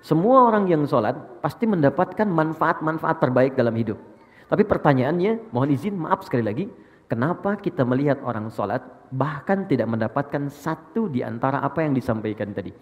[0.00, 1.12] Semua orang yang sholat
[1.44, 4.00] pasti mendapatkan manfaat-manfaat terbaik dalam hidup.
[4.48, 6.64] Tapi pertanyaannya, mohon izin, maaf sekali lagi,
[7.04, 8.80] kenapa kita melihat orang sholat
[9.12, 12.72] bahkan tidak mendapatkan satu di antara apa yang disampaikan tadi?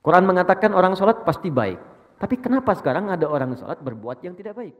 [0.00, 1.76] Quran mengatakan orang sholat pasti baik.
[2.16, 4.72] Tapi kenapa sekarang ada orang sholat berbuat yang tidak baik?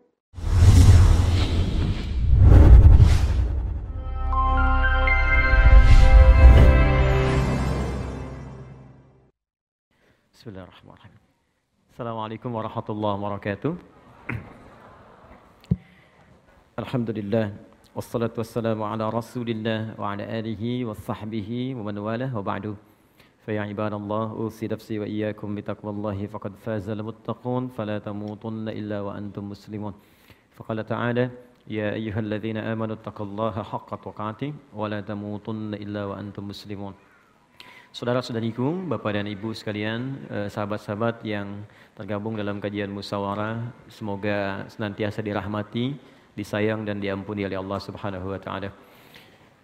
[10.32, 11.25] Bismillahirrahmanirrahim.
[11.96, 13.72] Assalamualaikum warahmatullahi wabarakatuh.
[16.76, 17.56] Alhamdulillah.
[17.96, 22.76] Wassalatu wassalamu ala rasulillah wa ala alihi wa sahbihi wa man walah wa ba'du.
[23.48, 29.48] فيا عباد الله أوصي نفسي وإياكم بتقوى الله فقد فاز المتقون فلا تموتن إلا وأنتم
[29.48, 29.94] مسلمون
[30.52, 31.24] فقال تعالى
[31.72, 36.92] يا أيها الذين آمنوا اتقوا الله حق تقاته ولا تموتن إلا وأنتم مسلمون
[37.96, 41.64] Saudara-saudariku, Bapak dan Ibu sekalian, eh, sahabat-sahabat yang
[41.96, 45.96] tergabung dalam kajian musyawarah, semoga senantiasa dirahmati,
[46.36, 48.68] disayang dan diampuni oleh Allah Subhanahu wa taala.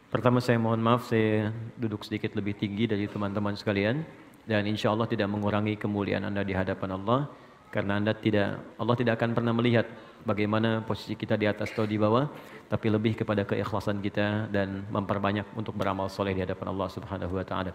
[0.08, 4.00] Pertama saya mohon maaf saya duduk sedikit lebih tinggi dari teman-teman sekalian
[4.48, 7.28] dan insya Allah tidak mengurangi kemuliaan Anda di hadapan Allah
[7.68, 9.84] karena Anda tidak Allah tidak akan pernah melihat
[10.24, 12.32] bagaimana posisi kita di atas atau di bawah
[12.72, 17.44] tapi lebih kepada keikhlasan kita dan memperbanyak untuk beramal soleh di hadapan Allah Subhanahu wa
[17.44, 17.72] taala.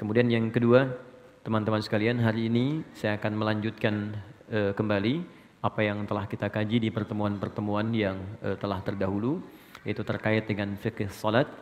[0.00, 0.96] Kemudian yang kedua,
[1.44, 4.16] teman-teman sekalian, hari ini saya akan melanjutkan
[4.48, 5.20] uh, kembali
[5.60, 9.44] apa yang telah kita kaji di pertemuan-pertemuan yang uh, telah terdahulu,
[9.84, 11.52] yaitu terkait dengan fikih salat.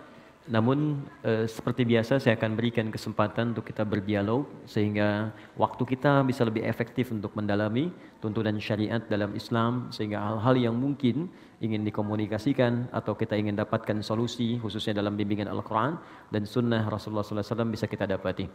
[0.46, 6.46] Namun uh, seperti biasa saya akan berikan kesempatan untuk kita berdialog sehingga waktu kita bisa
[6.46, 7.90] lebih efektif untuk mendalami
[8.22, 11.26] tuntunan syariat dalam Islam sehingga hal-hal yang mungkin
[11.58, 15.98] ingin dikomunikasikan atau kita ingin dapatkan solusi khususnya dalam bimbingan Al-Quran
[16.30, 18.46] dan Sunnah Rasulullah SAW bisa kita dapati.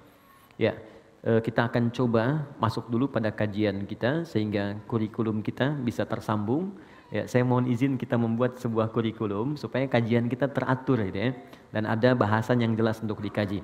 [0.55, 0.79] Ya,
[1.27, 6.71] eh, kita akan coba masuk dulu pada kajian kita sehingga kurikulum kita bisa tersambung.
[7.11, 11.31] Ya, saya mohon izin kita membuat sebuah kurikulum supaya kajian kita teratur gitu ya
[11.69, 13.61] dan ada bahasan yang jelas untuk dikaji.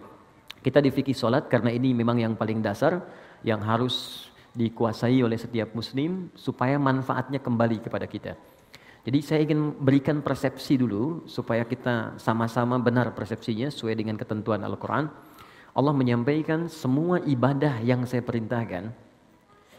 [0.59, 2.99] Kita di fikih solat karena ini memang yang paling dasar
[3.47, 8.35] yang harus dikuasai oleh setiap muslim supaya manfaatnya kembali kepada kita.
[9.07, 15.07] Jadi saya ingin berikan persepsi dulu supaya kita sama-sama benar persepsinya sesuai dengan ketentuan Al-Quran.
[15.71, 18.91] Allah menyampaikan semua ibadah yang saya perintahkan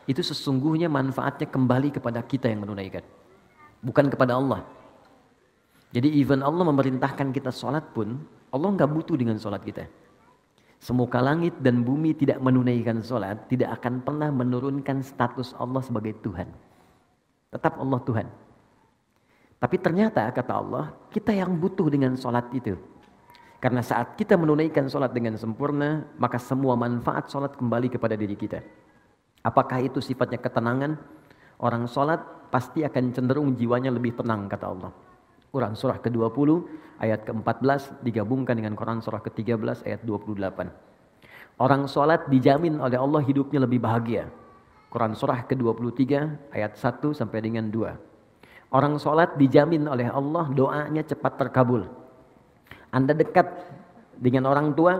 [0.09, 3.05] itu sesungguhnya manfaatnya kembali kepada kita yang menunaikan.
[3.85, 4.67] Bukan kepada Allah.
[5.95, 8.19] Jadi even Allah memerintahkan kita sholat pun,
[8.51, 9.87] Allah nggak butuh dengan sholat kita.
[10.81, 16.49] Semoga langit dan bumi tidak menunaikan sholat, tidak akan pernah menurunkan status Allah sebagai Tuhan.
[17.53, 18.27] Tetap Allah Tuhan.
[19.61, 22.81] Tapi ternyata kata Allah, kita yang butuh dengan sholat itu.
[23.61, 28.65] Karena saat kita menunaikan sholat dengan sempurna, maka semua manfaat sholat kembali kepada diri kita.
[29.45, 30.97] Apakah itu sifatnya ketenangan?
[31.61, 34.93] Orang sholat pasti akan cenderung jiwanya lebih tenang, kata Allah.
[35.53, 36.51] Quran surah ke-20
[37.05, 41.61] ayat ke-14 digabungkan dengan Quran surah ke-13 ayat 28.
[41.61, 44.33] Orang sholat dijamin oleh Allah hidupnya lebih bahagia.
[44.89, 46.03] Quran surah ke-23
[46.57, 48.10] ayat 1 sampai dengan 2.
[48.71, 51.91] Orang sholat dijamin oleh Allah doanya cepat terkabul.
[52.95, 53.47] Anda dekat
[54.15, 54.95] dengan orang tua,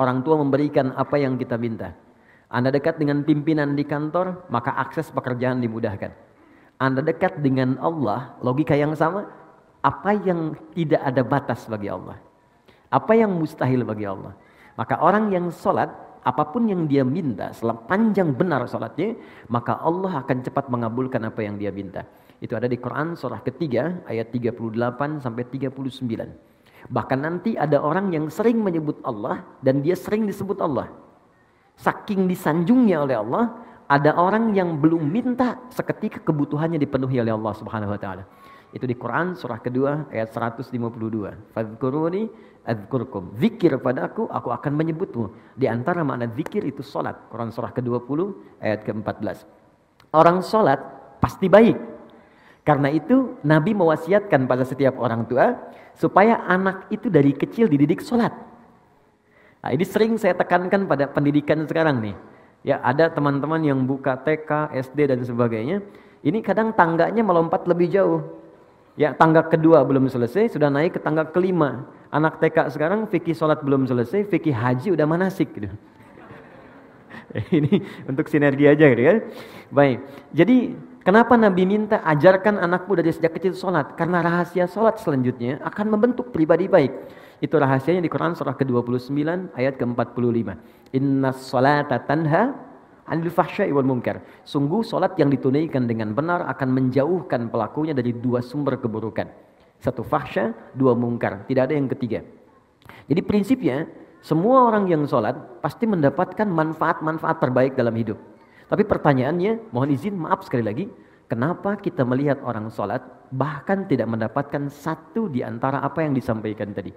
[0.00, 1.92] orang tua memberikan apa yang kita minta.
[2.48, 6.10] Anda dekat dengan pimpinan di kantor, maka akses pekerjaan dimudahkan.
[6.80, 9.28] Anda dekat dengan Allah, logika yang sama,
[9.84, 12.16] apa yang tidak ada batas bagi Allah?
[12.88, 14.32] Apa yang mustahil bagi Allah?
[14.80, 15.92] Maka orang yang sholat,
[16.24, 19.12] apa pun yang dia minta, selama panjang benar sholatnya,
[19.52, 22.08] maka Allah akan cepat mengabulkan apa yang dia minta.
[22.40, 25.76] Itu ada di Quran surah ketiga ayat 38 sampai 39.
[26.88, 30.88] Bahkan nanti ada orang yang sering menyebut Allah dan dia sering disebut Allah.
[31.76, 33.44] Saking disanjungnya oleh Allah,
[33.84, 38.24] ada orang yang belum minta seketika kebutuhannya dipenuhi oleh Allah Subhanahu wa taala.
[38.70, 40.70] Itu di Quran surah kedua ayat 152.
[41.50, 42.30] Fadhkuruni
[42.62, 43.34] adzkurkum.
[43.34, 45.58] Zikir padaku, aku akan menyebutmu.
[45.58, 47.18] Di antara makna zikir itu salat.
[47.28, 48.18] Quran surah ke-20
[48.62, 49.42] ayat ke-14.
[50.14, 50.78] Orang salat
[51.18, 51.89] pasti baik.
[52.70, 55.58] Karena itu Nabi mewasiatkan pada setiap orang tua
[55.98, 58.30] supaya anak itu dari kecil dididik sholat.
[59.58, 62.14] Nah, ini sering saya tekankan pada pendidikan sekarang nih.
[62.62, 65.82] Ya ada teman-teman yang buka TK, SD dan sebagainya.
[66.22, 68.38] Ini kadang tangganya melompat lebih jauh.
[68.94, 71.90] Ya tangga kedua belum selesai, sudah naik ke tangga kelima.
[72.14, 75.74] Anak TK sekarang fikih sholat belum selesai, fikih haji udah manasik gitu.
[77.58, 79.14] ini untuk sinergi aja gitu ya.
[79.74, 79.98] Baik,
[80.30, 83.96] jadi Kenapa Nabi minta ajarkan anakmu dari sejak kecil sholat?
[83.96, 86.92] Karena rahasia sholat selanjutnya akan membentuk pribadi baik.
[87.40, 89.16] Itu rahasianya di Quran surah ke-29
[89.56, 90.48] ayat ke-45.
[90.92, 92.52] Inna sholata tanha
[93.08, 94.20] anil fahsya'i wal munkar.
[94.44, 99.24] Sungguh solat yang ditunaikan dengan benar akan menjauhkan pelakunya dari dua sumber keburukan.
[99.80, 101.48] Satu fahsya, dua mungkar.
[101.48, 102.20] Tidak ada yang ketiga.
[103.08, 103.88] Jadi prinsipnya
[104.20, 108.20] semua orang yang sholat pasti mendapatkan manfaat-manfaat terbaik dalam hidup.
[108.70, 110.86] Tapi pertanyaannya, mohon izin, maaf sekali lagi,
[111.26, 113.02] kenapa kita melihat orang sholat
[113.34, 116.94] bahkan tidak mendapatkan satu di antara apa yang disampaikan tadi?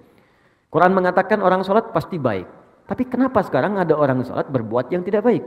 [0.70, 2.46] Quran mengatakan orang sholat pasti baik.
[2.86, 5.42] Tapi kenapa sekarang ada orang sholat berbuat yang tidak baik?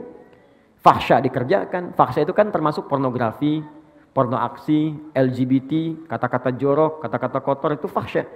[0.84, 1.96] Fahsya dikerjakan.
[1.96, 3.64] Fahsya itu kan termasuk pornografi,
[4.12, 8.28] porno aksi, LGBT, kata-kata jorok, kata-kata kotor itu fahsya.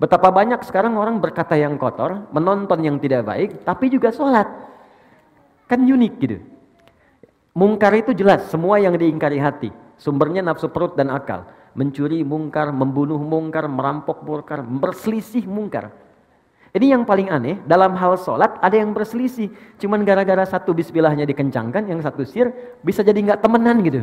[0.00, 4.48] Betapa banyak sekarang orang berkata yang kotor, menonton yang tidak baik, tapi juga sholat.
[5.68, 6.53] Kan unik gitu.
[7.54, 9.70] Mungkar itu jelas, semua yang diingkari hati.
[9.94, 11.46] Sumbernya nafsu perut dan akal.
[11.78, 15.94] Mencuri mungkar, membunuh mungkar, merampok mungkar, berselisih mungkar.
[16.74, 19.54] Ini yang paling aneh, dalam hal sholat ada yang berselisih.
[19.78, 22.50] Cuman gara-gara satu bismillahnya dikencangkan, yang satu sir,
[22.82, 24.02] bisa jadi nggak temenan gitu.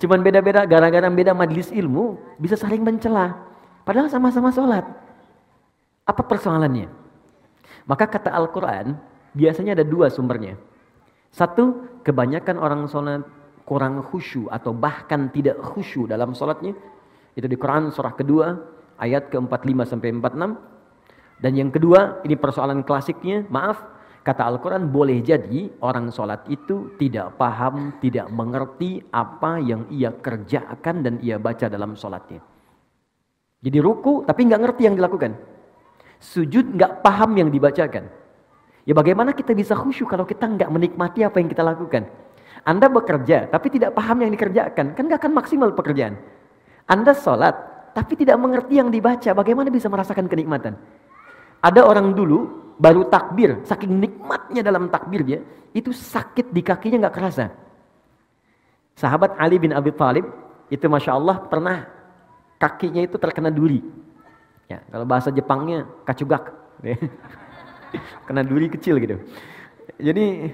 [0.00, 3.36] Cuman beda-beda, gara-gara beda majelis ilmu, bisa saling mencela.
[3.84, 4.88] Padahal sama-sama sholat.
[6.08, 6.88] Apa persoalannya?
[7.84, 8.96] Maka kata Al-Quran,
[9.36, 10.56] biasanya ada dua sumbernya.
[11.30, 13.22] Satu, kebanyakan orang sholat
[13.62, 16.74] kurang khusyuk atau bahkan tidak khusyuk dalam sholatnya.
[17.38, 18.58] Itu di Quran surah kedua,
[18.98, 20.58] ayat ke-45 sampai 46.
[21.40, 23.80] Dan yang kedua, ini persoalan klasiknya, maaf,
[24.20, 31.00] kata Al-Quran boleh jadi orang sholat itu tidak paham, tidak mengerti apa yang ia kerjakan
[31.00, 32.44] dan ia baca dalam sholatnya.
[33.60, 35.32] Jadi ruku tapi nggak ngerti yang dilakukan.
[36.20, 38.19] Sujud nggak paham yang dibacakan.
[38.90, 42.10] Ya bagaimana kita bisa khusyuk kalau kita nggak menikmati apa yang kita lakukan?
[42.66, 46.18] Anda bekerja tapi tidak paham yang dikerjakan, kan nggak akan maksimal pekerjaan.
[46.90, 47.54] Anda sholat
[47.94, 50.74] tapi tidak mengerti yang dibaca, bagaimana bisa merasakan kenikmatan?
[51.62, 52.50] Ada orang dulu
[52.82, 55.38] baru takbir, saking nikmatnya dalam takbir dia,
[55.70, 57.46] itu sakit di kakinya nggak kerasa.
[58.98, 60.26] Sahabat Ali bin Abi Thalib
[60.66, 61.86] itu masya Allah pernah
[62.58, 63.86] kakinya itu terkena duri.
[64.66, 66.58] Ya, kalau bahasa Jepangnya kacugak.
[68.26, 69.16] Kena duri kecil gitu.
[69.98, 70.50] Jadi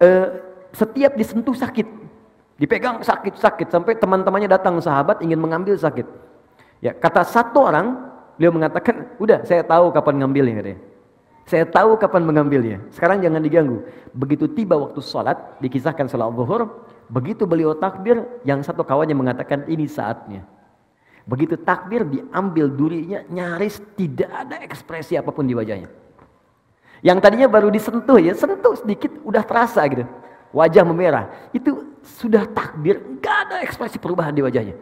[0.00, 0.26] eh,
[0.74, 1.86] setiap disentuh sakit.
[2.54, 6.06] Dipegang sakit-sakit sampai teman-temannya datang sahabat ingin mengambil sakit.
[6.78, 7.98] Ya, kata satu orang,
[8.38, 10.80] beliau mengatakan, "Udah, saya tahu kapan ngambilnya," katanya.
[11.44, 12.78] Saya tahu kapan mengambilnya.
[12.88, 13.84] Sekarang jangan diganggu.
[14.16, 19.84] Begitu tiba waktu sholat, dikisahkan sholat zuhur, begitu beliau takbir, yang satu kawannya mengatakan ini
[19.84, 20.46] saatnya.
[21.28, 25.88] Begitu takbir diambil durinya nyaris tidak ada ekspresi apa pun di wajahnya.
[27.04, 30.08] Yang tadinya baru disentuh ya, sentuh sedikit udah terasa gitu.
[30.56, 31.28] Wajah memerah.
[31.52, 34.72] Itu sudah takbir, nggak ada ekspresi perubahan di wajahnya.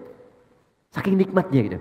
[0.95, 1.79] Saking nikmatnya gitu.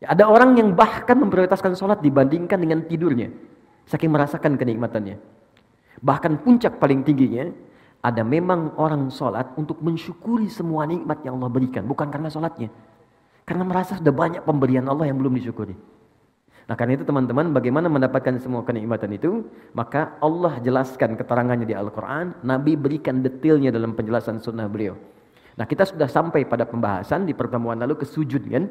[0.00, 3.28] Ya, ada orang yang bahkan memprioritaskan sholat dibandingkan dengan tidurnya.
[3.84, 5.20] Saking merasakan kenikmatannya.
[6.00, 7.52] Bahkan puncak paling tingginya,
[8.00, 11.84] ada memang orang sholat untuk mensyukuri semua nikmat yang Allah berikan.
[11.84, 12.72] Bukan karena sholatnya.
[13.44, 15.76] Karena merasa sudah banyak pemberian Allah yang belum disyukuri.
[16.66, 19.46] Nah karena itu teman-teman bagaimana mendapatkan semua kenikmatan itu?
[19.70, 22.42] Maka Allah jelaskan keterangannya di Al-Quran.
[22.42, 24.98] Nabi berikan detailnya dalam penjelasan sunnah beliau.
[25.54, 28.66] Nah kita sudah sampai pada pembahasan di pertemuan lalu ke sujud kan?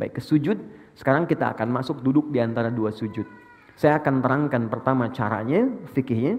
[0.00, 0.56] Baik ke sujud
[0.96, 3.28] sekarang kita akan masuk duduk di antara dua sujud.
[3.76, 6.38] Saya akan terangkan pertama caranya fikihnya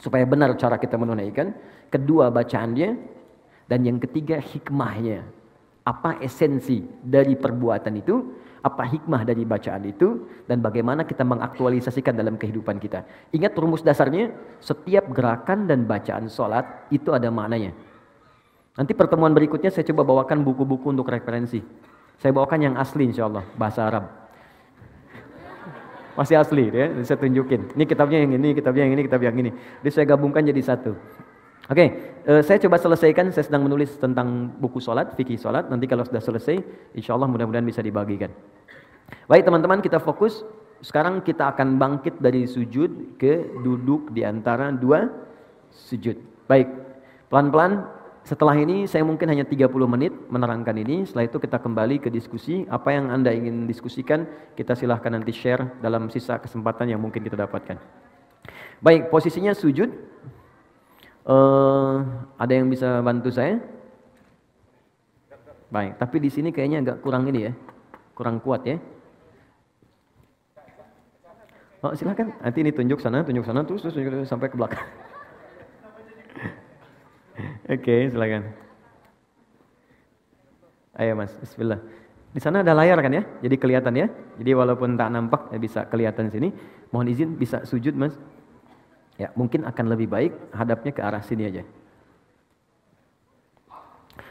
[0.00, 1.52] Supaya benar cara kita menunaikan.
[1.92, 3.20] Kedua bacaannya.
[3.68, 5.22] Dan yang ketiga hikmahnya.
[5.84, 8.16] Apa esensi dari perbuatan itu,
[8.60, 13.04] apa hikmah dari bacaan itu, dan bagaimana kita mengaktualisasikan dalam kehidupan kita.
[13.32, 17.72] Ingat rumus dasarnya, setiap gerakan dan bacaan sholat itu ada maknanya.
[18.76, 21.60] Nanti pertemuan berikutnya saya coba bawakan buku-buku untuk referensi.
[22.20, 24.04] Saya bawakan yang asli insya Allah, bahasa Arab.
[26.18, 27.72] Masih asli ya, saya tunjukin.
[27.72, 29.50] Ini kitabnya yang ini, kitabnya yang ini, kitab yang ini.
[29.80, 30.92] Jadi saya gabungkan jadi satu.
[31.68, 31.88] Oke, okay,
[32.24, 33.28] uh, eh, saya coba selesaikan.
[33.34, 35.68] Saya sedang menulis tentang buku sholat, fikih sholat.
[35.68, 36.56] Nanti kalau sudah selesai,
[36.96, 38.32] insya Allah mudah-mudahan bisa dibagikan.
[39.28, 40.40] Baik teman-teman, kita fokus.
[40.80, 45.12] Sekarang kita akan bangkit dari sujud ke duduk di antara dua
[45.68, 46.16] sujud.
[46.48, 46.72] Baik,
[47.28, 48.00] pelan-pelan.
[48.20, 51.08] Setelah ini saya mungkin hanya 30 menit menerangkan ini.
[51.08, 52.68] Setelah itu kita kembali ke diskusi.
[52.68, 57.36] Apa yang Anda ingin diskusikan, kita silahkan nanti share dalam sisa kesempatan yang mungkin kita
[57.36, 57.80] dapatkan.
[58.80, 59.88] Baik, posisinya sujud.
[61.20, 62.00] Uh,
[62.40, 63.60] ada yang bisa bantu saya?
[65.70, 67.52] Baik, tapi di sini kayaknya agak kurang ini ya,
[68.16, 68.76] kurang kuat ya.
[71.80, 74.82] Oh silakan, nanti ini tunjuk sana, tunjuk sana, terus terus tunjuk sampai ke belakang.
[77.70, 78.52] Oke, okay, silakan.
[81.00, 81.80] Ayo mas, Bismillah.
[82.30, 84.06] Di sana ada layar kan ya, jadi kelihatan ya.
[84.42, 86.52] Jadi walaupun tak nampak, ya bisa kelihatan sini.
[86.90, 88.18] Mohon izin bisa sujud mas.
[89.20, 91.62] Ya, mungkin akan lebih baik hadapnya ke arah sini aja.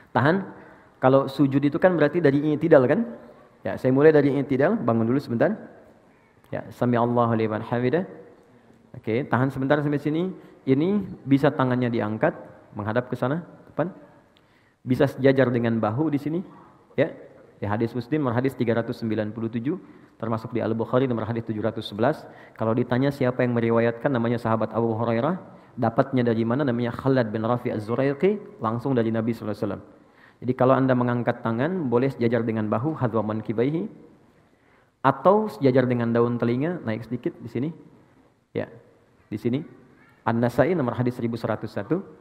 [0.09, 0.57] Tahan.
[0.99, 3.05] Kalau sujud itu kan berarti dari i'tidal kan?
[3.61, 5.53] Ya, saya mulai dari i'tidal, bangun dulu sebentar.
[6.49, 8.03] Ya, sami Allahu liman hamidah.
[8.97, 10.33] Oke, tahan sebentar sampai sini.
[10.65, 12.33] Ini bisa tangannya diangkat
[12.73, 13.93] menghadap ke sana, depan.
[14.81, 16.41] Bisa sejajar dengan bahu di sini.
[16.97, 17.13] Ya,
[17.59, 19.03] di hadis Muslim nomor hadis 397
[20.15, 22.55] termasuk di Al-Bukhari nomor hadis 711.
[22.55, 25.35] Kalau ditanya siapa yang meriwayatkan namanya sahabat Abu Hurairah,
[25.79, 29.79] dapatnya dari mana namanya Khalad bin Rafi Az-Zuraiqi langsung dari Nabi wasallam.
[30.39, 33.87] Jadi kalau Anda mengangkat tangan boleh sejajar dengan bahu hadwa mankibaihi
[35.03, 37.69] atau sejajar dengan daun telinga naik sedikit di sini.
[38.55, 38.67] Ya.
[39.27, 39.63] Di sini.
[40.27, 42.18] An-Nasai nomor hadis 1101.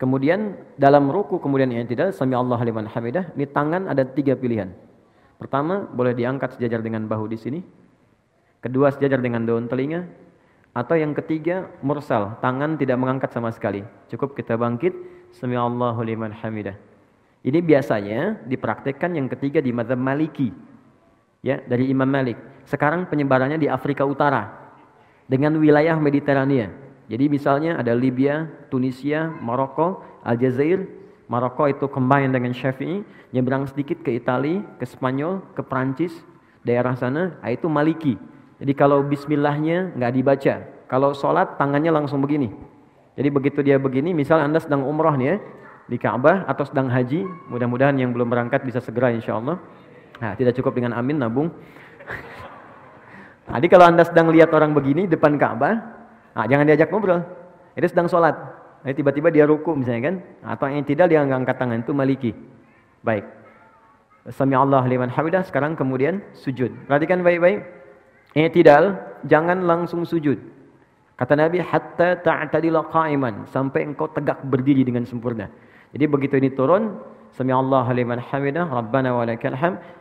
[0.00, 4.72] Kemudian dalam ruku kemudian yang tidak sami Allah liman hamidah, ini tangan ada tiga pilihan.
[5.36, 7.60] Pertama, boleh diangkat sejajar dengan bahu di sini.
[8.64, 10.08] Kedua, sejajar dengan daun telinga.
[10.72, 13.84] Atau yang ketiga, mursal, tangan tidak mengangkat sama sekali.
[14.08, 14.96] Cukup kita bangkit,
[15.36, 16.76] sami Allahu liman hamidah.
[17.44, 20.48] Ini biasanya dipraktekkan yang ketiga di mazhab Maliki.
[21.44, 22.40] Ya, dari Imam Malik.
[22.64, 24.48] Sekarang penyebarannya di Afrika Utara
[25.28, 26.72] dengan wilayah Mediterania.
[27.10, 30.86] Jadi misalnya ada Libya, Tunisia, Maroko, Aljazair,
[31.26, 33.02] Maroko itu combine dengan Syafi'i,
[33.34, 36.14] nyebrang sedikit ke Italia, ke Spanyol, ke Prancis,
[36.62, 38.14] daerah sana, ah, itu Maliki.
[38.62, 40.54] Jadi kalau bismillahnya nggak dibaca,
[40.86, 42.46] kalau sholat tangannya langsung begini.
[43.18, 45.36] Jadi begitu dia begini, misal anda sedang umroh nih ya,
[45.90, 49.58] di Ka'bah atau sedang haji, mudah-mudahan yang belum berangkat bisa segera insya Allah.
[50.22, 51.50] Nah, tidak cukup dengan amin nabung.
[53.50, 55.99] Jadi kalau anda sedang lihat orang begini depan Ka'bah,
[56.36, 57.22] nah, jangan diajak ngobrol.
[57.74, 58.34] Itu sedang sholat.
[58.80, 60.14] Nah, tiba-tiba dia ruku misalnya kan,
[60.56, 62.32] atau yang tidak dia angkat tangan itu maliki.
[63.04, 63.24] Baik.
[64.28, 65.44] Sami Allah liman hamidah.
[65.44, 66.68] Sekarang kemudian sujud.
[66.84, 67.64] Perhatikan baik-baik.
[68.36, 70.38] I'tidal, jangan langsung sujud.
[71.16, 73.48] Kata Nabi, hatta ta'tadila qa'iman.
[73.48, 75.48] Sampai engkau tegak berdiri dengan sempurna.
[75.92, 77.00] Jadi begitu ini turun,
[77.34, 79.54] Sami Allah liman hamidah, Rabbana wa lakal.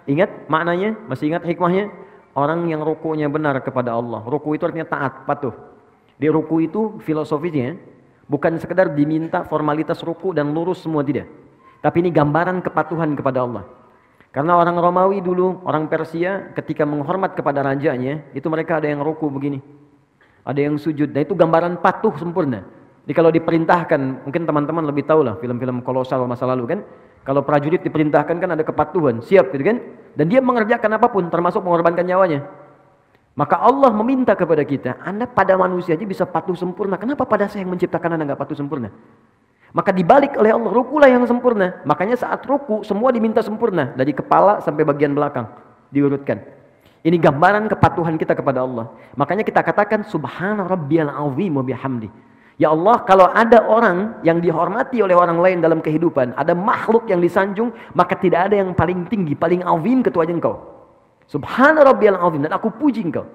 [0.10, 0.98] Ingat maknanya?
[1.06, 1.92] Masih ingat hikmahnya?
[2.34, 4.22] Orang yang rukunya benar kepada Allah.
[4.24, 5.54] Ruku itu artinya taat, patuh.
[6.20, 7.80] Di ruku itu filosofisnya,
[8.30, 11.26] Bukan sekedar diminta formalitas ruku dan lurus semua tidak.
[11.82, 13.66] Tapi ini gambaran kepatuhan kepada Allah.
[14.30, 19.26] Karena orang Romawi dulu, orang Persia ketika menghormat kepada rajanya, itu mereka ada yang ruku
[19.34, 19.58] begini.
[20.46, 21.10] Ada yang sujud.
[21.10, 22.62] Dan itu gambaran patuh sempurna.
[23.10, 26.80] Jadi kalau diperintahkan, mungkin teman-teman lebih tahu lah film-film kolosal masa lalu kan.
[27.26, 29.82] Kalau prajurit diperintahkan kan ada kepatuhan, siap gitu kan.
[30.14, 32.46] Dan dia mengerjakan apa pun termasuk mengorbankan nyawanya.
[33.39, 37.00] Maka Allah meminta kepada kita, Anda pada manusia aja bisa patuh sempurna.
[37.00, 38.91] Kenapa pada saya yang menciptakan Anda nggak patuh sempurna?
[39.72, 41.79] Maka dibalik oleh Allah, rukulah yang sempurna.
[41.88, 43.96] Makanya saat ruku semua diminta sempurna.
[43.96, 45.48] Dari kepala sampai bagian belakang.
[45.88, 46.43] Diurutkan.
[47.00, 48.91] Ini gambaran kepatuhan kita kepada Allah.
[49.15, 52.12] Makanya kita katakan subhana rabbiyal azim wa bihamdi.
[52.60, 57.24] Ya Allah, kalau ada orang yang dihormati oleh orang lain dalam kehidupan, ada makhluk yang
[57.24, 60.79] disanjung, maka tidak ada yang paling tinggi, paling azim ketuanya engkau.
[61.30, 63.30] Subhana rabbiyal azim dan aku puji engkau.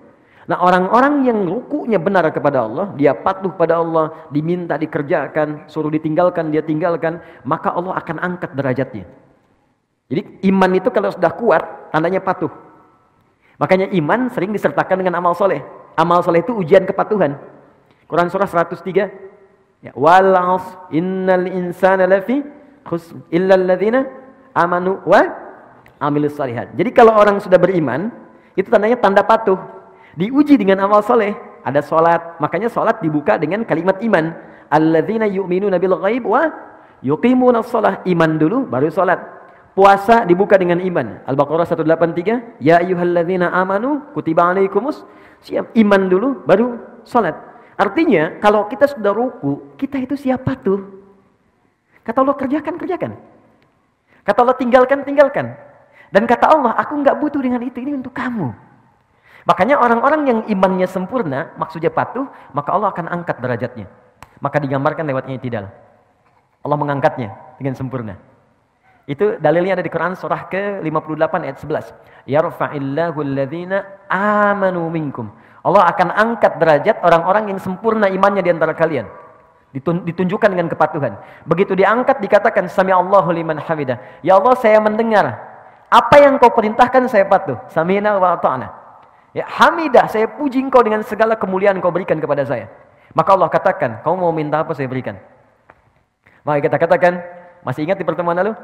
[0.50, 6.50] Nah orang-orang yang rukunya benar kepada Allah, dia patuh pada Allah, diminta dikerjakan, suruh ditinggalkan,
[6.50, 9.06] dia tinggalkan, maka Allah akan angkat derajatnya.
[10.10, 12.52] Jadi iman itu kalau sudah kuat, tandanya patuh.
[13.56, 15.62] Makanya iman sering disertakan dengan amal soleh.
[15.94, 17.38] Amal soleh itu ujian kepatuhan.
[18.10, 19.86] Quran surah 103.
[19.86, 20.34] Ya, Wal
[20.92, 22.42] innal insana lafi
[22.84, 23.56] khus illa
[24.52, 25.43] amanu wa
[26.04, 26.72] amilus salihat.
[26.76, 28.12] Jadi kalau orang sudah beriman,
[28.54, 29.58] itu tandanya tanda patuh.
[30.14, 31.34] Diuji dengan amal soleh.
[31.64, 32.38] Ada sholat.
[32.38, 34.30] Makanya sholat dibuka dengan kalimat iman.
[34.70, 36.52] Alladzina yu'minuna bil ghaib wa
[37.02, 38.04] yuqimuna sholah.
[38.06, 39.18] Iman dulu, baru sholat.
[39.74, 41.24] Puasa dibuka dengan iman.
[41.26, 42.62] Al-Baqarah 183.
[42.62, 45.02] Ya ayuhalladzina amanu kutiba alaikumus.
[45.42, 45.74] Siap.
[45.74, 47.34] Iman dulu, baru sholat.
[47.74, 50.78] Artinya, kalau kita sudah ruku, kita itu siap patuh.
[52.06, 53.12] Kata Allah kerjakan, kerjakan.
[54.22, 55.58] Kata Allah tinggalkan, tinggalkan.
[56.14, 58.54] Dan kata Allah, aku nggak butuh dengan itu, ini untuk kamu.
[59.50, 63.90] Makanya orang-orang yang imannya sempurna, maksudnya patuh, maka Allah akan angkat derajatnya.
[64.38, 65.74] Maka digambarkan lewatnya tidak.
[66.62, 68.14] Allah mengangkatnya dengan sempurna.
[69.04, 72.30] Itu dalilnya ada di Quran surah ke-58 ayat 11.
[72.30, 75.28] Yarfa'illahu alladhina amanu minkum.
[75.60, 79.04] Allah akan angkat derajat orang-orang yang sempurna imannya di antara kalian.
[79.74, 81.18] Ditunjukkan dengan kepatuhan.
[81.44, 83.98] Begitu diangkat dikatakan sami Allahu liman hamidah.
[84.24, 85.53] Ya Allah saya mendengar
[85.94, 87.54] apa yang kau perintahkan saya patuh.
[87.70, 88.66] Samina wa ta'na.
[89.30, 92.66] Ya, hamidah, saya puji engkau dengan segala kemuliaan kau berikan kepada saya.
[93.14, 95.14] Maka Allah katakan, kau mau minta apa saya berikan.
[96.42, 97.22] Maka kita katakan,
[97.62, 98.58] masih ingat di pertemuan lalu?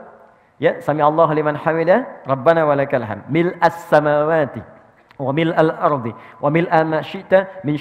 [0.58, 3.30] Ya, sami Allah liman hamidah, Rabbana wa lakal hamd.
[3.30, 4.79] Mil as-samawati
[5.20, 6.64] wa mil al-ardi wa mil
[7.04, 7.76] syi'ta min.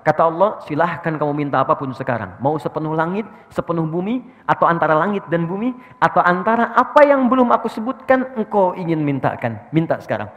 [0.00, 2.40] Kata Allah, silahkan kamu minta apa pun sekarang.
[2.40, 7.52] Mau sepenuh langit, sepenuh bumi, atau antara langit dan bumi, atau antara apa yang belum
[7.52, 9.60] aku sebutkan engkau ingin mintakan.
[9.68, 10.32] Minta sekarang.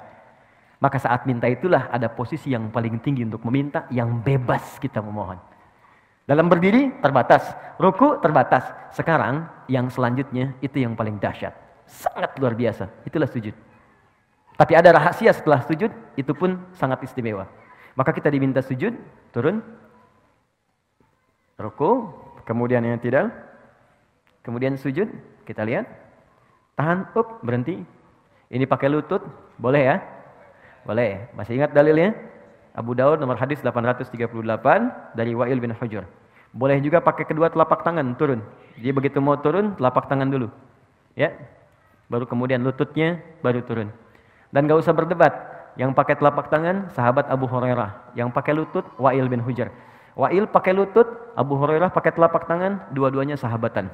[0.77, 5.41] Maka saat minta itulah ada posisi yang paling tinggi untuk meminta, yang bebas kita memohon.
[6.27, 8.67] Dalam berdiri terbatas, ruku terbatas.
[8.91, 11.55] Sekarang yang selanjutnya itu yang paling dahsyat.
[11.87, 12.91] Sangat luar biasa.
[13.07, 13.55] Itulah sujud.
[14.57, 17.45] Tapi ada rahasia setelah sujud, itu pun sangat istimewa.
[17.93, 18.97] Maka kita diminta sujud,
[19.29, 19.61] turun,
[21.61, 22.09] ruku,
[22.41, 23.29] kemudian yang tidak,
[24.41, 25.05] kemudian sujud,
[25.45, 25.85] kita lihat,
[26.73, 27.85] tahan, up, berhenti.
[28.49, 29.21] Ini pakai lutut,
[29.61, 29.97] boleh ya?
[30.87, 31.29] Boleh.
[31.37, 32.17] Masih ingat dalilnya?
[32.77, 34.13] Abu Daud nomor hadis 838
[35.17, 36.05] dari Wa'il bin Hujur.
[36.53, 38.39] Boleh juga pakai kedua telapak tangan turun.
[38.77, 40.47] Jadi begitu mau turun, telapak tangan dulu.
[41.17, 41.33] Ya.
[42.07, 43.89] Baru kemudian lututnya baru turun.
[44.57, 45.33] Dan gak usah berdebat.
[45.77, 48.17] Yang pakai telapak tangan, sahabat Abu Hurairah.
[48.17, 49.69] Yang pakai lutut, Wa'il bin Hujar.
[50.17, 51.05] Wa'il pakai lutut,
[51.37, 53.93] Abu Hurairah pakai telapak tangan, dua-duanya sahabatan.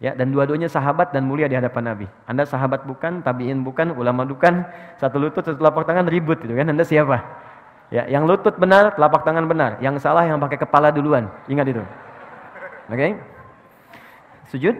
[0.00, 2.06] Ya, dan dua-duanya sahabat dan mulia di hadapan Nabi.
[2.24, 4.64] Anda sahabat bukan, tabiin bukan, ulama bukan,
[4.96, 6.72] satu lutut, satu telapak tangan ribut itu kan.
[6.72, 7.20] Anda siapa?
[7.92, 9.76] Ya, yang lutut benar, telapak tangan benar.
[9.84, 11.28] Yang salah yang pakai kepala duluan.
[11.52, 11.84] Ingat itu.
[12.88, 12.96] Oke?
[12.96, 13.12] Okay?
[14.48, 14.76] Sujud.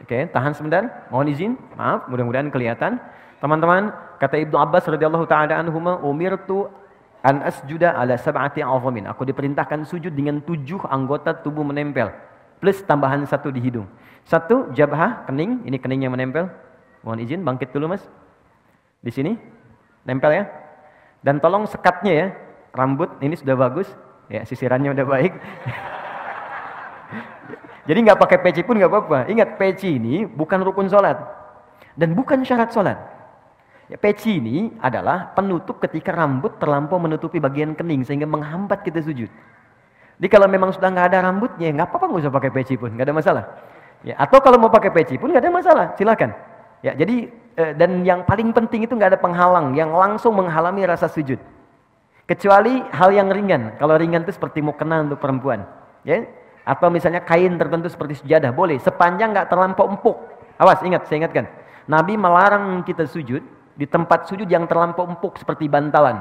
[0.00, 1.04] Oke, tahan sebentar.
[1.12, 1.52] Mohon izin.
[1.76, 2.96] Maaf, mudah-mudahan kelihatan.
[3.42, 3.90] Teman-teman,
[4.22, 6.70] kata Ibnu Abbas radhiyallahu taala anhuma, "Umirtu
[7.26, 12.14] an asjuda ala sab'ati azamin." Aku diperintahkan sujud dengan tujuh anggota tubuh menempel
[12.62, 13.90] plus tambahan satu di hidung.
[14.22, 16.46] Satu jabhah, kening, ini kening yang menempel.
[17.02, 18.06] Mohon izin bangkit dulu Mas.
[19.02, 19.34] Di sini
[20.06, 20.46] nempel ya.
[21.26, 22.26] Dan tolong sekatnya ya.
[22.72, 23.90] Rambut ini sudah bagus,
[24.30, 25.34] ya sisirannya udah baik.
[27.90, 29.18] Jadi nggak pakai peci pun nggak apa-apa.
[29.28, 31.18] Ingat peci ini bukan rukun sholat
[31.98, 33.11] dan bukan syarat sholat.
[33.92, 39.28] Ya, peci ini adalah penutup ketika rambut terlampau menutupi bagian kening sehingga menghambat kita sujud.
[40.16, 43.04] Jadi kalau memang sudah nggak ada rambutnya, nggak apa-apa nggak usah pakai peci pun, nggak
[43.04, 43.44] ada masalah.
[44.00, 46.32] Ya, atau kalau mau pakai peci pun nggak ada masalah, silakan.
[46.80, 51.12] Ya, jadi eh, dan yang paling penting itu nggak ada penghalang yang langsung menghalangi rasa
[51.12, 51.36] sujud.
[52.24, 53.76] Kecuali hal yang ringan.
[53.76, 55.68] Kalau ringan itu seperti mukena untuk perempuan,
[56.08, 56.24] ya.
[56.64, 58.80] Atau misalnya kain tertentu seperti sejadah, boleh.
[58.80, 60.16] Sepanjang nggak terlampau empuk.
[60.56, 61.44] Awas, ingat, saya ingatkan.
[61.84, 66.20] Nabi melarang kita sujud di tempat sujud yang terlampau empuk seperti bantalan.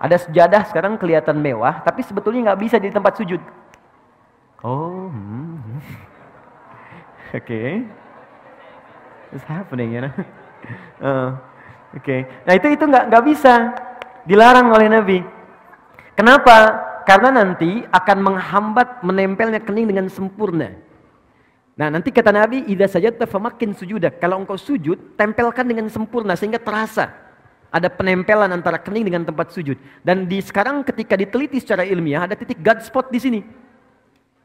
[0.00, 3.40] Ada sejadah sekarang kelihatan mewah, tapi sebetulnya nggak bisa di tempat sujud.
[4.64, 5.60] Oh, hmm.
[7.36, 7.44] oke.
[7.44, 7.84] Okay.
[9.30, 10.12] What's happening, you know?
[10.98, 11.36] Uh,
[11.96, 12.02] oke.
[12.02, 12.20] Okay.
[12.48, 13.54] Nah itu itu nggak nggak bisa,
[14.24, 15.18] dilarang oleh Nabi.
[16.16, 16.88] Kenapa?
[17.04, 20.89] Karena nanti akan menghambat menempelnya kening dengan sempurna.
[21.78, 24.18] Nah nanti kata Nabi, idza sajadta famakin sujudak.
[24.18, 27.30] Kalau engkau sujud, tempelkan dengan sempurna sehingga terasa
[27.70, 29.78] ada penempelan antara kening dengan tempat sujud.
[30.02, 33.40] Dan di sekarang ketika diteliti secara ilmiah ada titik God spot di sini.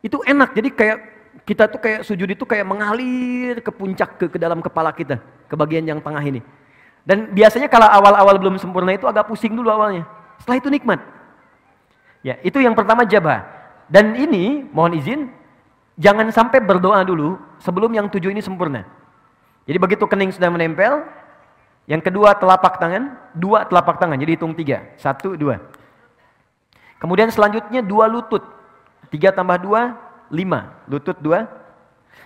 [0.05, 0.53] Itu enak.
[0.53, 0.97] Jadi kayak
[1.43, 5.55] kita tuh kayak sujud itu kayak mengalir ke puncak ke, ke dalam kepala kita, ke
[5.57, 6.39] bagian yang tengah ini.
[7.05, 10.05] Dan biasanya kalau awal-awal belum sempurna itu agak pusing dulu awalnya.
[10.41, 10.99] Setelah itu nikmat.
[12.25, 13.45] Ya, itu yang pertama jabah.
[13.85, 15.29] Dan ini mohon izin
[15.95, 18.83] Jangan sampai berdoa dulu sebelum yang tujuh ini sempurna.
[19.63, 21.07] Jadi begitu kening sudah menempel,
[21.87, 24.91] yang kedua telapak tangan, dua telapak tangan, jadi hitung tiga.
[24.99, 25.63] Satu, dua.
[26.99, 28.43] Kemudian selanjutnya dua lutut.
[29.07, 29.95] Tiga tambah dua,
[30.27, 30.75] lima.
[30.89, 31.47] Lutut dua.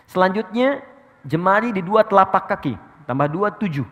[0.10, 0.82] Selanjutnya
[1.22, 2.74] jemari di dua telapak kaki.
[3.06, 3.86] Tambah dua, tujuh.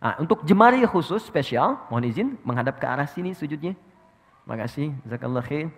[0.00, 3.76] Nah, untuk jemari khusus spesial, mohon izin menghadap ke arah sini sujudnya.
[4.48, 5.68] Makasih, jazakallah khair.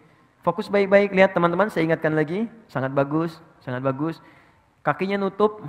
[0.43, 4.19] Fokus baik-baik, lihat teman-teman, saya ingatkan lagi, sangat bagus, sangat bagus.
[4.83, 5.63] Kakinya nutup,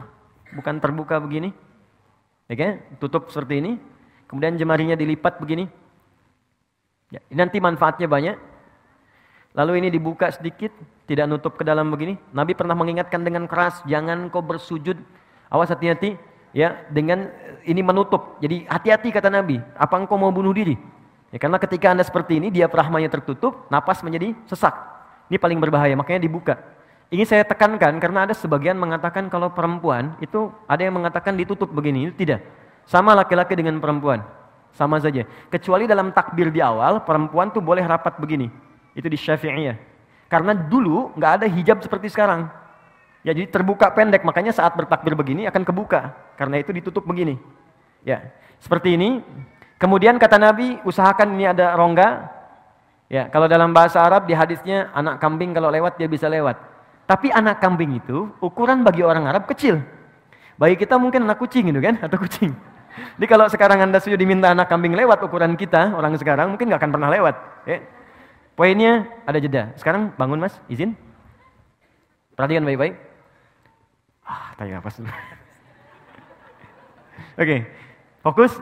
[0.58, 1.54] bukan terbuka begini.
[2.50, 3.72] Oke, ya tutup seperti ini.
[4.26, 5.70] Kemudian jemarinya dilipat begini.
[7.14, 8.34] Ya, nanti manfaatnya banyak.
[9.54, 10.74] Lalu ini dibuka sedikit,
[11.06, 12.18] tidak nutup ke dalam begini.
[12.34, 14.98] Nabi pernah mengingatkan dengan keras, jangan kau bersujud.
[15.54, 16.18] Awas hati-hati,
[16.50, 17.30] ya dengan
[17.62, 18.42] ini menutup.
[18.42, 19.62] Jadi hati-hati kata Nabi.
[19.78, 20.74] Apa engkau mau bunuh diri?
[21.34, 24.78] Ya, karena ketika Anda seperti ini, dia perahmanya tertutup, napas menjadi sesak.
[25.34, 26.62] Ini paling berbahaya, makanya dibuka.
[27.10, 32.10] Ini saya tekankan karena ada sebagian mengatakan kalau perempuan itu ada yang mengatakan ditutup begini,
[32.10, 32.46] itu tidak.
[32.86, 34.22] Sama laki-laki dengan perempuan,
[34.78, 35.26] sama saja.
[35.50, 38.54] Kecuali dalam takbir di awal, perempuan tuh boleh rapat begini.
[38.94, 39.78] Itu di Syafi'iyah.
[40.30, 42.46] Karena dulu nggak ada hijab seperti sekarang.
[43.26, 46.14] Ya jadi terbuka pendek, makanya saat bertakbir begini akan kebuka.
[46.38, 47.42] Karena itu ditutup begini.
[48.04, 49.24] Ya, seperti ini.
[49.84, 52.32] Kemudian kata Nabi, usahakan ini ada rongga.
[53.12, 56.56] Ya, kalau dalam bahasa Arab di hadisnya anak kambing kalau lewat dia bisa lewat.
[57.04, 59.84] Tapi anak kambing itu ukuran bagi orang Arab kecil.
[60.56, 62.56] Bagi kita mungkin anak kucing itu kan atau kucing.
[63.20, 66.80] Jadi kalau sekarang Anda sujud diminta anak kambing lewat ukuran kita, orang sekarang mungkin nggak
[66.80, 67.36] akan pernah lewat.
[67.68, 67.84] Ya.
[68.56, 69.76] Poinnya ada jeda.
[69.76, 70.96] Sekarang bangun mas, izin.
[72.40, 72.96] Perhatikan baik-baik.
[74.24, 75.12] Ah, nafas dulu.
[77.36, 77.68] Oke,
[78.24, 78.56] fokus.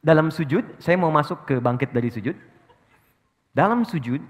[0.00, 2.32] Dalam sujud, saya mau masuk ke bangkit dari sujud.
[3.52, 4.20] Dalam sujud,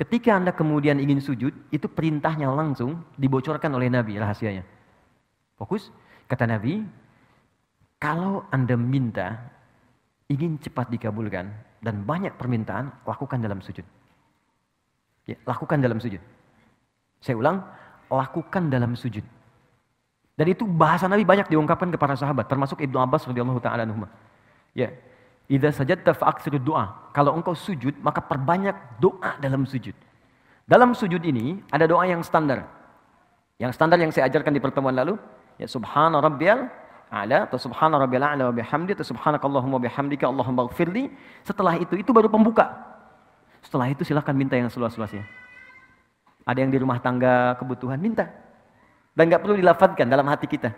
[0.00, 4.64] ketika Anda kemudian ingin sujud, itu perintahnya langsung dibocorkan oleh Nabi rahasianya.
[5.60, 5.92] Fokus,
[6.32, 6.80] kata Nabi,
[8.00, 9.36] kalau Anda minta,
[10.32, 11.52] ingin cepat dikabulkan,
[11.84, 13.84] dan banyak permintaan, lakukan dalam sujud.
[15.28, 16.22] Ya, lakukan dalam sujud.
[17.20, 17.60] Saya ulang,
[18.08, 19.24] lakukan dalam sujud.
[20.36, 24.08] Dan itu bahasa Nabi banyak diungkapkan kepada sahabat, termasuk Ibnu Abbas radhiyallahu taala anhu.
[24.76, 24.92] Ya.
[25.48, 27.08] Idza sajadta fa'aksiru doa.
[27.16, 29.96] Kalau engkau sujud, maka perbanyak doa dalam sujud.
[30.68, 32.68] Dalam sujud ini ada doa yang standar.
[33.56, 35.16] Yang standar yang saya ajarkan di pertemuan lalu,
[35.56, 36.68] ya subhana rabbiyal
[37.08, 41.08] a'la atau subhana rabbiyal a'la wa bihamdi atau subhanakallahumma bihamdika allahumma ighfirli.
[41.46, 42.68] Setelah itu itu baru pembuka.
[43.64, 45.24] Setelah itu silahkan minta yang seluas-luasnya.
[46.44, 48.28] Ada yang di rumah tangga kebutuhan minta.
[49.16, 50.74] Dan nggak perlu dilafadkan dalam hati kita.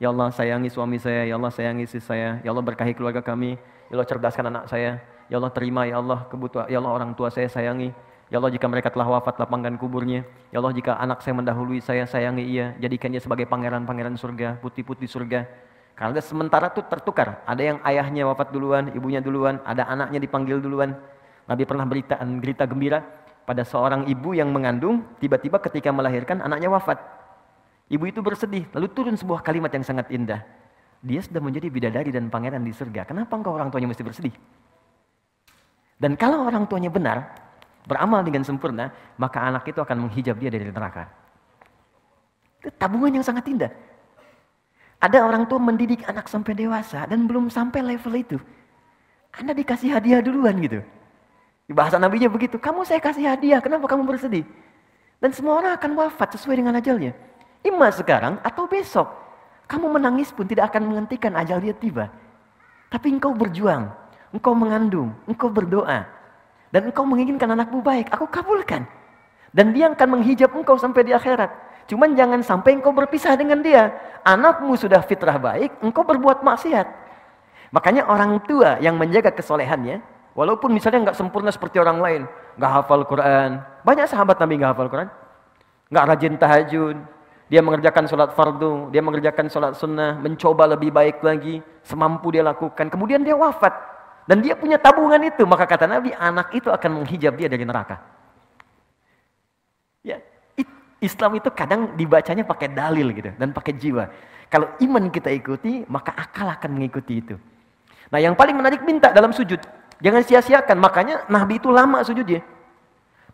[0.00, 3.60] Ya Allah sayangi suami saya, Ya Allah sayangi istri saya, Ya Allah berkahi keluarga kami,
[3.92, 4.96] Ya Allah cerdaskan anak saya,
[5.28, 7.92] Ya Allah terima Ya Allah kebutuhan, Ya Allah orang tua saya sayangi,
[8.32, 12.08] Ya Allah jika mereka telah wafat lapangkan kuburnya, Ya Allah jika anak saya mendahului saya
[12.08, 15.44] sayangi ia, jadikan dia sebagai pangeran-pangeran surga, putih-putih surga.
[15.92, 20.96] Karena sementara itu tertukar, ada yang ayahnya wafat duluan, ibunya duluan, ada anaknya dipanggil duluan.
[21.44, 23.04] Nabi pernah berita, berita gembira
[23.44, 27.19] pada seorang ibu yang mengandung, tiba-tiba ketika melahirkan anaknya wafat.
[27.90, 30.46] Ibu itu bersedih, lalu turun sebuah kalimat yang sangat indah.
[31.02, 33.02] Dia sudah menjadi bidadari dan pangeran di surga.
[33.02, 34.34] Kenapa engkau orang tuanya mesti bersedih?
[35.98, 37.34] Dan kalau orang tuanya benar,
[37.84, 41.10] beramal dengan sempurna, maka anak itu akan menghijab dia dari neraka.
[42.62, 43.72] Itu tabungan yang sangat indah.
[45.00, 48.38] Ada orang tua mendidik anak sampai dewasa dan belum sampai level itu.
[49.34, 50.84] Anda dikasih hadiah duluan gitu.
[51.66, 54.44] Di bahasa nabinya begitu, kamu saya kasih hadiah, kenapa kamu bersedih?
[55.18, 57.16] Dan semua orang akan wafat sesuai dengan ajalnya.
[57.60, 59.08] Ima sekarang atau besok.
[59.70, 62.10] Kamu menangis pun tidak akan menghentikan ajal dia tiba.
[62.90, 63.86] Tapi engkau berjuang,
[64.34, 66.08] engkau mengandung, engkau berdoa.
[66.74, 68.86] Dan engkau menginginkan anakmu baik, aku kabulkan.
[69.54, 71.50] Dan dia akan menghijab engkau sampai di akhirat.
[71.90, 73.90] Cuman jangan sampai engkau berpisah dengan dia.
[74.22, 76.86] Anakmu sudah fitrah baik, engkau berbuat maksiat.
[77.70, 80.02] Makanya orang tua yang menjaga kesolehannya,
[80.34, 82.22] walaupun misalnya nggak sempurna seperti orang lain,
[82.58, 85.08] nggak hafal Quran, banyak sahabat Nabi nggak hafal Quran,
[85.90, 86.96] nggak rajin tahajud,
[87.50, 92.86] dia mengerjakan sholat fardu, dia mengerjakan sholat sunnah, mencoba lebih baik lagi, semampu dia lakukan.
[92.86, 93.74] Kemudian dia wafat.
[94.22, 95.42] Dan dia punya tabungan itu.
[95.42, 97.98] Maka kata Nabi, anak itu akan menghijab dia dari neraka.
[100.06, 100.22] Ya,
[101.02, 104.06] Islam itu kadang dibacanya pakai dalil gitu dan pakai jiwa.
[104.46, 107.34] Kalau iman kita ikuti, maka akal akan mengikuti itu.
[108.14, 109.58] Nah, yang paling menarik minta dalam sujud.
[109.98, 110.78] Jangan sia-siakan.
[110.78, 112.46] Makanya Nabi itu lama sujudnya.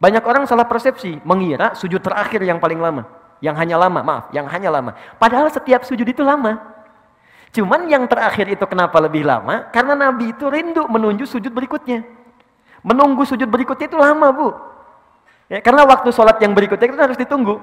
[0.00, 3.15] Banyak orang salah persepsi, mengira sujud terakhir yang paling lama.
[3.44, 4.96] Yang hanya lama, maaf, yang hanya lama.
[5.20, 6.56] Padahal setiap sujud itu lama.
[7.52, 9.68] Cuman yang terakhir itu kenapa lebih lama?
[9.72, 12.04] Karena Nabi itu rindu menunjuk sujud berikutnya.
[12.84, 14.48] Menunggu sujud berikutnya itu lama, Bu.
[15.46, 17.62] Ya, karena waktu sholat yang berikutnya itu harus ditunggu.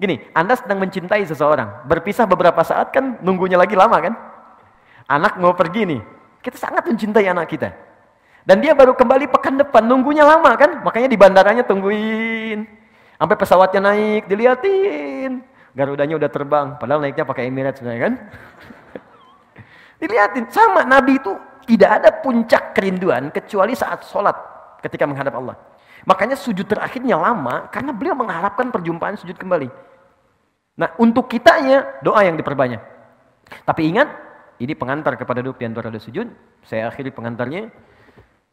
[0.00, 1.84] Gini, Anda sedang mencintai seseorang.
[1.84, 4.14] Berpisah beberapa saat kan nunggunya lagi lama kan?
[5.10, 6.00] Anak mau pergi nih.
[6.40, 7.68] Kita sangat mencintai anak kita.
[8.48, 10.80] Dan dia baru kembali pekan depan, nunggunya lama kan?
[10.80, 12.79] Makanya di bandaranya tungguin.
[13.20, 15.44] Sampai pesawatnya naik, diliatin.
[15.76, 18.14] Garudanya udah terbang, padahal naiknya pakai Emirates sebenarnya kan.
[20.00, 21.36] diliatin, sama Nabi itu
[21.68, 24.32] tidak ada puncak kerinduan kecuali saat sholat
[24.80, 25.54] ketika menghadap Allah.
[26.08, 29.68] Makanya sujud terakhirnya lama karena beliau mengharapkan perjumpaan sujud kembali.
[30.80, 32.80] Nah untuk kitanya doa yang diperbanyak.
[33.68, 34.08] Tapi ingat,
[34.56, 36.24] ini pengantar kepada duduk di antara sujud.
[36.64, 37.68] Saya akhiri pengantarnya.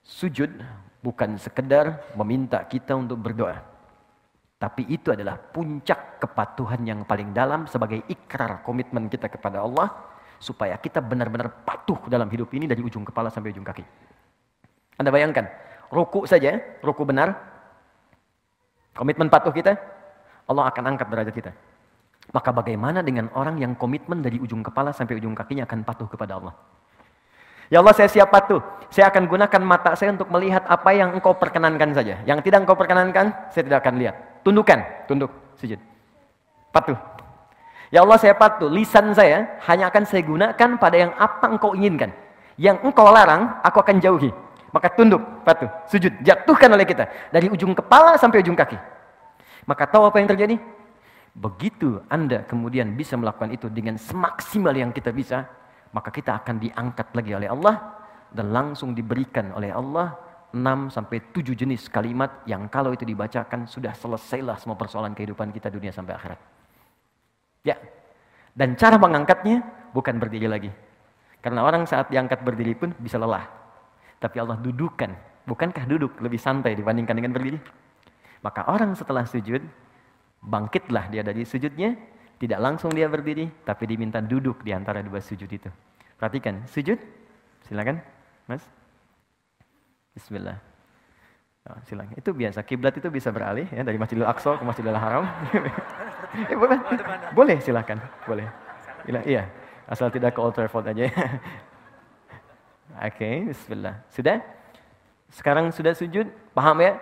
[0.03, 0.51] Sujud
[0.99, 3.76] bukan sekedar meminta kita untuk berdoa.
[4.57, 9.93] Tapi itu adalah puncak kepatuhan yang paling dalam sebagai ikrar komitmen kita kepada Allah
[10.41, 13.85] supaya kita benar-benar patuh dalam hidup ini dari ujung kepala sampai ujung kaki.
[14.97, 15.45] Anda bayangkan,
[15.93, 17.37] ruku saja, ruku benar,
[18.97, 19.77] komitmen patuh kita,
[20.49, 21.51] Allah akan angkat derajat kita.
[22.33, 26.41] Maka bagaimana dengan orang yang komitmen dari ujung kepala sampai ujung kakinya akan patuh kepada
[26.41, 26.53] Allah?
[27.67, 28.59] Ya Allah saya siap patuh.
[28.87, 32.23] Saya akan gunakan mata saya untuk melihat apa yang engkau perkenankan saja.
[32.23, 34.15] Yang tidak engkau perkenankan, saya tidak akan lihat.
[34.47, 34.79] Tundukkan,
[35.11, 35.27] tunduk,
[35.59, 35.75] sujud.
[36.71, 36.95] Patuh.
[37.91, 42.15] Ya Allah saya patuh, lisan saya hanya akan saya gunakan pada yang apa engkau inginkan.
[42.55, 44.31] Yang engkau larang, aku akan jauhi.
[44.71, 47.11] Maka tunduk, patuh, sujud, jatuhkan oleh kita.
[47.27, 48.79] Dari ujung kepala sampai ujung kaki.
[49.67, 50.55] Maka tahu apa yang terjadi?
[51.35, 55.43] Begitu Anda kemudian bisa melakukan itu dengan semaksimal yang kita bisa,
[55.91, 57.99] maka kita akan diangkat lagi oleh Allah
[58.31, 60.15] dan langsung diberikan oleh Allah
[60.55, 65.67] 6 sampai 7 jenis kalimat yang kalau itu dibacakan sudah selesailah semua persoalan kehidupan kita
[65.67, 66.39] dunia sampai akhirat.
[67.67, 67.75] Ya.
[68.55, 70.71] Dan cara mengangkatnya bukan berdiri lagi.
[71.43, 73.45] Karena orang saat diangkat berdiri pun bisa lelah.
[74.17, 75.13] Tapi Allah dudukan.
[75.47, 77.59] Bukankah duduk lebih santai dibandingkan dengan berdiri?
[78.43, 79.63] Maka orang setelah sujud,
[80.43, 81.95] bangkitlah dia dari sujudnya,
[82.37, 85.69] tidak langsung dia berdiri, tapi diminta duduk di antara dua sujud itu.
[86.17, 86.97] Perhatikan, sujud,
[87.65, 88.01] silakan,
[88.49, 88.61] mas.
[90.17, 90.57] Bismillah.
[91.69, 92.17] Oh, silakan.
[92.17, 92.65] Itu biasa.
[92.65, 95.29] Kiblat itu bisa beralih ya dari Masjidil Aqsa ke Masjidil Haram.
[96.49, 96.79] eh, boleh.
[97.37, 98.01] Boleh silakan.
[98.25, 98.49] Boleh.
[99.05, 99.45] Iya.
[99.85, 101.05] Asal tidak ke Old Trafford aja.
[102.97, 104.01] Oke, okay, bismillah.
[104.09, 104.41] Sudah?
[105.29, 106.25] Sekarang sudah sujud?
[106.57, 106.97] Paham ya?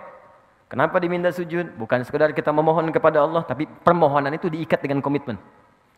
[0.68, 1.72] Kenapa diminta sujud?
[1.80, 5.40] Bukan sekedar kita memohon kepada Allah, tapi permohonan itu diikat dengan komitmen.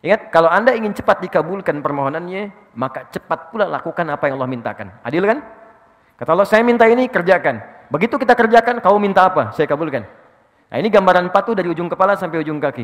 [0.06, 4.94] Ingat, kalau Anda ingin cepat dikabulkan permohonannya, maka cepat pula lakukan apa yang Allah mintakan.
[5.02, 5.42] Adil kan?
[6.18, 7.62] Kata Allah, saya minta ini, kerjakan.
[7.94, 9.54] Begitu kita kerjakan, kau minta apa?
[9.54, 10.04] Saya kabulkan.
[10.68, 12.84] Nah ini gambaran patuh dari ujung kepala sampai ujung kaki.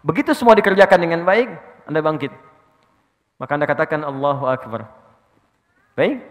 [0.00, 1.50] Begitu semua dikerjakan dengan baik,
[1.84, 2.32] Anda bangkit.
[3.36, 4.88] Maka Anda katakan Allahu Akbar.
[5.98, 6.22] Baik?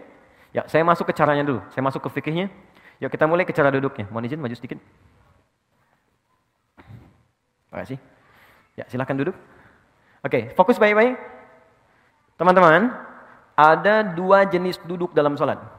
[0.50, 1.60] Ya, saya masuk ke caranya dulu.
[1.70, 2.48] Saya masuk ke fikihnya.
[2.98, 4.08] Yuk kita mulai ke cara duduknya.
[4.10, 4.80] Mohon izin maju sedikit.
[7.68, 7.98] Terima kasih.
[8.74, 9.36] Ya, silahkan duduk.
[10.24, 11.14] Oke, fokus baik-baik.
[12.40, 12.90] Teman-teman,
[13.54, 15.77] ada dua jenis duduk dalam sholat.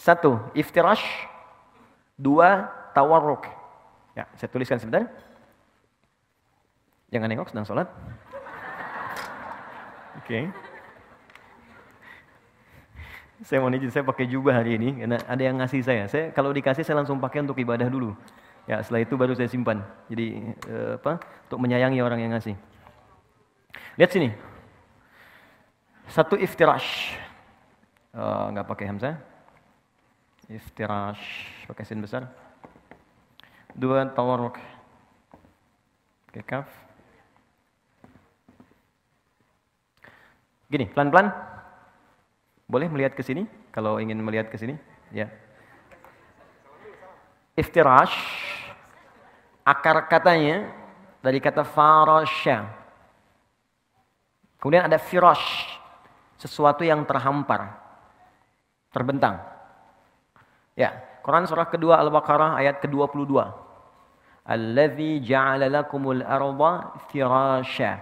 [0.00, 1.04] Satu, iftirash.
[2.16, 2.64] Dua,
[2.96, 3.44] tawarruk.
[4.16, 5.04] Ya, saya tuliskan sebentar.
[7.12, 7.88] Jangan nengok sedang sholat.
[10.16, 10.24] Oke.
[10.24, 10.44] Okay.
[13.40, 16.04] Saya mau izin, saya pakai jubah hari ini karena ada yang ngasih saya.
[16.12, 18.12] Saya kalau dikasih saya langsung pakai untuk ibadah dulu.
[18.68, 19.80] Ya, setelah itu baru saya simpan.
[20.12, 21.20] Jadi eh, apa?
[21.48, 22.52] Untuk menyayangi orang yang ngasih.
[23.96, 24.28] Lihat sini.
[26.12, 27.16] Satu iftirash.
[28.12, 29.16] Oh, nggak pakai hamzah.
[30.50, 31.22] Iftirash
[31.70, 32.26] pakai sin besar.
[33.70, 34.58] Dua tawarruk.
[36.26, 36.68] Pakai kaf.
[40.66, 41.30] Gini, pelan-pelan.
[42.66, 44.74] Boleh melihat ke sini kalau ingin melihat ke sini?
[45.14, 45.30] Ya.
[47.54, 48.14] Iftirash
[49.62, 50.66] akar katanya
[51.22, 52.66] dari kata farasha.
[54.58, 55.78] Kemudian ada firash,
[56.36, 57.80] sesuatu yang terhampar,
[58.92, 59.40] terbentang.
[60.80, 63.36] Ya, Quran surah kedua Al-Baqarah ayat ke-22.
[64.48, 68.00] Allazi ja'ala lakumul arda firasha.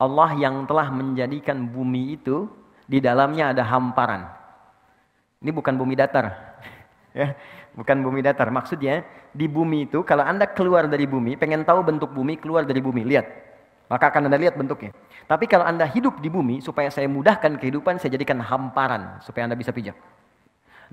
[0.00, 2.48] Allah yang telah menjadikan bumi itu
[2.88, 4.24] di dalamnya ada hamparan.
[5.44, 6.32] Ini bukan bumi datar.
[7.20, 7.36] ya,
[7.76, 8.48] bukan bumi datar.
[8.48, 9.04] Maksudnya
[9.36, 13.04] di bumi itu kalau Anda keluar dari bumi, pengen tahu bentuk bumi, keluar dari bumi,
[13.04, 13.28] lihat.
[13.92, 14.96] Maka akan Anda lihat bentuknya.
[15.28, 19.60] Tapi kalau Anda hidup di bumi supaya saya mudahkan kehidupan, saya jadikan hamparan supaya Anda
[19.60, 20.23] bisa pijak.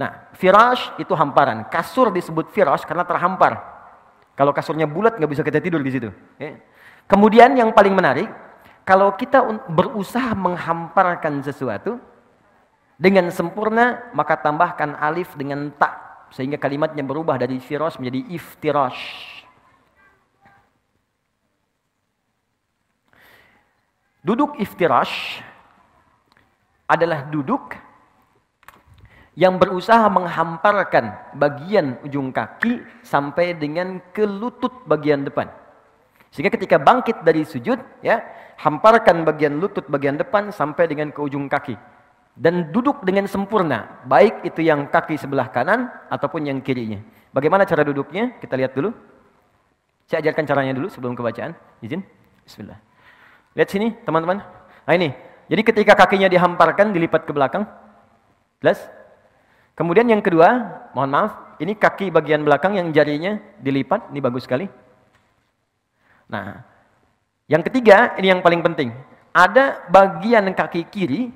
[0.01, 1.69] Nah, firash itu hamparan.
[1.69, 3.61] Kasur disebut firash karena terhampar.
[4.33, 6.09] Kalau kasurnya bulat nggak bisa kita tidur di situ.
[6.41, 6.57] Ya.
[7.05, 8.25] Kemudian yang paling menarik,
[8.81, 12.01] kalau kita berusaha menghamparkan sesuatu
[12.97, 19.05] dengan sempurna, maka tambahkan alif dengan tak sehingga kalimatnya berubah dari firas menjadi iftirash.
[24.25, 25.45] Duduk iftirash
[26.89, 27.90] adalah duduk
[29.39, 35.47] yang berusaha menghamparkan bagian ujung kaki sampai dengan ke lutut bagian depan.
[36.31, 38.23] Sehingga ketika bangkit dari sujud, ya,
[38.59, 41.75] hamparkan bagian lutut bagian depan sampai dengan ke ujung kaki.
[42.31, 47.03] Dan duduk dengan sempurna baik itu yang kaki sebelah kanan ataupun yang kirinya.
[47.35, 48.39] Bagaimana cara duduknya?
[48.39, 48.95] Kita lihat dulu.
[50.07, 51.55] Saya ajarkan caranya dulu sebelum kebacaan.
[51.83, 52.03] Izin?
[52.43, 52.79] Bismillah.
[53.55, 54.43] Lihat sini teman-teman.
[54.87, 55.11] Nah ini.
[55.51, 57.67] Jadi ketika kakinya dihamparkan dilipat ke belakang.
[58.63, 58.79] Jelas
[59.73, 60.49] kemudian yang kedua
[60.95, 61.31] mohon maaf
[61.61, 64.65] ini kaki bagian belakang yang jarinya dilipat ini bagus sekali
[66.31, 66.71] nah
[67.51, 68.95] yang ketiga, ini yang paling penting.
[69.35, 71.27] Ada bagian kaki kiri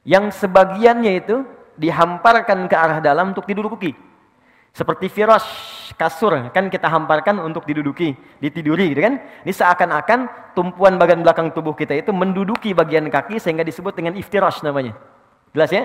[0.00, 1.44] yang sebagiannya itu
[1.76, 3.92] dihamparkan ke arah dalam untuk diduduki.
[4.72, 5.44] Seperti firas
[6.00, 9.20] kasur kan kita hamparkan untuk diduduki, ditiduri gitu kan.
[9.44, 14.64] Ini seakan-akan tumpuan bagian belakang tubuh kita itu menduduki bagian kaki sehingga disebut dengan iftirash
[14.64, 14.96] namanya.
[15.52, 15.84] Jelas ya?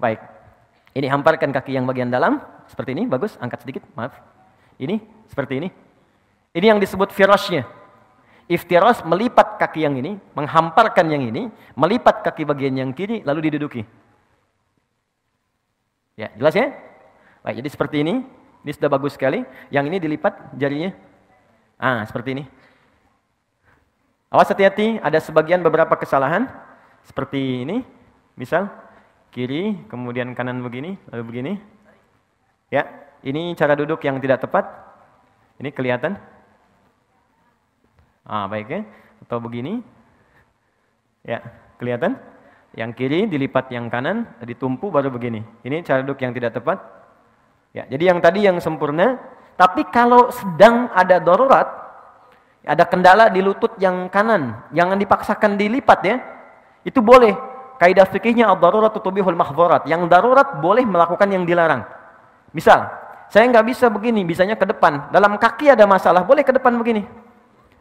[0.00, 0.31] Baik.
[0.92, 4.12] Ini hamparkan kaki yang bagian dalam seperti ini, bagus, angkat sedikit, maaf.
[4.76, 5.68] Ini seperti ini.
[6.52, 7.64] Ini yang disebut firashnya.
[8.44, 13.88] Iftiras melipat kaki yang ini, menghamparkan yang ini, melipat kaki bagian yang kiri, lalu diduduki.
[16.12, 16.76] Ya, jelas ya?
[17.40, 18.14] Baik, jadi seperti ini.
[18.62, 19.42] Ini sudah bagus sekali.
[19.72, 20.92] Yang ini dilipat jarinya.
[21.80, 22.44] Ah, seperti ini.
[24.28, 26.46] Awas hati-hati, ada sebagian beberapa kesalahan.
[27.02, 27.82] Seperti ini,
[28.36, 28.70] misal
[29.32, 31.52] kiri, kemudian kanan begini, lalu begini.
[32.68, 32.84] Ya,
[33.24, 34.68] ini cara duduk yang tidak tepat.
[35.56, 36.20] Ini kelihatan?
[38.28, 38.80] Ah, baik ya.
[39.24, 39.80] Atau begini.
[41.24, 41.40] Ya,
[41.80, 42.20] kelihatan?
[42.76, 45.44] Yang kiri dilipat yang kanan, ditumpu baru begini.
[45.64, 46.80] Ini cara duduk yang tidak tepat.
[47.72, 49.16] Ya, jadi yang tadi yang sempurna,
[49.56, 51.68] tapi kalau sedang ada darurat,
[52.64, 56.16] ada kendala di lutut yang kanan, jangan dipaksakan dilipat ya.
[56.84, 57.51] Itu boleh.
[57.82, 59.90] Kaidah fikihnya ad-darurat tutubihul mahdharat.
[59.90, 61.82] Yang darurat boleh melakukan yang dilarang.
[62.54, 62.86] Misal,
[63.26, 65.10] saya nggak bisa begini, bisanya ke depan.
[65.10, 67.02] Dalam kaki ada masalah, boleh ke depan begini.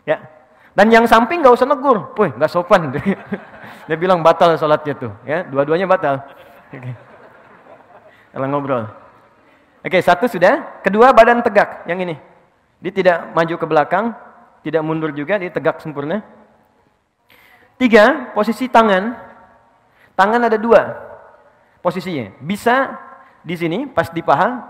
[0.10, 0.26] Ya.
[0.74, 2.18] Dan yang samping nggak usah negur.
[2.18, 2.90] Woi, nggak sopan.
[3.88, 5.14] Dia bilang batal sholatnya tuh.
[5.22, 6.26] Ya, dua-duanya batal.
[6.74, 6.98] Oke.
[8.34, 8.90] Kalau ngobrol.
[9.86, 10.82] Oke, satu sudah.
[10.82, 11.86] Kedua, badan tegak.
[11.86, 12.16] Yang ini.
[12.82, 14.06] Dia tidak maju ke belakang,
[14.66, 16.26] tidak mundur juga, dia tegak sempurna.
[17.78, 19.30] Tiga, posisi tangan.
[20.22, 21.02] Tangan ada dua
[21.82, 22.30] posisinya.
[22.46, 22.94] Bisa
[23.42, 24.62] di sini, pas di paha,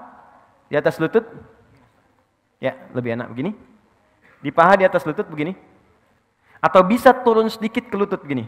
[0.71, 1.27] di atas lutut.
[2.63, 3.51] Ya, lebih enak begini.
[4.39, 5.51] Di paha di atas lutut begini.
[6.63, 8.47] Atau bisa turun sedikit ke lutut begini.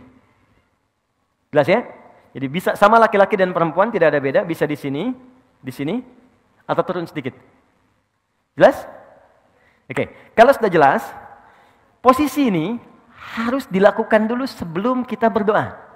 [1.52, 1.84] Jelas ya?
[2.32, 5.12] Jadi bisa sama laki-laki dan perempuan tidak ada beda, bisa di sini,
[5.60, 6.00] di sini,
[6.63, 7.36] atau turun sedikit.
[8.56, 8.80] Jelas?
[9.92, 10.08] Oke,
[10.39, 11.04] kalau sudah jelas,
[12.00, 12.80] posisi ini
[13.36, 15.92] harus dilakukan dulu sebelum kita berdoa.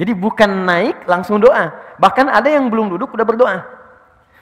[0.00, 1.72] Jadi bukan naik langsung doa.
[2.00, 3.56] Bahkan ada yang belum duduk udah berdoa.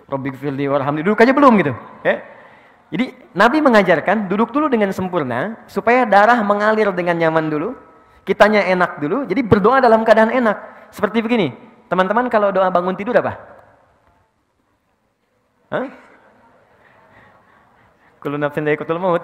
[0.06, 1.72] Robbik firli warhamni duduk aja belum gitu.
[2.06, 2.22] Ya.
[2.90, 7.68] Jadi Nabi mengajarkan duduk dulu dengan sempurna supaya darah mengalir dengan nyaman dulu.
[8.26, 9.26] Kitanya enak dulu.
[9.26, 10.90] Jadi berdoa dalam keadaan enak.
[10.90, 11.54] Seperti begini.
[11.90, 13.38] Teman-teman kalau doa bangun tidur apa?
[15.70, 15.86] Hah?
[18.22, 19.22] Kullu nafsin dha'iqatul maut.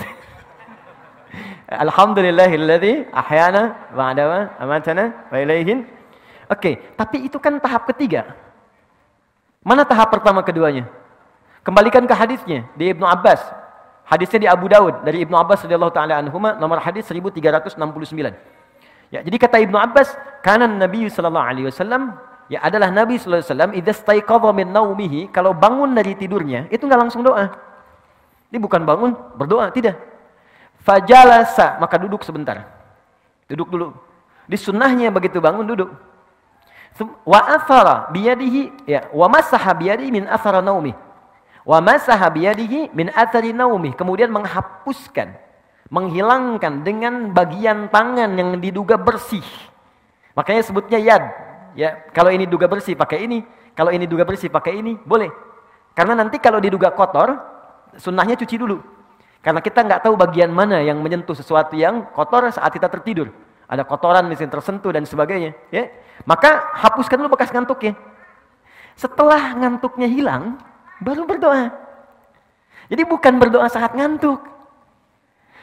[1.86, 5.95] Alhamdulillahilladzi ahyana ba'da amatana wa ilaihin.
[6.46, 8.34] Oke, tapi itu kan tahap ketiga.
[9.66, 10.86] Mana tahap pertama keduanya?
[11.66, 13.42] Kembalikan ke hadisnya di Ibnu Abbas.
[14.06, 17.74] Hadisnya di Abu Daud dari Ibnu Abbas radhiyallahu taala anhuma nomor hadis 1369.
[19.10, 20.14] Ya, jadi kata Ibnu Abbas,
[20.46, 22.14] kanan Nabi sallallahu alaihi wasallam
[22.46, 26.86] ya adalah Nabi sallallahu alaihi wasallam idza staiqadha min naumihi, kalau bangun dari tidurnya itu
[26.86, 27.50] enggak langsung doa.
[28.54, 29.98] Ini bukan bangun berdoa, tidak.
[30.86, 32.62] Fajalasa, maka duduk sebentar.
[33.50, 33.90] Duduk dulu.
[34.46, 35.90] Di sunnahnya begitu bangun duduk.
[37.28, 40.96] Wa athara biyadihi ya wa masaha biyadihi min athara naumi.
[41.66, 43.92] Wa masaha biyadihi min athari naumi.
[43.92, 45.36] Kemudian menghapuskan,
[45.92, 49.44] menghilangkan dengan bagian tangan yang diduga bersih.
[50.32, 51.24] Makanya sebutnya yad.
[51.76, 53.44] Ya, kalau ini duga bersih pakai ini,
[53.76, 55.28] kalau ini duga bersih pakai ini, boleh.
[55.92, 57.36] Karena nanti kalau diduga kotor,
[58.00, 58.80] sunnahnya cuci dulu.
[59.44, 63.30] Karena kita nggak tahu bagian mana yang menyentuh sesuatu yang kotor saat kita tertidur.
[63.66, 65.54] Ada kotoran misalnya tersentuh dan sebagainya.
[65.74, 65.90] Ya.
[66.22, 67.98] Maka hapuskan dulu bekas ngantuknya.
[68.94, 70.56] Setelah ngantuknya hilang,
[71.02, 71.74] baru berdoa.
[72.86, 74.38] Jadi bukan berdoa saat ngantuk.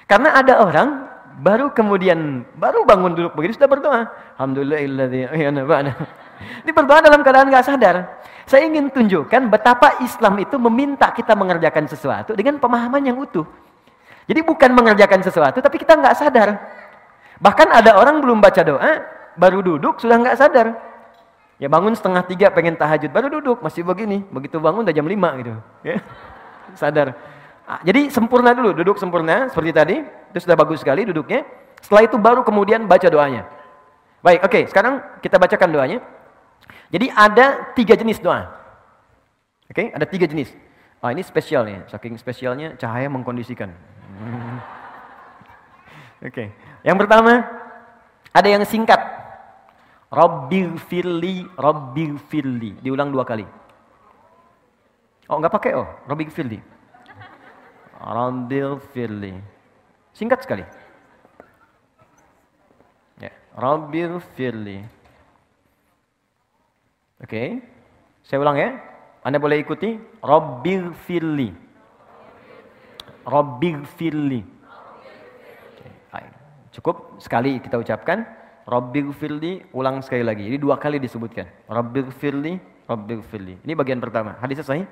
[0.05, 1.07] Karena ada orang
[1.39, 4.01] baru kemudian baru bangun duduk begini sudah berdoa.
[4.37, 5.21] Alhamdulillahilladzi
[6.67, 8.19] Ini berdoa dalam keadaan nggak sadar.
[8.43, 13.47] Saya ingin tunjukkan betapa Islam itu meminta kita mengerjakan sesuatu dengan pemahaman yang utuh.
[14.27, 16.49] Jadi bukan mengerjakan sesuatu, tapi kita nggak sadar.
[17.43, 19.03] Bahkan ada orang belum baca doa,
[19.36, 20.79] baru duduk sudah nggak sadar.
[21.60, 24.23] Ya bangun setengah tiga pengen tahajud, baru duduk masih begini.
[24.32, 25.53] Begitu bangun udah jam lima gitu.
[25.84, 25.99] Ya.
[26.79, 27.13] Sadar.
[27.63, 29.95] Ah, jadi sempurna dulu, duduk sempurna seperti tadi.
[30.03, 31.43] Itu sudah bagus sekali duduknya.
[31.84, 33.45] Setelah itu baru kemudian baca doanya.
[34.23, 34.51] Baik, oke.
[34.51, 35.99] Okay, sekarang kita bacakan doanya.
[36.89, 38.49] Jadi ada tiga jenis doa.
[39.67, 40.51] Oke, okay, ada tiga jenis.
[41.03, 43.67] Ah, ini spesial nih, saking spesialnya cahaya mengkondisikan.
[46.23, 46.32] Oke.
[46.32, 46.47] Okay.
[46.83, 47.33] Yang pertama
[48.35, 48.99] ada yang singkat.
[50.13, 52.77] Rabbil firli, Rabbil firli.
[52.83, 53.47] Diulang dua kali.
[55.25, 56.59] Oh, enggak pakai oh, Rabbil firli.
[57.97, 59.33] Rabbil firli.
[60.13, 60.65] Singkat sekali.
[63.17, 64.83] Ya, Rabbil firli.
[67.23, 67.31] Oke.
[67.31, 67.49] Okay.
[68.27, 68.75] Saya ulang ya.
[69.23, 69.95] Anda boleh ikuti.
[70.19, 71.49] Rabbil firli.
[73.23, 74.43] Rabbil firli.
[76.74, 78.26] Cukup sekali kita ucapkan.
[78.63, 80.47] Rabbil firli, ulang sekali lagi.
[80.47, 81.45] Ini dua kali disebutkan.
[81.67, 83.55] Rabbil firli, Rabbil firli.
[83.63, 84.36] Ini bagian pertama.
[84.39, 84.88] Hadis sahih.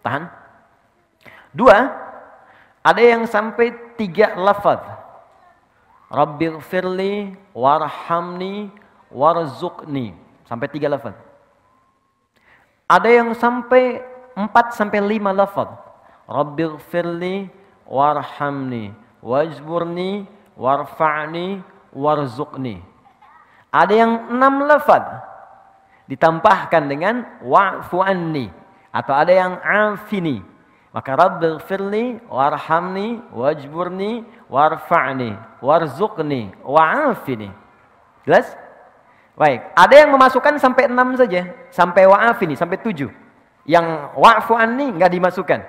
[0.00, 0.28] Tahan.
[1.52, 1.76] Dua,
[2.80, 4.80] ada yang sampai tiga lafaz.
[6.08, 8.72] Rabbil firli, warhamni,
[9.12, 10.16] warzuqni.
[10.48, 11.16] Sampai tiga lafaz.
[12.88, 14.00] Ada yang sampai
[14.32, 15.68] empat sampai lima lafaz.
[16.24, 17.52] Rabbil firli
[17.84, 20.26] warhamni wajburni
[20.58, 21.62] warfa'ni
[21.94, 22.82] warzuqni.
[23.68, 25.04] Ada yang enam lafaz
[26.08, 27.14] ditambahkan dengan
[27.44, 28.48] wa'fu anni
[28.90, 30.40] atau ada yang afini.
[30.88, 37.52] Maka rabbighfirli warhamni wajburni warfa'ni warzuqni wa'afini.
[38.24, 38.56] Jelas?
[39.38, 43.12] Baik, ada yang memasukkan sampai enam saja, sampai wa'afini, sampai tujuh.
[43.68, 45.60] Yang wa'fu anni enggak dimasukkan.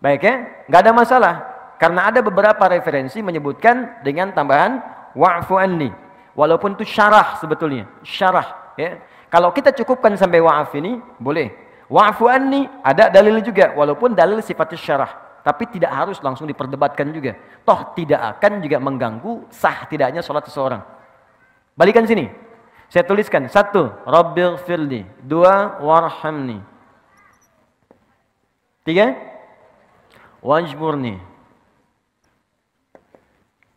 [0.00, 0.34] Baik ya,
[0.70, 1.34] enggak ada masalah.
[1.76, 4.80] Karena ada beberapa referensi menyebutkan dengan tambahan
[5.12, 5.92] wa'fu anni.
[6.36, 9.00] Walaupun itu syarah sebetulnya, syarah ya.
[9.32, 11.52] Kalau kita cukupkan sampai wa'af ini, boleh.
[11.88, 15.12] Wa'fu anni ada dalil juga, walaupun dalil sifatnya syarah.
[15.46, 17.38] Tapi tidak harus langsung diperdebatkan juga.
[17.62, 20.82] Toh tidak akan juga mengganggu sah tidaknya sholat seseorang.
[21.78, 22.26] Balikan sini.
[22.90, 25.02] Saya tuliskan satu, Rabbil firli.
[25.22, 26.58] Dua, warhamni.
[28.86, 29.14] Tiga,
[30.42, 31.18] wajburni.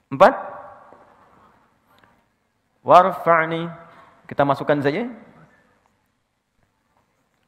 [0.09, 0.33] Empat,
[2.81, 3.69] warfa'ni.
[4.25, 5.09] Kita masukkan saja.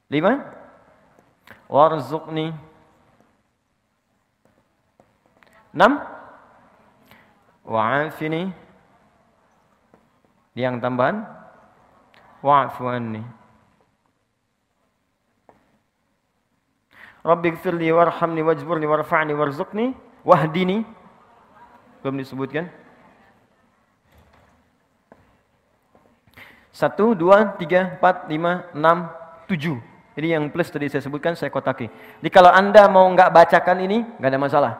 [0.09, 0.41] Lima,
[1.69, 2.53] warzuqni.
[5.73, 6.01] Enam,
[7.65, 8.53] wa'afini.
[10.51, 11.23] Yang tambahan,
[12.41, 13.23] wa'fu anni
[17.21, 19.93] Rabbi gfirli warhamni wajburni warfa'ni warzuqni
[20.25, 20.81] wahdini
[22.01, 22.67] belum disebutkan
[26.71, 29.09] satu, dua, tiga, empat, lima, enam,
[29.45, 29.77] tujuh
[30.17, 31.87] ini yang plus tadi saya sebutkan saya kotaki
[32.19, 34.73] jadi kalau anda mau nggak bacakan ini nggak ada masalah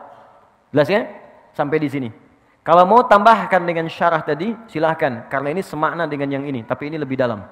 [0.74, 1.08] jelas ya
[1.56, 2.10] sampai di sini
[2.62, 5.26] kalau mau tambahkan dengan syarah tadi, silahkan.
[5.26, 7.42] Karena ini semakna dengan yang ini, tapi ini lebih dalam.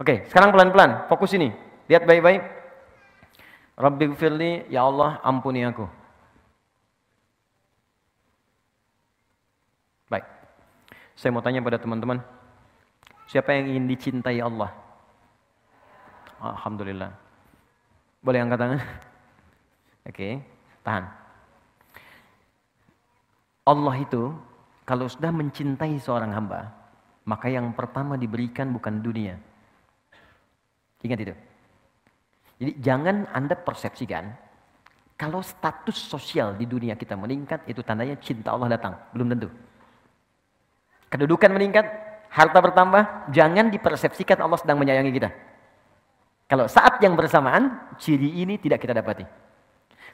[0.00, 1.52] Oke, sekarang pelan-pelan, fokus ini.
[1.84, 2.40] Lihat baik-baik.
[3.76, 5.84] Rabbi gfirli, ya Allah ampuni aku.
[10.08, 10.24] Baik.
[11.16, 12.20] Saya mau tanya pada teman-teman.
[13.26, 14.70] Siapa yang ingin dicintai Allah?
[16.38, 17.10] Alhamdulillah.
[18.20, 18.80] Boleh angkat tangan?
[20.12, 20.28] Oke,
[20.84, 21.04] tahan.
[23.66, 24.30] Allah itu
[24.86, 26.70] kalau sudah mencintai seorang hamba,
[27.26, 29.34] maka yang pertama diberikan bukan dunia.
[31.02, 31.34] Ingat itu.
[32.62, 34.30] Jadi jangan Anda persepsikan
[35.16, 38.94] kalau status sosial di dunia kita meningkat itu tandanya cinta Allah datang.
[39.16, 39.48] Belum tentu.
[41.06, 41.86] Kedudukan meningkat,
[42.30, 45.30] harta bertambah, jangan dipersepsikan Allah sedang menyayangi kita.
[46.46, 49.26] Kalau saat yang bersamaan, ciri ini tidak kita dapati.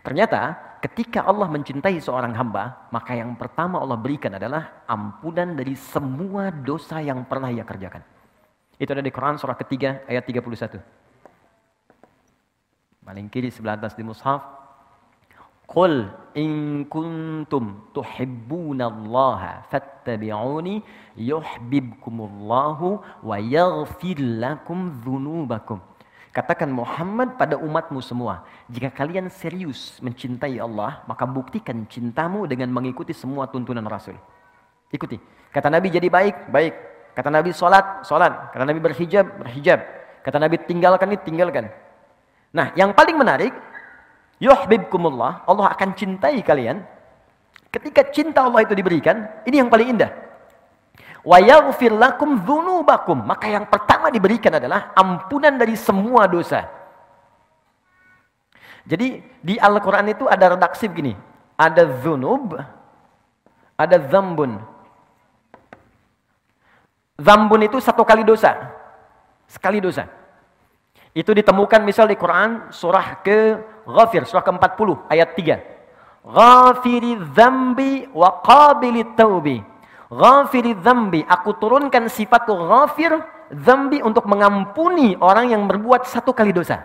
[0.03, 6.51] Ternyata ketika Allah mencintai seorang hamba, maka yang pertama Allah berikan adalah ampunan dari semua
[6.51, 8.03] dosa yang pernah ia kerjakan.
[8.81, 10.81] Itu ada di Quran surah ketiga ayat 31.
[13.03, 14.62] Paling kiri sebelah atas di mushaf.
[15.73, 16.05] Qul
[16.37, 20.85] in kuntum tuhibbunallaha fattabi'uni
[21.17, 25.81] yuhibbukumullahu wa yaghfir lakum dzunubakum.
[26.33, 33.13] Katakan Muhammad pada umatmu semua, jika kalian serius mencintai Allah, maka buktikan cintamu dengan mengikuti
[33.13, 34.17] semua tuntunan Rasul.
[34.93, 35.21] Ikuti.
[35.53, 36.75] Kata Nabi jadi baik, baik.
[37.13, 38.53] Kata Nabi sholat, sholat.
[38.57, 39.85] Kata Nabi berhijab, berhijab.
[40.25, 41.69] Kata Nabi tinggalkan ini, tinggalkan.
[42.53, 43.53] Nah, yang paling menarik,
[44.43, 46.83] yuhibbukumullah, Allah akan cintai kalian.
[47.71, 50.11] Ketika cinta Allah itu diberikan, ini yang paling indah.
[51.23, 53.23] Wa yaghfir lakum dzunubakum.
[53.23, 56.67] Maka yang pertama diberikan adalah ampunan dari semua dosa.
[58.83, 61.15] Jadi di Al-Qur'an itu ada redaksi begini.
[61.55, 62.59] Ada dzunub,
[63.79, 64.59] ada zambun.
[67.23, 68.59] Zambun itu satu kali dosa.
[69.47, 70.11] Sekali dosa.
[71.15, 75.59] Itu ditemukan misal di Quran surah ke Ghafir, surah ke-40 ayat 3.
[76.23, 79.59] Ghafiri dzambi wa qabili taubi
[80.13, 83.17] Ghafiri dzambi, aku turunkan sifat ghafir
[83.49, 86.85] dzambi untuk mengampuni orang yang berbuat satu kali dosa.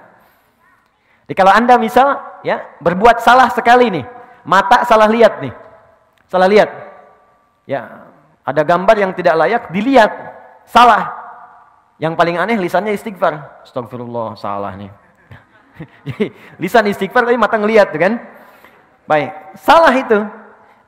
[1.27, 4.07] Jadi kalau Anda misal ya berbuat salah sekali nih,
[4.47, 5.51] mata salah lihat nih.
[6.31, 6.71] Salah lihat.
[7.67, 8.07] Ya,
[8.47, 10.11] ada gambar yang tidak layak dilihat,
[10.63, 11.11] salah.
[11.99, 13.59] Yang paling aneh lisannya istighfar.
[13.67, 14.87] Astagfirullah, salah nih.
[16.61, 18.19] lisan istighfar tapi mata ngelihat kan.
[19.07, 20.19] Baik, salah itu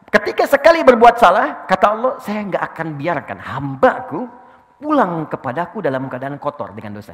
[0.10, 4.26] Ketika sekali berbuat salah, kata Allah, saya nggak akan biarkan hambaku
[4.82, 7.14] pulang kepadaku dalam keadaan kotor dengan dosa.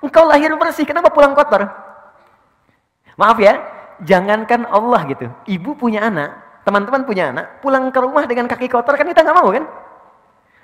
[0.00, 1.68] Engkau lahir bersih, kenapa pulang kotor?
[3.20, 3.60] Maaf ya,
[4.00, 5.28] jangankan Allah gitu.
[5.44, 9.36] Ibu punya anak, teman-teman punya anak, pulang ke rumah dengan kaki kotor kan kita nggak
[9.36, 9.68] mau kan?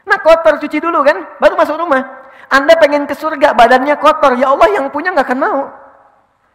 [0.04, 2.28] Nah kotor cuci dulu kan, baru masuk rumah.
[2.52, 5.60] Anda pengen ke surga, badannya kotor, ya Allah yang punya nggak akan mau.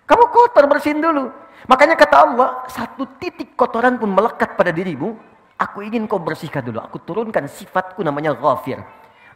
[0.06, 1.34] Kamu kotor bersihin dulu.
[1.70, 5.18] Makanya kata Allah, satu titik kotoran pun melekat pada dirimu,
[5.58, 6.82] aku ingin kau bersihkan dulu.
[6.82, 8.82] Aku turunkan sifatku namanya ghafir.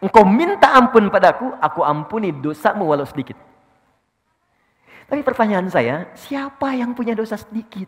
[0.02, 3.38] Engkau minta ampun padaku, aku ampuni dosamu walau sedikit.
[5.08, 7.88] Tapi pertanyaan saya, siapa yang punya dosa sedikit?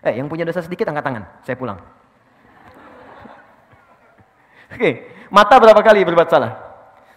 [0.00, 1.78] Eh, yang punya dosa sedikit angkat tangan, saya pulang.
[4.70, 6.52] Oke, mata berapa kali berbuat salah?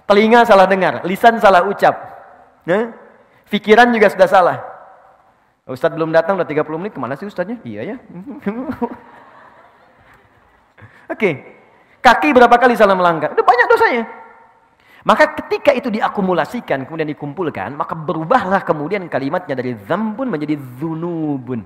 [0.09, 1.95] Telinga salah dengar, lisan salah ucap.
[2.65, 2.91] Ya?
[3.47, 4.57] Pikiran juga sudah salah.
[5.63, 7.55] Ustadz belum datang, udah 30 menit, ke mana sih Ustadznya?
[7.63, 7.97] Iya ya.
[11.13, 11.29] Oke,
[12.03, 13.31] kaki berapa kali salah melangkah?
[13.31, 14.03] Udah banyak dosanya.
[15.03, 21.63] Maka ketika itu diakumulasikan, kemudian dikumpulkan, maka berubahlah kemudian kalimatnya dari zambun menjadi zunubun.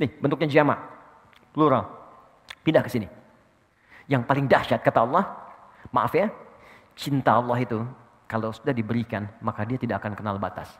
[0.00, 0.80] Nih, bentuknya jama,
[1.52, 1.84] plural.
[2.64, 3.19] Pindah ke sini.
[4.10, 5.24] Yang paling dahsyat kata Allah,
[5.94, 6.26] maaf ya,
[6.98, 7.78] cinta Allah itu
[8.26, 10.74] kalau sudah diberikan, maka dia tidak akan kenal batas.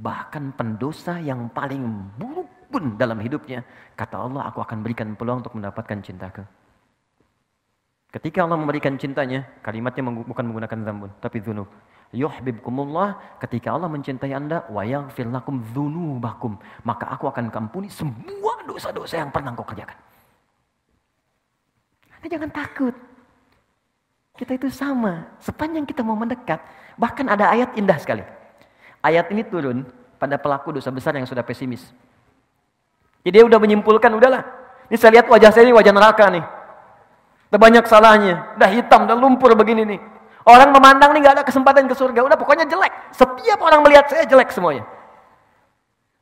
[0.00, 1.84] Bahkan pendosa yang paling
[2.16, 3.60] buruk pun dalam hidupnya,
[3.92, 6.40] kata Allah, aku akan berikan peluang untuk mendapatkan cintaku.
[8.08, 11.68] Ketika Allah memberikan cintanya, kalimatnya bukan menggunakan zambun, tapi zunub.
[12.16, 16.56] Yuhibbukumullah, ketika Allah mencintai anda, wa yaghfir lakum dzunubakum,
[16.88, 19.96] maka aku akan kampuni semua dosa-dosa yang pernah kau kerjakan.
[22.18, 22.94] Anda jangan takut.
[24.38, 26.62] Kita itu sama, sepanjang kita mau mendekat.
[26.94, 28.22] Bahkan ada ayat indah sekali.
[29.02, 29.86] Ayat ini turun
[30.18, 31.90] pada pelaku dosa besar yang sudah pesimis.
[33.22, 34.46] Jadi dia udah menyimpulkan, udahlah.
[34.90, 36.44] Ini saya lihat wajah saya ini wajah neraka nih.
[37.50, 40.00] Udah banyak salahnya, udah hitam, udah lumpur begini nih.
[40.46, 42.92] Orang memandang nih gak ada kesempatan ke surga, udah pokoknya jelek.
[43.12, 44.86] Setiap orang melihat saya jelek semuanya.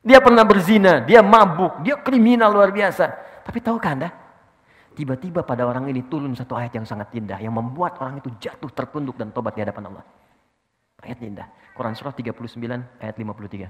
[0.03, 3.11] Dia pernah berzina, dia mabuk, dia kriminal luar biasa.
[3.43, 4.09] Tapi tahukah anda?
[4.97, 7.37] Tiba-tiba pada orang ini turun satu ayat yang sangat indah.
[7.37, 10.01] Yang membuat orang itu jatuh tertunduk dan tobat di hadapan Allah.
[11.05, 11.45] Ayat indah.
[11.77, 13.69] Quran surah 39 ayat 53.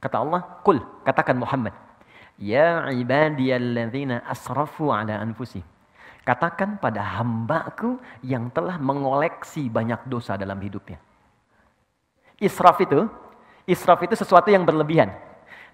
[0.00, 1.76] Kata Allah, Kul, katakan Muhammad.
[2.40, 5.60] Ya ibadiyalladzina asrafu ala anfusi.
[6.24, 10.96] Katakan pada hambaku yang telah mengoleksi banyak dosa dalam hidupnya.
[12.40, 13.04] Israf itu,
[13.66, 15.12] israf itu sesuatu yang berlebihan.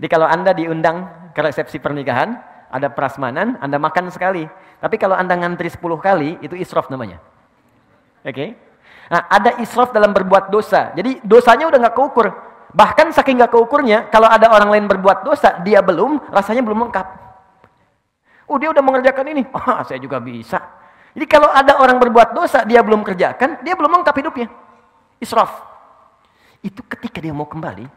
[0.01, 2.34] Jadi kalau Anda diundang ke resepsi pernikahan,
[2.72, 4.49] ada prasmanan, Anda makan sekali.
[4.80, 7.20] Tapi kalau Anda ngantri 10 kali, itu israf namanya.
[8.24, 8.32] Oke?
[8.32, 8.49] Okay?
[9.12, 10.90] Nah, ada israf dalam berbuat dosa.
[10.97, 12.32] Jadi dosanya udah nggak keukur.
[12.72, 17.07] Bahkan saking nggak keukurnya, kalau ada orang lain berbuat dosa, dia belum, rasanya belum lengkap.
[18.49, 20.59] Oh dia udah mengerjakan ini, oh, saya juga bisa.
[21.12, 24.49] Jadi kalau ada orang berbuat dosa, dia belum kerjakan, dia belum lengkap hidupnya.
[25.20, 25.72] Israf.
[26.62, 27.90] Itu ketika dia mau kembali,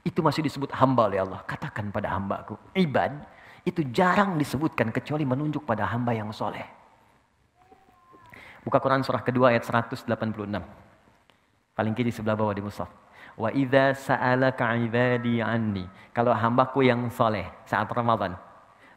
[0.00, 1.44] itu masih disebut hamba oleh Allah.
[1.44, 3.12] Katakan pada hambaku, ibad,
[3.68, 6.64] itu jarang disebutkan kecuali menunjuk pada hamba yang soleh.
[8.64, 10.08] Buka Quran surah kedua ayat 186.
[11.76, 12.88] Paling kiri sebelah bawah di mushaf.
[13.38, 15.86] Wa idza sa'alaka ibadi anni.
[16.10, 18.34] Kalau hambaku yang soleh saat Ramadan.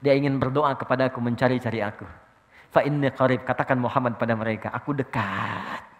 [0.02, 2.10] Dia ingin berdoa kepada aku mencari-cari aku.
[2.74, 3.46] Fa inni qarib.
[3.46, 4.74] Katakan Muhammad pada mereka.
[4.74, 5.91] Aku dekat.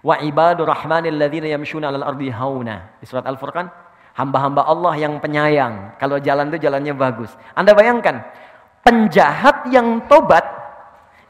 [0.00, 2.96] Wa ibadur rahmanil ladzina yamshuna 'alal ardi hauna.
[3.00, 3.68] Di surat Al-Furqan
[4.20, 5.96] Hamba-hamba Allah yang penyayang.
[5.96, 7.30] Kalau jalan itu jalannya bagus.
[7.54, 8.20] Anda bayangkan,
[8.82, 10.42] penjahat yang tobat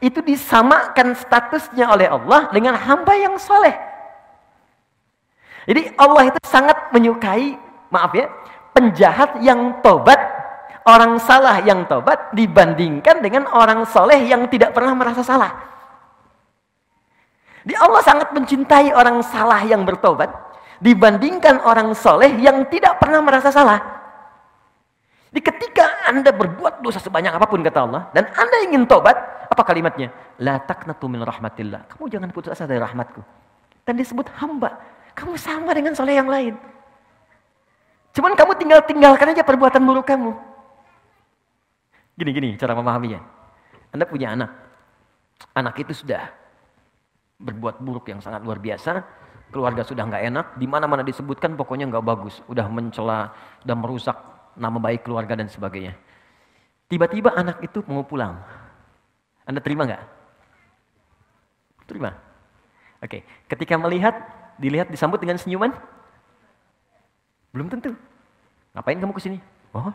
[0.01, 3.71] itu disamakan statusnya oleh Allah dengan hamba yang soleh.
[5.69, 7.53] Jadi Allah itu sangat menyukai,
[7.93, 8.27] maaf ya,
[8.73, 10.17] penjahat yang tobat,
[10.83, 15.53] orang salah yang tobat dibandingkan dengan orang soleh yang tidak pernah merasa salah.
[17.61, 20.33] Di Allah sangat mencintai orang salah yang bertobat
[20.81, 23.79] dibandingkan orang soleh yang tidak pernah merasa salah.
[25.31, 29.15] Di ketika Anda berbuat dosa sebanyak apa pun kata Allah dan Anda ingin tobat,
[29.47, 30.11] apa kalimatnya?
[30.41, 31.87] La taqnatu min rahmatillah.
[31.95, 33.21] Kamu jangan putus asa dari rahmatku.
[33.85, 34.75] Dan disebut hamba.
[35.15, 36.57] Kamu sama dengan soleh yang lain.
[38.11, 40.35] Cuman kamu tinggal tinggalkan aja perbuatan buruk kamu.
[42.19, 43.23] Gini-gini cara memahaminya.
[43.95, 44.51] Anda punya anak.
[45.55, 46.40] Anak itu sudah
[47.41, 49.21] berbuat buruk yang sangat luar biasa
[49.51, 53.35] keluarga sudah nggak enak, di mana-mana disebutkan pokoknya nggak bagus, udah mencela,
[53.67, 54.17] udah merusak
[54.55, 55.93] nama baik keluarga dan sebagainya.
[56.87, 58.39] Tiba-tiba anak itu mau pulang.
[59.43, 60.03] Anda terima nggak?
[61.87, 62.15] Terima.
[63.03, 64.15] Oke, ketika melihat,
[64.55, 65.75] dilihat disambut dengan senyuman?
[67.51, 67.91] Belum tentu.
[68.71, 69.37] Ngapain kamu ke sini?
[69.75, 69.91] Oh,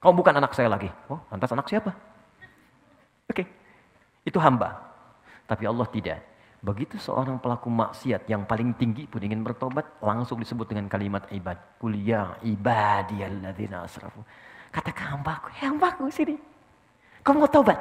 [0.00, 0.88] kamu bukan anak saya lagi.
[1.12, 1.92] Oh, lantas anak siapa?
[3.28, 3.44] Oke,
[4.24, 4.80] itu hamba.
[5.44, 6.20] Tapi Allah tidak.
[6.58, 11.54] Begitu seorang pelaku maksiat yang paling tinggi pun ingin bertobat, langsung disebut dengan kalimat ibad.
[11.78, 14.26] Kuliah ibadiyalladzina asrafu.
[14.74, 16.34] Katakan hambaku, ya hambaku sini.
[17.22, 17.78] Kau mau tobat?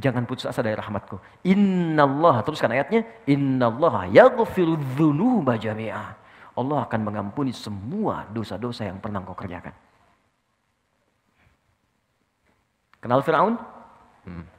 [0.00, 1.20] Jangan putus asa dari rahmatku.
[1.44, 3.04] Inna Allah, teruskan ayatnya.
[3.28, 6.16] Inna Allah yaghfiru dhunuba jami'ah.
[6.56, 9.76] Allah akan mengampuni semua dosa-dosa yang pernah kau kerjakan.
[12.98, 13.54] Kenal Fir'aun?
[14.26, 14.44] Hmm.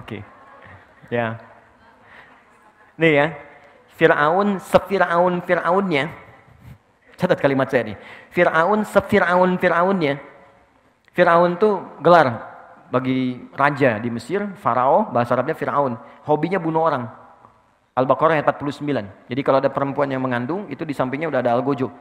[0.00, 0.18] Oke.
[0.18, 0.33] okay.
[1.10, 1.40] Ya.
[3.00, 3.26] Nih ya.
[3.94, 6.10] Fir'aun, sefir'aun Fir'aunnya.
[7.14, 7.96] Catat kalimat saya nih.
[8.34, 10.18] Fir'aun, sefir'aun Fir'aunnya.
[11.14, 12.54] Fir'aun tuh gelar
[12.90, 15.94] bagi raja di Mesir, Farao, bahasa Arabnya Fir'aun.
[16.26, 17.06] Hobinya bunuh orang.
[17.94, 19.30] Al-Baqarah ayat 49.
[19.30, 21.94] Jadi kalau ada perempuan yang mengandung, itu di sampingnya udah ada algojo.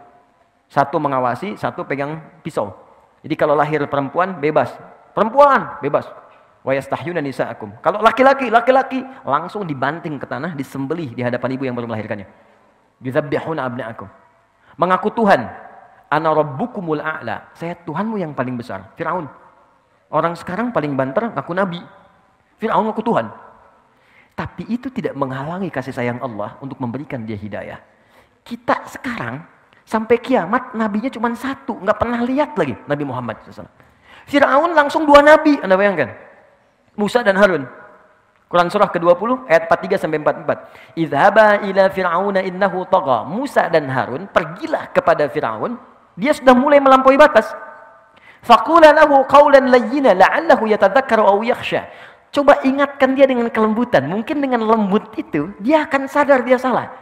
[0.66, 2.74] Satu mengawasi, satu pegang pisau.
[3.22, 4.74] Jadi kalau lahir perempuan, bebas.
[5.14, 6.10] Perempuan, bebas.
[6.64, 7.84] Nisa'akum.
[7.84, 12.28] Kalau laki-laki, laki-laki langsung dibanting ke tanah, disembelih di hadapan ibu yang baru melahirkannya.
[13.03, 14.07] Yuzabbihuna abna'akum.
[14.80, 15.43] Mengaku Tuhan.
[16.07, 17.51] Ana rabbukumul a'la.
[17.57, 18.95] Saya Tuhanmu yang paling besar.
[18.95, 19.28] Firaun.
[20.14, 21.82] Orang sekarang paling banter ngaku nabi.
[22.61, 23.28] Firaun ngaku Tuhan.
[24.34, 27.82] Tapi itu tidak menghalangi kasih sayang Allah untuk memberikan dia hidayah.
[28.41, 29.45] Kita sekarang
[29.84, 33.38] sampai kiamat nabinya cuma satu, nggak pernah lihat lagi Nabi Muhammad.
[34.26, 36.33] Firaun langsung dua nabi, anda bayangkan.
[36.94, 37.66] Musa dan Harun.
[38.54, 41.02] Quran surah ke-20 ayat 43 sampai 44.
[41.02, 43.26] Idhaba ila fir'auna innahu tagha.
[43.26, 45.74] Musa dan Harun pergilah kepada Firaun,
[46.14, 47.50] dia sudah mulai melampaui batas.
[48.46, 51.89] Faqula lahu qawlan layyina la'allahu yatadhakkaru aw yakhsha.
[52.30, 54.06] Coba ingatkan dia dengan kelembutan.
[54.06, 56.94] Mungkin dengan lembut itu dia akan sadar dia salah.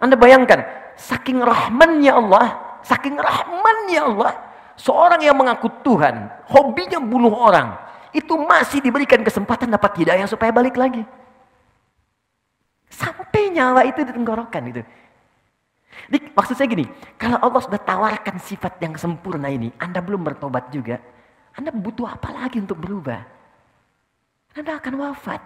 [0.00, 0.64] Anda bayangkan,
[0.96, 4.32] saking rahmannya Allah, saking rahmannya Allah,
[4.76, 7.76] seorang yang mengaku Tuhan, hobinya bunuh orang,
[8.14, 11.02] itu masih diberikan kesempatan dapat hidayah supaya balik lagi.
[12.86, 14.82] Sampai nyawa itu di tenggorokan itu.
[16.06, 16.86] Jadi, maksud saya gini,
[17.18, 21.02] kalau Allah sudah tawarkan sifat yang sempurna ini, Anda belum bertobat juga,
[21.58, 23.18] Anda butuh apa lagi untuk berubah?
[24.54, 25.42] Anda akan wafat.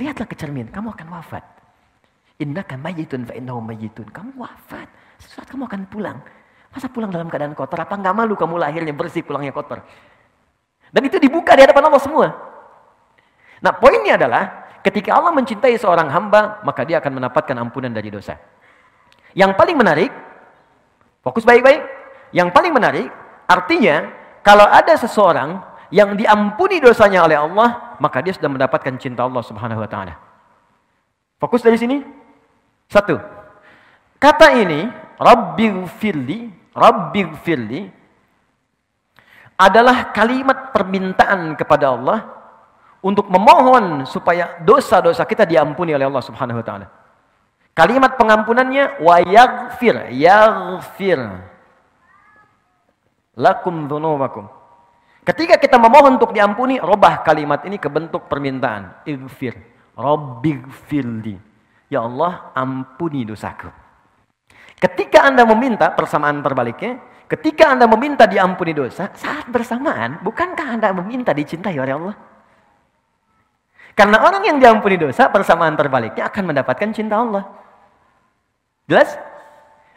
[0.00, 1.44] Lihatlah ke cermin, kamu akan wafat.
[2.40, 4.08] Innaka mayyitun fa innahu mayyitun.
[4.08, 4.88] Kamu wafat.
[5.20, 6.18] Sesuatu kamu akan pulang.
[6.72, 7.84] Masa pulang dalam keadaan kotor?
[7.84, 9.84] Apa enggak malu kamu lahirnya bersih, pulangnya kotor?
[10.92, 12.26] Dan itu dibuka di hadapan Allah semua.
[13.64, 18.36] Nah poinnya adalah ketika Allah mencintai seorang hamba, maka dia akan mendapatkan ampunan dari dosa.
[19.32, 20.12] Yang paling menarik,
[21.24, 21.80] fokus baik-baik.
[22.36, 23.08] Yang paling menarik,
[23.48, 24.08] artinya
[24.44, 29.80] kalau ada seseorang yang diampuni dosanya oleh Allah, maka dia sudah mendapatkan cinta Allah Subhanahu
[29.80, 30.16] wa taala.
[31.40, 32.00] Fokus dari sini.
[32.88, 33.16] Satu.
[34.20, 38.01] Kata ini, Rabbighfirli, Rabbighfirli
[39.56, 42.18] adalah kalimat permintaan kepada Allah
[43.02, 46.86] untuk memohon supaya dosa-dosa kita diampuni oleh Allah Subhanahu wa taala.
[47.72, 51.20] Kalimat pengampunannya wa yaghfir, yaghfir
[53.36, 54.44] lakum dzunubakum.
[55.22, 59.06] Ketika kita memohon untuk diampuni, robah kalimat ini ke bentuk permintaan.
[59.06, 59.54] Ighfir,
[59.94, 61.38] rabbighfirli.
[61.86, 63.70] Ya Allah, ampuni dosaku.
[64.82, 66.98] Ketika Anda meminta persamaan terbaliknya,
[67.32, 72.16] Ketika Anda meminta diampuni dosa, saat bersamaan, bukankah Anda meminta dicintai oleh Allah?
[73.96, 77.48] Karena orang yang diampuni dosa, persamaan terbaliknya akan mendapatkan cinta Allah.
[78.84, 79.16] Jelas?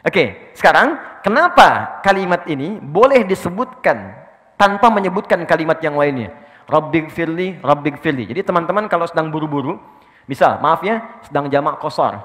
[0.00, 4.16] Oke, sekarang kenapa kalimat ini boleh disebutkan
[4.56, 6.32] tanpa menyebutkan kalimat yang lainnya?
[6.64, 8.32] Rabbik firli, Rabbik firli.
[8.32, 9.76] Jadi teman-teman kalau sedang buru-buru,
[10.24, 12.16] misal maaf ya, sedang jamak kosor,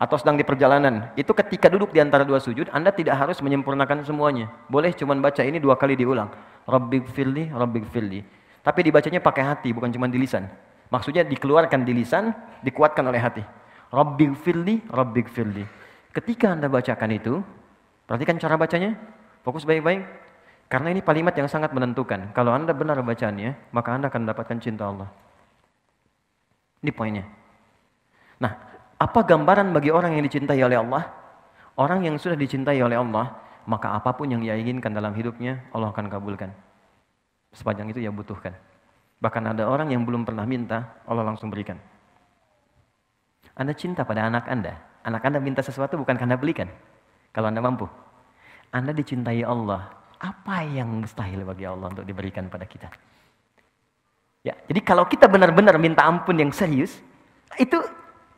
[0.00, 4.00] atau sedang di perjalanan, itu ketika duduk di antara dua sujud, Anda tidak harus menyempurnakan
[4.00, 4.48] semuanya.
[4.72, 6.32] Boleh cuma baca ini dua kali diulang.
[6.64, 8.24] Rabbik firli, Rabbik firli.
[8.64, 10.48] Tapi dibacanya pakai hati, bukan cuma di lisan.
[10.88, 12.32] Maksudnya dikeluarkan di lisan,
[12.64, 13.44] dikuatkan oleh hati.
[13.92, 15.68] Rabbik firli, Rabbik firli.
[16.16, 17.44] Ketika Anda bacakan itu,
[18.08, 18.96] perhatikan cara bacanya,
[19.44, 20.00] fokus baik-baik.
[20.72, 22.32] Karena ini kalimat yang sangat menentukan.
[22.32, 25.12] Kalau Anda benar bacanya, maka Anda akan mendapatkan cinta Allah.
[26.80, 27.28] Ini poinnya.
[28.40, 28.69] Nah,
[29.00, 31.08] apa gambaran bagi orang yang dicintai oleh Allah?
[31.80, 33.32] Orang yang sudah dicintai oleh Allah,
[33.64, 36.52] maka apa pun yang ia inginkan dalam hidupnya, Allah akan kabulkan.
[37.56, 38.52] Sepanjang itu ia butuhkan.
[39.24, 41.80] Bahkan ada orang yang belum pernah minta, Allah langsung berikan.
[43.56, 44.76] Anda cinta pada anak Anda.
[45.00, 46.68] Anak Anda minta sesuatu bukan karena belikan.
[47.32, 47.88] Kalau Anda mampu.
[48.68, 49.88] Anda dicintai Allah.
[50.20, 52.92] Apa yang mustahil bagi Allah untuk diberikan pada kita?
[54.44, 57.00] Ya, jadi kalau kita benar-benar minta ampun yang serius,
[57.56, 57.76] itu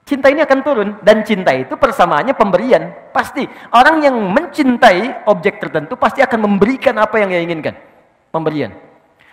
[0.02, 2.90] Cinta ini akan turun dan cinta itu persamaannya pemberian.
[3.14, 7.78] Pasti orang yang mencintai objek tertentu pasti akan memberikan apa yang ia inginkan.
[8.34, 8.74] Pemberian.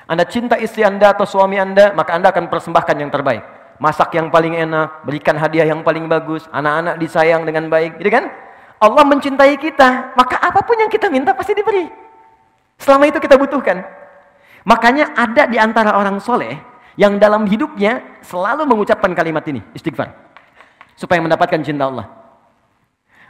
[0.06, 3.42] Anda cinta istri Anda atau suami Anda, maka Anda akan persembahkan yang terbaik.
[3.82, 8.28] Masak yang paling enak, berikan hadiah yang paling bagus, anak-anak disayang dengan baik, gitu kan?
[8.82, 11.88] Allah mencintai kita, maka apa pun yang kita minta pasti diberi.
[12.76, 13.86] Selama itu kita butuhkan.
[14.68, 16.60] Makanya ada di antara orang soleh
[17.00, 20.29] yang dalam hidupnya selalu mengucapkan kalimat ini, istighfar
[21.00, 22.12] supaya mendapatkan cinta Allah.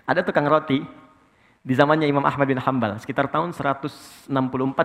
[0.09, 0.81] Ada tukang roti,
[1.59, 4.31] Di zamannya Imam Ahmad bin Hambal, sekitar tahun 164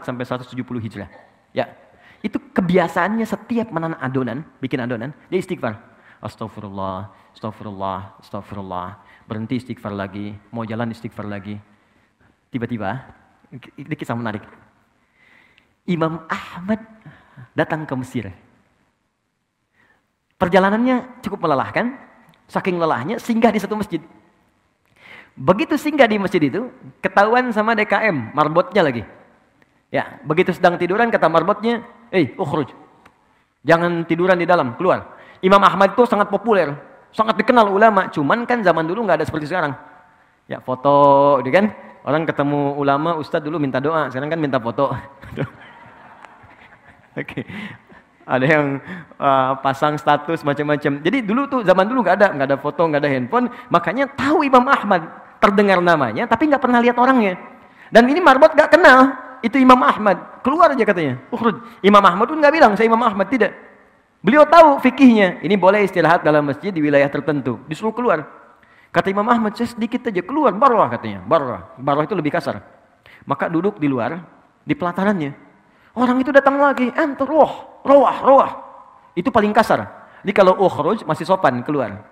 [0.02, 1.06] sampai 170 Hijrah.
[1.54, 1.70] Ya.
[2.18, 5.78] Itu kebiasaannya setiap menanak adonan, bikin adonan, dia istighfar.
[6.18, 8.98] Astagfirullah, astagfirullah, astagfirullah.
[9.24, 11.56] Berhenti istighfar lagi, mau jalan istighfar lagi.
[12.50, 13.06] Tiba-tiba,
[13.78, 14.42] ini kisah menarik.
[15.86, 16.82] Imam Ahmad
[17.54, 18.34] datang ke Mesir.
[20.40, 21.94] Perjalanannya cukup melelahkan,
[22.48, 24.00] saking lelahnya singgah di satu masjid.
[25.34, 26.70] Begitu singgah di masjid itu,
[27.02, 29.02] ketahuan sama DKM, marbotnya lagi.
[29.90, 31.82] Ya, begitu sedang tiduran kata marbotnya,
[32.14, 32.70] "Eh, ukhruj.
[33.66, 36.74] Jangan tiduran di dalam, keluar." Imam Ahmad itu sangat populer,
[37.10, 39.74] sangat dikenal ulama, cuman kan zaman dulu nggak ada seperti sekarang.
[40.46, 41.74] Ya, foto, gitu kan?
[42.04, 44.94] Orang ketemu ulama, ustadz dulu minta doa, sekarang kan minta foto.
[47.20, 47.46] Oke.
[48.24, 48.66] Ada yang
[49.20, 51.04] uh, pasang status macam-macam.
[51.04, 53.46] Jadi dulu tuh zaman dulu nggak ada, nggak ada foto, nggak ada handphone.
[53.68, 55.04] Makanya tahu Imam Ahmad
[55.36, 57.36] terdengar namanya, tapi nggak pernah lihat orangnya.
[57.92, 59.12] Dan ini marbot nggak kenal,
[59.44, 60.40] itu Imam Ahmad.
[60.40, 61.20] Keluar aja katanya.
[61.28, 61.60] Ukhrud.
[61.84, 63.52] Imam Ahmad pun nggak bilang saya Imam Ahmad tidak.
[64.24, 65.44] Beliau tahu fikihnya.
[65.44, 67.60] Ini boleh istirahat dalam masjid di wilayah tertentu.
[67.68, 68.24] Disuruh keluar.
[68.88, 70.56] Kata Imam Ahmad, saya sedikit aja keluar.
[70.56, 71.20] Barwah katanya.
[71.28, 71.76] Barwah.
[71.76, 72.64] Barwah itu lebih kasar.
[73.28, 74.24] Maka duduk di luar,
[74.64, 75.43] di pelatarannya.
[75.94, 78.50] Orang itu datang lagi, ente roh, roh, roh.
[79.14, 79.86] Itu paling kasar.
[80.26, 82.02] Jadi kalau ukhruj masih sopan keluar.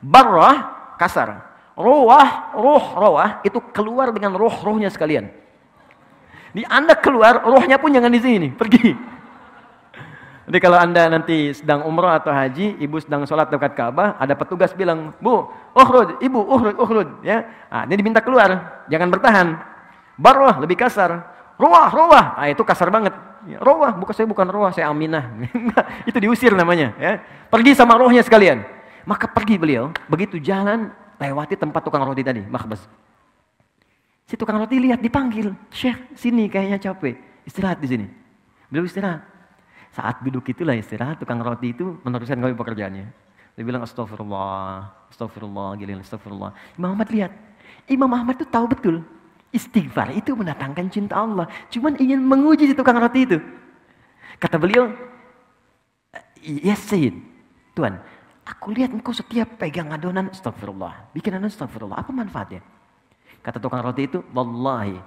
[0.00, 1.44] Barrah kasar.
[1.76, 2.08] Roh,
[2.56, 5.28] roh, roh itu keluar dengan roh-rohnya sekalian.
[6.56, 8.96] Di Anda keluar, rohnya pun jangan di sini, pergi.
[10.46, 14.72] Jadi kalau Anda nanti sedang umroh atau haji, ibu sedang sholat dekat Ka'bah, ada petugas
[14.72, 15.44] bilang, Bu,
[15.76, 17.08] ukhruj, ibu, ukhruj, ukhruj.
[17.20, 17.44] Ya.
[17.68, 19.46] Nah, dia diminta keluar, jangan bertahan.
[20.16, 21.35] Barwah, lebih kasar.
[21.56, 22.26] Roah, roah.
[22.36, 23.16] Ah itu kasar banget.
[23.48, 25.32] Ya, roah, bukan saya bukan roah, saya aminah.
[26.08, 26.92] itu diusir namanya.
[27.00, 27.24] Ya.
[27.48, 28.60] Pergi sama rohnya sekalian.
[29.08, 32.82] Maka pergi beliau, begitu jalan lewati tempat tukang roti tadi, makbas.
[34.26, 37.14] Si tukang roti lihat dipanggil, Syekh sini kayaknya capek,
[37.46, 38.06] istirahat di sini.
[38.66, 39.22] Beliau istirahat.
[39.94, 43.06] Saat duduk itulah istirahat, tukang roti itu meneruskan kami pekerjaannya.
[43.56, 46.50] Dia bilang astagfirullah, astagfirullah, gilin, astagfirullah.
[46.74, 47.32] Imam Ahmad lihat,
[47.86, 49.06] Imam Ahmad itu tahu betul
[49.54, 51.46] Istighfar itu mendatangkan cinta Allah.
[51.70, 53.38] Cuman ingin menguji si tukang roti itu.
[54.36, 54.92] Kata beliau,
[56.42, 57.16] Yes Sayyid,
[57.72, 57.96] Tuhan,
[58.44, 61.10] aku lihat engkau setiap pegang adonan, astagfirullah.
[61.16, 61.98] Bikin adonan, astagfirullah.
[62.04, 62.60] Apa manfaatnya?
[63.40, 64.98] Kata tukang roti itu, Wallahi,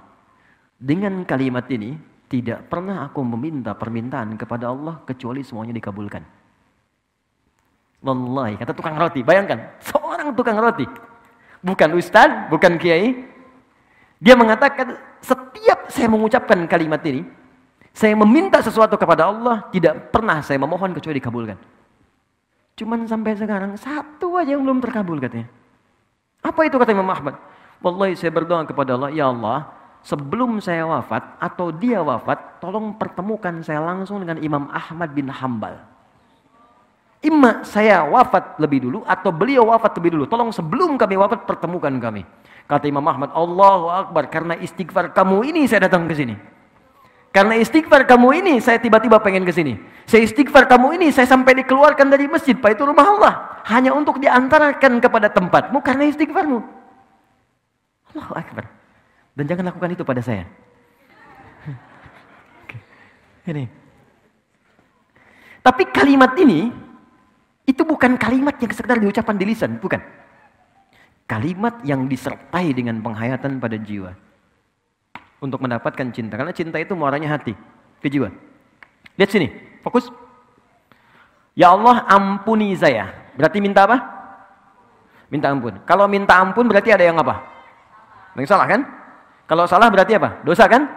[0.80, 1.94] dengan kalimat ini,
[2.30, 6.22] tidak pernah aku meminta permintaan kepada Allah kecuali semuanya dikabulkan.
[8.00, 9.20] Wallahi, kata tukang roti.
[9.20, 10.88] Bayangkan, seorang tukang roti.
[11.60, 13.29] Bukan ustaz, bukan kiai,
[14.20, 17.24] dia mengatakan, setiap saya mengucapkan kalimat ini,
[17.96, 21.58] saya meminta sesuatu kepada Allah, tidak pernah saya memohon kecuali dikabulkan.
[22.76, 25.48] Cuman sampai sekarang, satu aja yang belum terkabul katanya.
[26.44, 27.36] Apa itu kata Imam Ahmad?
[27.80, 29.72] Wallahi saya berdoa kepada Allah, Ya Allah,
[30.04, 35.80] sebelum saya wafat atau dia wafat, tolong pertemukan saya langsung dengan Imam Ahmad bin Hambal.
[37.20, 40.24] Ima saya wafat lebih dulu atau beliau wafat lebih dulu.
[40.24, 42.24] Tolong sebelum kami wafat pertemukan kami.
[42.70, 46.38] Kata Imam Ahmad, Allahu Akbar, karena istighfar kamu ini saya datang ke sini.
[47.34, 49.74] Karena istighfar kamu ini saya tiba-tiba pengen ke sini.
[50.06, 53.34] Saya istighfar kamu ini saya sampai dikeluarkan dari masjid, Pak itu rumah Allah.
[53.66, 56.62] Hanya untuk diantarkan kepada tempatmu karena istighfarmu.
[58.14, 58.70] Allahu Akbar.
[59.34, 60.46] Dan jangan lakukan itu pada saya.
[63.50, 63.66] Ini.
[65.60, 66.72] Tapi kalimat ini
[67.68, 70.00] itu bukan kalimat yang sekedar diucapkan di lisan, bukan.
[71.30, 74.10] Kalimat yang disertai dengan penghayatan pada jiwa.
[75.38, 76.34] Untuk mendapatkan cinta.
[76.34, 77.54] Karena cinta itu muaranya hati.
[78.02, 78.34] Ke jiwa.
[79.14, 79.46] Lihat sini.
[79.78, 80.10] Fokus.
[81.54, 83.14] Ya Allah ampuni saya.
[83.38, 84.02] Berarti minta apa?
[85.30, 85.78] Minta ampun.
[85.86, 87.46] Kalau minta ampun berarti ada yang apa?
[88.34, 88.82] Yang salah kan?
[89.46, 90.42] Kalau salah berarti apa?
[90.42, 90.90] Dosa kan?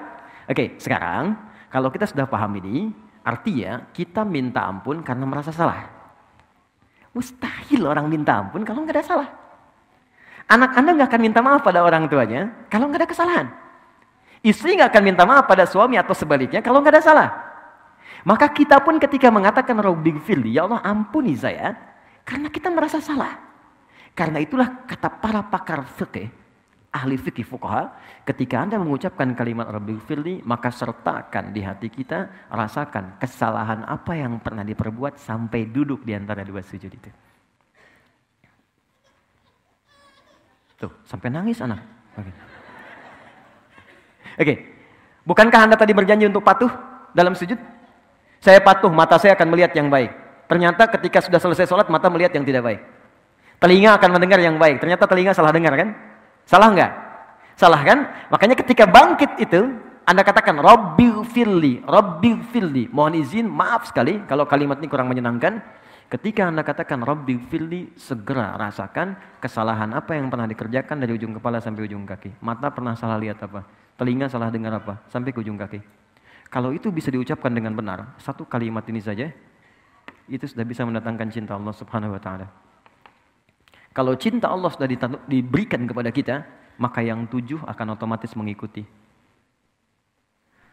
[0.49, 1.37] Oke, sekarang
[1.69, 2.89] kalau kita sudah paham ini,
[3.21, 5.85] artinya kita minta ampun karena merasa salah.
[7.13, 9.42] Mustahil orang minta ampun kalau nggak ada salah.
[10.53, 13.47] Anak Anda nggak akan minta maaf pada orang tuanya kalau nggak ada kesalahan.
[14.45, 17.29] Istri nggak akan minta maaf pada suami atau sebaliknya kalau nggak ada salah.
[18.21, 21.73] Maka kita pun ketika mengatakan Rabbi Fili, ya Allah ampuni saya,
[22.21, 23.35] karena kita merasa salah.
[24.13, 26.29] Karena itulah kata para pakar fikih,
[26.93, 27.89] ahli fikih fukaha,
[28.21, 34.37] ketika Anda mengucapkan kalimat Rabbi Fili, maka sertakan di hati kita, rasakan kesalahan apa yang
[34.37, 37.22] pernah diperbuat sampai duduk di antara dua sujud itu.
[40.83, 41.79] Tuh, sampai nangis anak.
[42.19, 42.27] Oke.
[42.27, 42.35] Okay.
[44.35, 44.57] Okay.
[45.23, 46.67] Bukankah Anda tadi berjanji untuk patuh
[47.15, 47.55] dalam sujud?
[48.43, 50.11] Saya patuh, mata saya akan melihat yang baik.
[50.51, 52.83] Ternyata ketika sudah selesai sholat, mata melihat yang tidak baik.
[53.63, 54.83] Telinga akan mendengar yang baik.
[54.83, 55.95] Ternyata telinga salah dengar kan?
[56.43, 56.91] Salah enggak?
[57.55, 57.99] Salah kan?
[58.27, 62.91] Makanya ketika bangkit itu, Anda katakan, Rabbi firli, Rabbi firli.
[62.91, 65.63] Mohon izin, maaf sekali kalau kalimat ini kurang menyenangkan.
[66.11, 71.57] Ketika Anda katakan Rabbi firli, segera rasakan kesalahan apa yang pernah dikerjakan dari ujung kepala
[71.57, 72.43] sampai ujung kaki.
[72.43, 73.65] Mata pernah salah lihat apa?
[73.97, 75.01] Telinga salah dengar apa?
[75.09, 75.81] Sampai ke ujung kaki.
[76.53, 79.25] Kalau itu bisa diucapkan dengan benar, satu kalimat ini saja,
[80.29, 82.45] itu sudah bisa mendatangkan cinta Allah subhanahu wa ta'ala.
[83.93, 84.89] Kalau cinta Allah sudah
[85.29, 86.45] diberikan kepada kita,
[86.77, 88.85] maka yang tujuh akan otomatis mengikuti.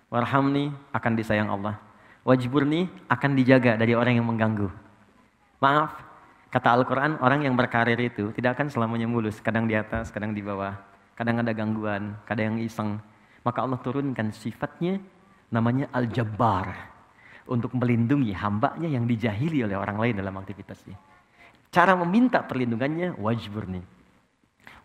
[0.09, 1.79] Warhamni akan disayang Allah.
[2.25, 4.69] Wajburni akan dijaga dari orang yang mengganggu.
[5.61, 5.93] Maaf,
[6.49, 9.45] kata Al-Quran, orang yang berkarir itu tidak akan selamanya mulus.
[9.45, 10.73] Kadang di atas, kadang di bawah.
[11.13, 12.97] Kadang ada gangguan, kadang yang iseng.
[13.45, 14.97] Maka Allah turunkan sifatnya
[15.53, 16.89] namanya Al-Jabbar.
[17.45, 20.97] Untuk melindungi hambanya yang dijahili oleh orang lain dalam aktivitasnya.
[21.69, 23.83] Cara meminta perlindungannya wajburni.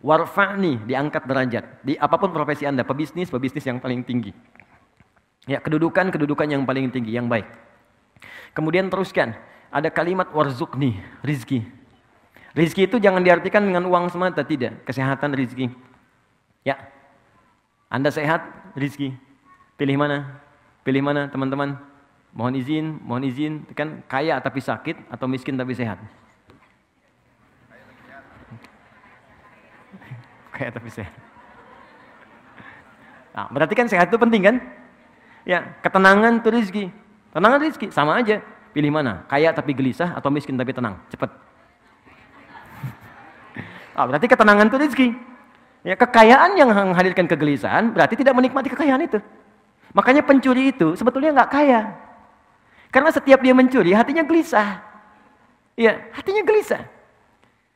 [0.03, 1.65] Warfa'ni diangkat derajat.
[1.87, 4.35] Di apa pun profesi Anda, pebisnis, pebisnis yang paling tinggi.
[5.47, 7.45] Ya, kedudukan, kedudukan yang paling tinggi, yang baik.
[8.57, 9.37] Kemudian teruskan,
[9.71, 11.65] ada kalimat warzukni, rizki.
[12.55, 14.85] Rizki itu jangan diartikan dengan uang semata, tidak.
[14.87, 15.67] Kesehatan rizki.
[16.63, 16.79] Ya,
[17.91, 18.41] Anda sehat,
[18.79, 19.11] rizki.
[19.75, 20.39] Pilih mana?
[20.87, 21.75] Pilih mana teman-teman?
[22.35, 25.99] Mohon izin, mohon izin, kan kaya tapi sakit atau miskin tapi sehat.
[30.55, 31.11] Kayak tapi sehat.
[33.35, 34.55] Nah, berarti kan sehat itu penting kan?
[35.43, 36.85] Ya, ketenangan itu rezeki.
[37.35, 38.39] Tenangan rezeki sama aja.
[38.75, 39.23] Pilih mana?
[39.31, 40.99] Kaya tapi gelisah atau miskin tapi tenang?
[41.07, 41.31] Cepat.
[43.95, 45.09] Ah, berarti ketenangan itu rezeki.
[45.87, 49.23] Ya, kekayaan yang menghadirkan kegelisahan berarti tidak menikmati kekayaan itu.
[49.95, 51.95] Makanya pencuri itu sebetulnya nggak kaya.
[52.91, 54.83] Karena setiap dia mencuri hatinya gelisah.
[55.79, 56.83] Ya, hatinya gelisah.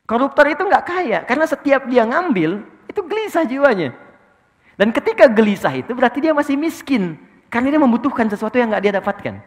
[0.04, 3.96] Koruptor itu nggak kaya karena setiap dia ngambil itu gelisah jiwanya.
[4.76, 7.16] Dan ketika gelisah itu berarti dia masih miskin
[7.48, 9.40] karena dia membutuhkan sesuatu yang nggak dia dapatkan.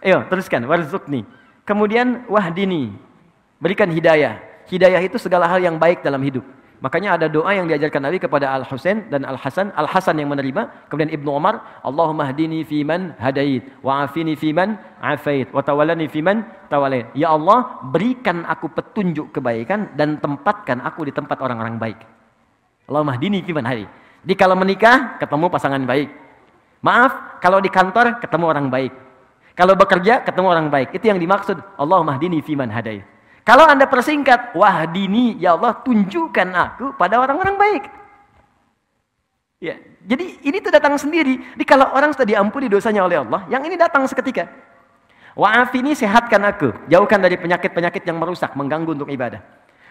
[0.00, 1.28] Ayo teruskan warzukni.
[1.68, 2.92] Kemudian wahdini
[3.60, 4.40] berikan hidayah.
[4.66, 6.42] Hidayah itu segala hal yang baik dalam hidup.
[6.80, 9.68] Makanya ada doa yang diajarkan Nabi kepada Al Husain dan Al Hasan.
[9.76, 15.44] Al Hasan yang menerima, kemudian Ibnu Umar, Allahumma hdini fiman hadait, wa afini fiman afait,
[15.52, 16.40] wa tawallani fiman
[16.72, 17.12] tawalait.
[17.12, 22.00] Ya Allah, berikan aku petunjuk kebaikan dan tempatkan aku di tempat orang-orang baik.
[22.88, 23.88] Allahumma hdini fiman hadait.
[24.24, 26.08] Di kalau menikah ketemu pasangan baik.
[26.80, 28.92] Maaf, kalau di kantor ketemu orang baik.
[29.60, 30.96] Kalau bekerja ketemu orang baik.
[30.96, 33.04] Itu yang dimaksud Allahumma hdini fiman hadait.
[33.44, 37.84] Kalau Anda persingkat, wahdini, ya Allah tunjukkan aku pada orang-orang baik.
[39.60, 39.76] Ya,
[40.08, 41.36] jadi ini tuh datang sendiri.
[41.36, 44.48] Jadi kalau orang sudah diampuni dosanya oleh Allah, yang ini datang seketika.
[45.36, 49.44] Wa'afini sehatkan aku, jauhkan dari penyakit-penyakit yang merusak, mengganggu untuk ibadah.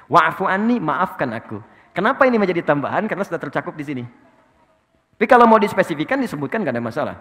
[0.09, 1.61] Wa'afu anni, maafkan aku.
[1.93, 3.05] Kenapa ini menjadi tambahan?
[3.05, 4.03] Karena sudah tercakup di sini.
[5.13, 7.15] Tapi kalau mau dispesifikan, disebutkan gak ada masalah.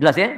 [0.00, 0.32] Jelas ya?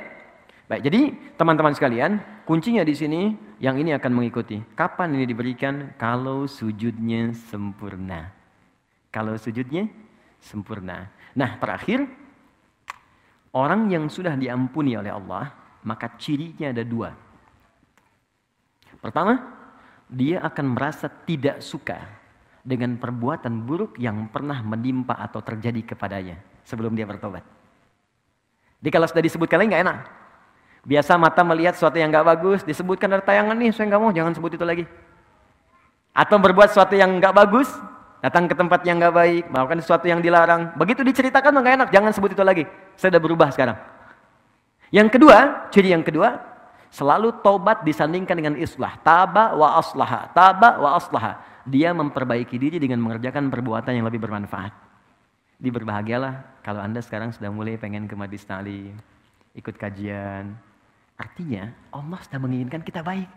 [0.70, 4.62] Baik, jadi teman-teman sekalian, kuncinya di sini yang ini akan mengikuti.
[4.78, 5.98] Kapan ini diberikan?
[5.98, 8.30] Kalau sujudnya sempurna.
[9.10, 9.90] Kalau sujudnya
[10.38, 11.10] sempurna.
[11.34, 12.06] Nah, terakhir,
[13.50, 15.50] orang yang sudah diampuni oleh Allah,
[15.82, 17.18] maka cirinya ada dua.
[19.02, 19.42] Pertama,
[20.06, 21.98] dia akan merasa tidak suka
[22.62, 27.42] dengan perbuatan buruk yang pernah menimpa atau terjadi kepadanya sebelum dia bertobat.
[28.78, 30.19] Jadi kalau sudah disebutkan lagi nggak enak.
[30.80, 34.32] Biasa mata melihat sesuatu yang nggak bagus, disebutkan dari tayangan nih, saya nggak mau, jangan
[34.32, 34.84] sebut itu lagi.
[36.16, 37.68] Atau berbuat sesuatu yang nggak bagus,
[38.24, 40.72] datang ke tempat yang nggak baik, melakukan sesuatu yang dilarang.
[40.80, 42.64] Begitu diceritakan nggak enak, jangan sebut itu lagi.
[42.96, 43.76] Saya sudah berubah sekarang.
[44.88, 46.40] Yang kedua, ciri yang kedua,
[46.90, 48.96] selalu tobat disandingkan dengan islah.
[49.04, 51.38] Taba wa aslaha, taba wa aslaha.
[51.68, 54.72] Dia memperbaiki diri dengan mengerjakan perbuatan yang lebih bermanfaat.
[55.60, 58.96] Diberbahagialah kalau Anda sekarang sudah mulai pengen ke majlis ta'lim,
[59.52, 60.56] ikut kajian,
[61.20, 63.28] Artinya Allah sudah menginginkan kita baik.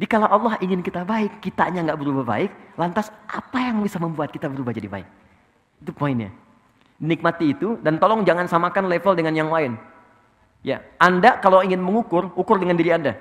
[0.00, 2.50] Jadi kalau Allah ingin kita baik, kitanya nggak berubah baik,
[2.80, 5.08] lantas apa yang bisa membuat kita berubah jadi baik?
[5.84, 6.32] Itu poinnya.
[6.96, 9.76] Nikmati itu dan tolong jangan samakan level dengan yang lain.
[10.64, 13.20] Ya, Anda kalau ingin mengukur, ukur dengan diri Anda.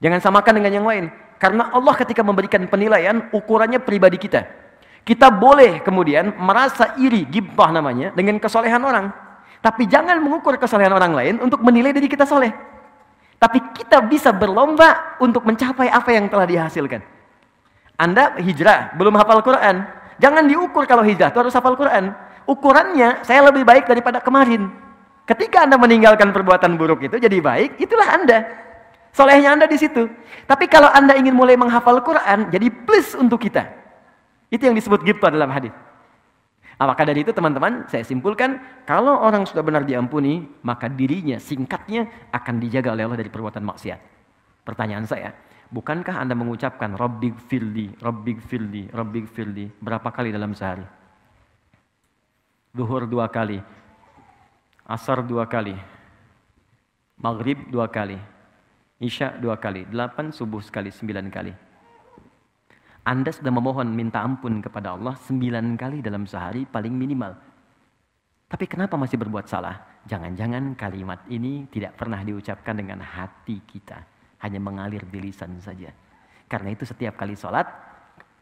[0.00, 1.12] Jangan samakan dengan yang lain.
[1.36, 4.48] Karena Allah ketika memberikan penilaian, ukurannya pribadi kita.
[5.04, 9.12] Kita boleh kemudian merasa iri, gibah namanya, dengan kesolehan orang.
[9.60, 12.52] Tapi jangan mengukur kesalehan orang lain untuk menilai diri kita soleh.
[13.40, 17.00] Tapi kita bisa berlomba untuk mencapai apa yang telah dihasilkan.
[18.00, 19.84] Anda hijrah, belum hafal Quran.
[20.20, 22.12] Jangan diukur kalau hijrah, itu harus hafal Quran.
[22.48, 24.72] Ukurannya, saya lebih baik daripada kemarin.
[25.28, 28.44] Ketika Anda meninggalkan perbuatan buruk itu jadi baik, itulah Anda.
[29.12, 30.08] Solehnya Anda di situ.
[30.48, 33.68] Tapi kalau Anda ingin mulai menghafal Quran, jadi plus untuk kita.
[34.48, 35.70] Itu yang disebut gitu dalam hadis.
[36.80, 38.56] Maka dari itu teman-teman, saya simpulkan,
[38.88, 44.00] kalau orang sudah benar diampuni, maka dirinya, singkatnya akan dijaga oleh Allah dari perbuatan maksiat.
[44.64, 45.36] Pertanyaan saya,
[45.68, 50.88] bukankah Anda mengucapkan Rabbig firli, Rabbig firli, Rabbig firli, berapa kali dalam sehari?
[52.72, 53.60] Zuhur dua kali,
[54.88, 55.76] Asar dua kali,
[57.20, 58.16] Maghrib dua kali,
[59.04, 61.52] Isya dua kali, delapan subuh sekali, sembilan kali.
[63.00, 67.32] Anda sudah memohon minta ampun kepada Allah sembilan kali dalam sehari paling minimal.
[68.50, 70.04] Tapi kenapa masih berbuat salah?
[70.04, 74.04] Jangan-jangan kalimat ini tidak pernah diucapkan dengan hati kita.
[74.44, 75.88] Hanya mengalir di lisan saja.
[76.50, 77.64] Karena itu setiap kali sholat,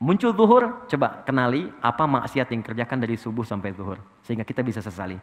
[0.01, 4.01] muncul zuhur, coba kenali apa maksiat yang kerjakan dari subuh sampai zuhur.
[4.25, 5.19] Sehingga kita bisa sesali.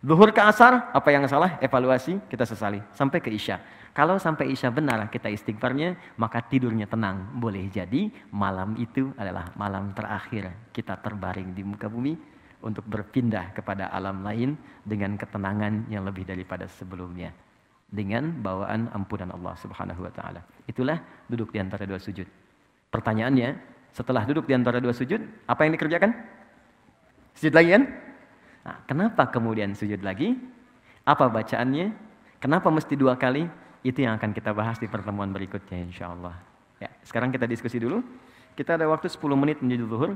[0.00, 1.60] Zuhur ke asar, apa yang salah?
[1.60, 2.80] Evaluasi, kita sesali.
[2.96, 3.60] Sampai ke isya.
[3.90, 7.34] Kalau sampai isya benar kita istighfarnya, maka tidurnya tenang.
[7.34, 12.14] Boleh jadi malam itu adalah malam terakhir kita terbaring di muka bumi
[12.62, 14.54] untuk berpindah kepada alam lain
[14.86, 17.34] dengan ketenangan yang lebih daripada sebelumnya.
[17.90, 20.38] Dengan bawaan ampunan Allah subhanahu wa ta'ala.
[20.70, 22.28] Itulah duduk di antara dua sujud.
[22.94, 23.58] Pertanyaannya,
[23.90, 25.18] setelah duduk di antara dua sujud,
[25.50, 26.14] apa yang dikerjakan?
[27.34, 27.82] Sujud lagi kan?
[28.62, 30.38] Nah, kenapa kemudian sujud lagi?
[31.02, 31.90] Apa bacaannya?
[32.38, 33.50] Kenapa mesti dua kali?
[33.80, 36.36] Itu yang akan kita bahas di pertemuan berikutnya insya Allah.
[36.80, 38.04] Ya, sekarang kita diskusi dulu.
[38.56, 40.10] Kita ada waktu 10 menit menuju zuhur.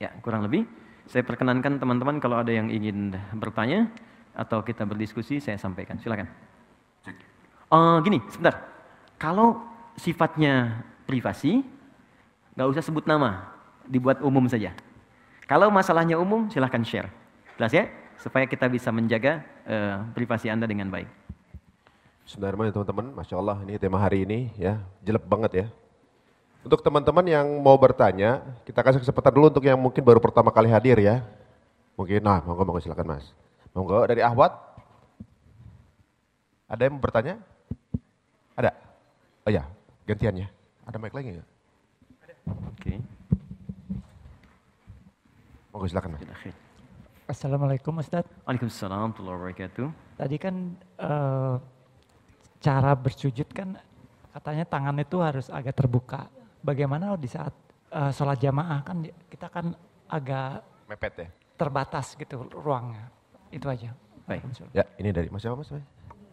[0.00, 0.64] Ya, kurang lebih.
[1.08, 3.88] Saya perkenankan teman-teman kalau ada yang ingin bertanya
[4.36, 5.96] atau kita berdiskusi, saya sampaikan.
[6.00, 6.28] Silakan.
[7.68, 8.64] Uh, gini, sebentar.
[9.20, 9.60] Kalau
[9.98, 11.66] sifatnya privasi,
[12.54, 13.50] nggak usah sebut nama,
[13.84, 14.72] dibuat umum saja.
[15.48, 17.08] Kalau masalahnya umum, silahkan share.
[17.56, 17.84] Jelas ya?
[18.20, 21.17] Supaya kita bisa menjaga uh, privasi Anda dengan baik.
[22.28, 23.06] Bismillahirrahmanirrahim teman-teman.
[23.16, 25.66] Masya Allah ini tema hari ini ya, jelek banget ya.
[26.60, 30.68] Untuk teman-teman yang mau bertanya, kita kasih kesempatan dulu untuk yang mungkin baru pertama kali
[30.68, 31.24] hadir ya.
[31.96, 33.32] Mungkin, nah monggo monggo silakan mas.
[33.72, 34.52] Monggo dari Ahwat.
[36.68, 37.40] Ada yang mau bertanya?
[38.52, 38.76] Ada?
[39.48, 39.64] Oh ya,
[40.04, 40.48] gantian ya.
[40.84, 41.48] Ada mic lagi nggak?
[42.44, 42.60] Oke.
[42.76, 42.96] Okay.
[45.72, 46.20] Monggo silakan.
[46.20, 46.52] Mas.
[47.24, 48.28] Assalamualaikum Ustaz.
[48.44, 49.88] Waalaikumsalam warahmatullahi wabarakatuh.
[50.20, 51.56] Tadi kan uh,
[52.58, 53.78] cara bersujud kan
[54.34, 56.26] katanya tangan itu harus agak terbuka.
[56.58, 57.54] Bagaimana di saat
[57.94, 59.72] uh, sholat jamaah kan kita kan
[60.10, 61.28] agak mepet ya
[61.58, 63.10] terbatas gitu ruangnya.
[63.50, 63.90] Itu aja.
[64.28, 64.44] Baik.
[64.76, 65.72] Ya ini dari Mas siapa Mas?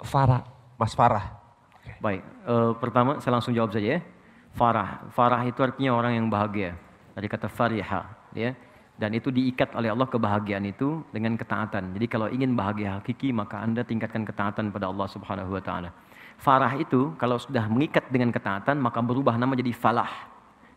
[0.03, 0.43] Farah.
[0.77, 1.25] Mas Farah.
[1.81, 1.95] Okay.
[2.03, 2.21] Baik.
[2.45, 3.99] Uh, pertama saya langsung jawab saja ya.
[4.53, 5.09] Farah.
[5.15, 6.77] Farah itu artinya orang yang bahagia.
[7.15, 8.01] Dari kata fariha.
[8.35, 8.53] Ya
[8.95, 11.91] dan itu diikat oleh Allah kebahagiaan itu dengan ketaatan.
[11.99, 15.91] Jadi kalau ingin bahagia hakiki maka Anda tingkatkan ketaatan pada Allah Subhanahu wa taala.
[16.39, 20.11] Farah itu kalau sudah mengikat dengan ketaatan maka berubah nama jadi falah.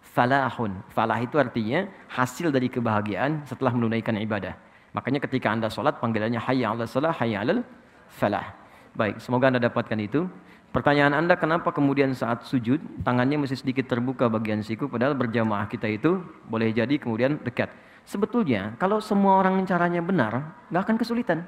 [0.01, 0.73] Falahun.
[0.91, 4.57] Falah itu artinya hasil dari kebahagiaan setelah menunaikan ibadah.
[4.97, 7.61] Makanya ketika Anda sholat panggilannya hayya 'alal salah, hayya 'alal
[8.09, 8.57] falah.
[8.97, 10.27] Baik, semoga Anda dapatkan itu.
[10.69, 15.89] Pertanyaan Anda kenapa kemudian saat sujud tangannya masih sedikit terbuka bagian siku padahal berjamaah kita
[15.89, 17.73] itu boleh jadi kemudian dekat.
[18.05, 21.45] Sebetulnya kalau semua orang caranya benar, nggak akan kesulitan.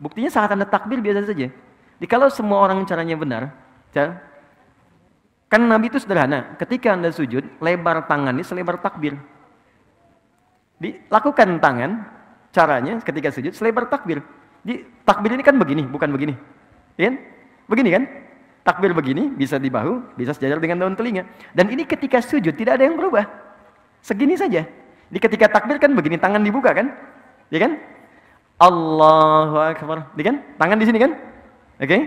[0.00, 1.50] Buktinya saat anda takbir biasa saja.
[2.00, 3.52] Jadi kalau semua orang caranya benar,
[5.52, 6.56] kan Nabi itu sederhana.
[6.56, 9.20] Ketika anda sujud, lebar tangannya selebar takbir.
[10.80, 12.08] Dilakukan tangan,
[12.56, 14.24] caranya ketika sujud selebar takbir.
[14.64, 16.32] Di takbir ini kan begini, bukan begini.
[16.96, 17.12] Ya?
[17.68, 18.08] Begini kan?
[18.64, 21.28] Takbir begini, bisa di bahu, bisa sejajar dengan daun telinga.
[21.52, 23.28] Dan ini ketika sujud tidak ada yang berubah.
[24.00, 24.64] Segini saja.
[25.12, 26.96] Di ketika takbir kan begini, tangan dibuka kan?
[27.52, 27.76] Ya kan?
[28.56, 30.16] Allahu Akbar.
[30.16, 30.36] Ya kan?
[30.56, 31.12] Tangan di sini kan?
[31.80, 31.88] Oke?
[31.88, 32.02] Okay?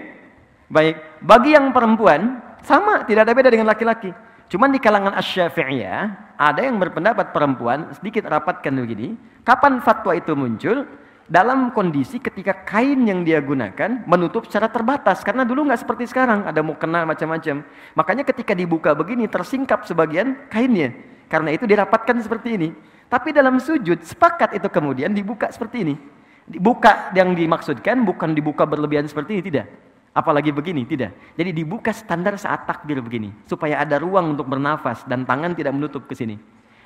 [0.69, 0.95] Baik.
[1.25, 4.13] Bagi yang perempuan, sama, tidak ada beda dengan laki-laki.
[4.53, 9.17] Cuman di kalangan asy-syafi'iyah, ada yang berpendapat perempuan sedikit rapatkan begini.
[9.41, 10.85] Kapan fatwa itu muncul?
[11.23, 15.25] Dalam kondisi ketika kain yang dia gunakan menutup secara terbatas.
[15.25, 17.65] Karena dulu nggak seperti sekarang, ada mau kena macam-macam.
[17.97, 20.93] Makanya ketika dibuka begini, tersingkap sebagian kainnya.
[21.31, 22.69] Karena itu dirapatkan seperti ini.
[23.09, 25.95] Tapi dalam sujud sepakat itu kemudian dibuka seperti ini.
[26.43, 29.67] Dibuka yang dimaksudkan bukan dibuka berlebihan seperti ini, tidak.
[30.13, 31.15] Apalagi begini, tidak.
[31.33, 33.33] Jadi dibuka standar saat takbir begini.
[33.47, 36.37] Supaya ada ruang untuk bernafas dan tangan tidak menutup ke sini.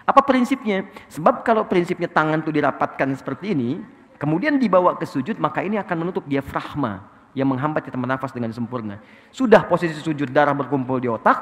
[0.08, 0.88] Apa prinsipnya?
[1.12, 3.84] Sebab kalau prinsipnya tangan itu dirapatkan seperti ini,
[4.16, 7.04] kemudian dibawa ke sujud, maka ini akan menutup diafragma
[7.36, 9.04] yang menghambat kita bernafas dengan sempurna.
[9.36, 11.38] Sudah posisi sujud darah berkumpul di otak,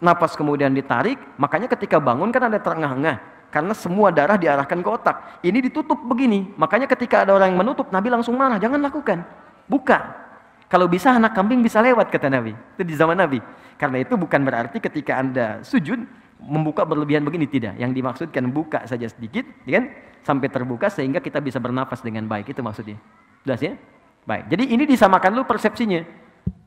[0.00, 3.35] nafas kemudian ditarik, makanya ketika bangun kan ada terengah-engah.
[3.50, 5.16] Karena semua darah diarahkan ke otak.
[5.40, 6.52] Ini ditutup begini.
[6.58, 8.60] Makanya ketika ada orang yang menutup, Nabi langsung marah.
[8.60, 9.24] Jangan lakukan.
[9.70, 10.26] Buka.
[10.66, 12.52] Kalau bisa anak kambing bisa lewat, kata Nabi.
[12.74, 13.38] Itu di zaman Nabi.
[13.78, 16.02] Karena itu bukan berarti ketika Anda sujud,
[16.42, 17.78] membuka berlebihan begini tidak.
[17.78, 19.84] Yang dimaksudkan buka saja sedikit, ya kan?
[20.26, 22.50] Sampai terbuka sehingga kita bisa bernafas dengan baik.
[22.50, 22.98] Itu maksudnya.
[23.46, 23.78] Jelas ya?
[24.26, 24.50] Baik.
[24.50, 26.02] Jadi ini disamakan dulu persepsinya.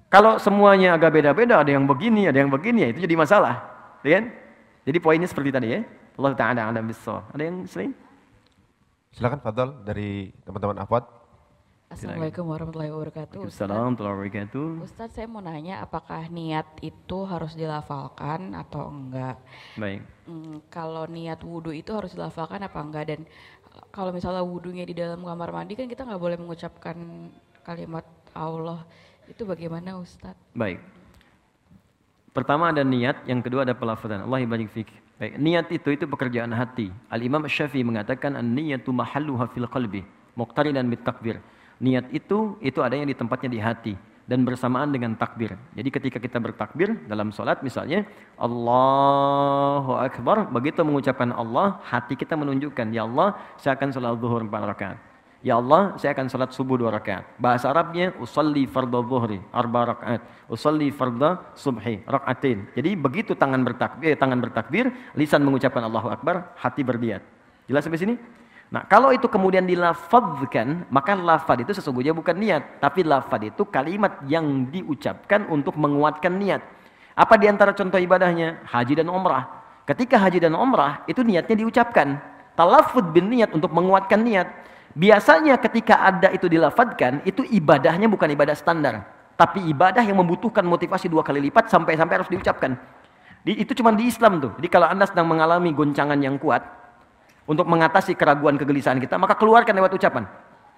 [0.09, 3.61] Kalau semuanya agak beda-beda, ada yang begini, ada yang begini, ya itu jadi masalah.
[4.01, 4.33] Ya kan?
[4.87, 5.79] Jadi poinnya seperti tadi ya.
[6.19, 7.23] Allah Ta'ala ada bisa.
[7.31, 7.95] Ada yang selain?
[9.15, 11.07] Silakan Fadl dari teman-teman Afwad.
[11.89, 13.39] Assalamualaikum warahmatullahi wabarakatuh.
[13.47, 14.67] Assalamualaikum warahmatullahi wabarakatuh.
[14.83, 19.39] Ustadz saya mau nanya apakah niat itu harus dilafalkan atau enggak?
[19.79, 20.03] Baik.
[20.27, 23.15] Hmm, kalau niat wudhu itu harus dilafalkan apa enggak?
[23.15, 26.99] Dan eh, kalau misalnya wudhunya di dalam kamar mandi kan kita nggak boleh mengucapkan
[27.63, 28.03] kalimat
[28.35, 28.83] Allah.
[29.25, 30.51] Itu bagaimana Ustadz?
[30.51, 30.83] Baik.
[32.35, 34.27] Pertama ada niat, yang kedua ada pelafazan.
[34.27, 35.08] Allah ibarik fik.
[35.19, 36.87] Baik, niat itu itu pekerjaan hati.
[37.11, 40.07] Al-Imam Syafi'i mengatakan an-niyatu mahalluha fil qalbi,
[40.39, 41.43] muqtarinan bit takbir.
[41.83, 43.93] Niat itu itu adanya di tempatnya di hati
[44.31, 45.59] dan bersamaan dengan takbir.
[45.75, 48.07] Jadi ketika kita bertakbir dalam sholat misalnya
[48.39, 54.71] Allahu Akbar, begitu mengucapkan Allah, hati kita menunjukkan, Ya Allah, saya akan sholat zuhur 4
[54.71, 55.08] rakaat.
[55.39, 57.23] Ya Allah, saya akan sholat subuh dua rakaat.
[57.39, 60.19] Bahasa Arabnya, usalli fardhu zuhri, arba rakaat.
[60.51, 62.67] Usalli fardhu subhi, rakaatin.
[62.75, 67.23] Jadi begitu tangan bertakbir, tangan bertakbir, lisan mengucapkan Allahu Akbar, hati berdiat.
[67.71, 68.15] Jelas sampai sini?
[68.67, 74.19] Nah, kalau itu kemudian dilafadzkan, maka lafad itu sesungguhnya bukan niat, tapi lafad itu kalimat
[74.27, 76.61] yang diucapkan untuk menguatkan niat.
[77.15, 78.61] Apa di antara contoh ibadahnya?
[78.67, 79.47] Haji dan umrah.
[79.87, 82.19] Ketika haji dan umrah, itu niatnya diucapkan.
[82.53, 84.47] Talafud bin niat untuk menguatkan niat.
[84.97, 89.05] Biasanya ketika ada itu dilafadkan, itu ibadahnya bukan ibadah standar.
[89.37, 92.75] Tapi ibadah yang membutuhkan motivasi dua kali lipat sampai-sampai harus diucapkan.
[93.47, 94.51] itu cuma di Islam tuh.
[94.59, 96.59] Jadi kalau anda sedang mengalami goncangan yang kuat,
[97.49, 100.29] untuk mengatasi keraguan kegelisahan kita, maka keluarkan lewat ucapan.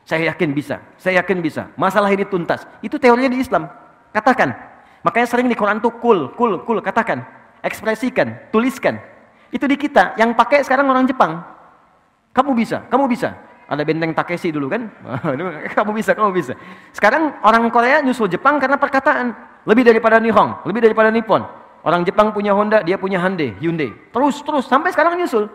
[0.08, 1.68] Saya yakin bisa, saya yakin bisa.
[1.76, 2.64] Masalah ini tuntas.
[2.80, 3.68] Itu teorinya di Islam.
[4.16, 4.56] Katakan.
[5.04, 7.28] Makanya sering di Quran tuh kul, kul, kul, katakan.
[7.60, 9.04] Ekspresikan, tuliskan.
[9.52, 10.16] Itu di kita.
[10.16, 11.44] Yang pakai sekarang orang Jepang.
[12.32, 13.36] Kamu bisa, kamu bisa.
[13.72, 14.92] Ada benteng Takeshi dulu kan?
[15.80, 16.60] kamu bisa, kamu bisa.
[16.92, 19.32] Sekarang orang Korea nyusul Jepang karena perkataan.
[19.64, 21.48] Lebih daripada Nihong, lebih daripada Nippon.
[21.82, 23.96] Orang Jepang punya Honda, dia punya Hyundai, Hyundai.
[24.12, 25.48] Terus, terus, sampai sekarang nyusul.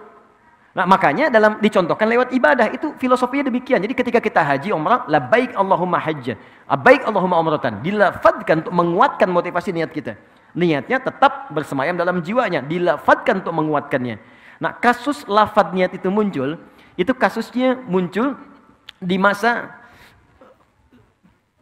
[0.76, 3.80] Nah, makanya dalam dicontohkan lewat ibadah itu filosofinya demikian.
[3.80, 6.36] Jadi ketika kita haji umrah, la baik Allahumma hajja,
[6.68, 10.20] baik Allahumma umratan, dilafadkan untuk menguatkan motivasi niat kita.
[10.52, 14.16] Niatnya tetap bersemayam dalam jiwanya, dilafadkan untuk menguatkannya.
[14.60, 16.60] Nah, kasus lafad niat itu muncul,
[16.96, 18.34] itu kasusnya muncul
[18.98, 19.70] di masa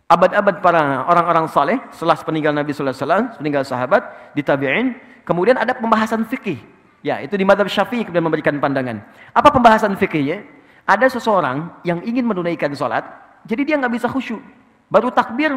[0.07, 4.95] abad-abad para orang-orang saleh setelah peninggalan Nabi sallallahu alaihi wasallam, peninggal sahabat, di tabi'in,
[5.27, 6.75] kemudian ada pembahasan fikih
[7.05, 9.05] Ya, itu di madhab syafi'i kemudian memberikan pandangan.
[9.37, 10.41] Apa pembahasan fikihnya?
[10.89, 13.05] Ada seseorang yang ingin menunaikan sholat,
[13.45, 14.41] jadi dia nggak bisa khusyuk.
[14.89, 15.53] Baru takbir,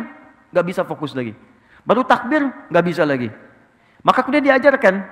[0.51, 1.31] nggak bisa fokus lagi.
[1.87, 3.31] Baru takbir, nggak bisa lagi.
[4.03, 5.07] Maka kemudian diajarkan,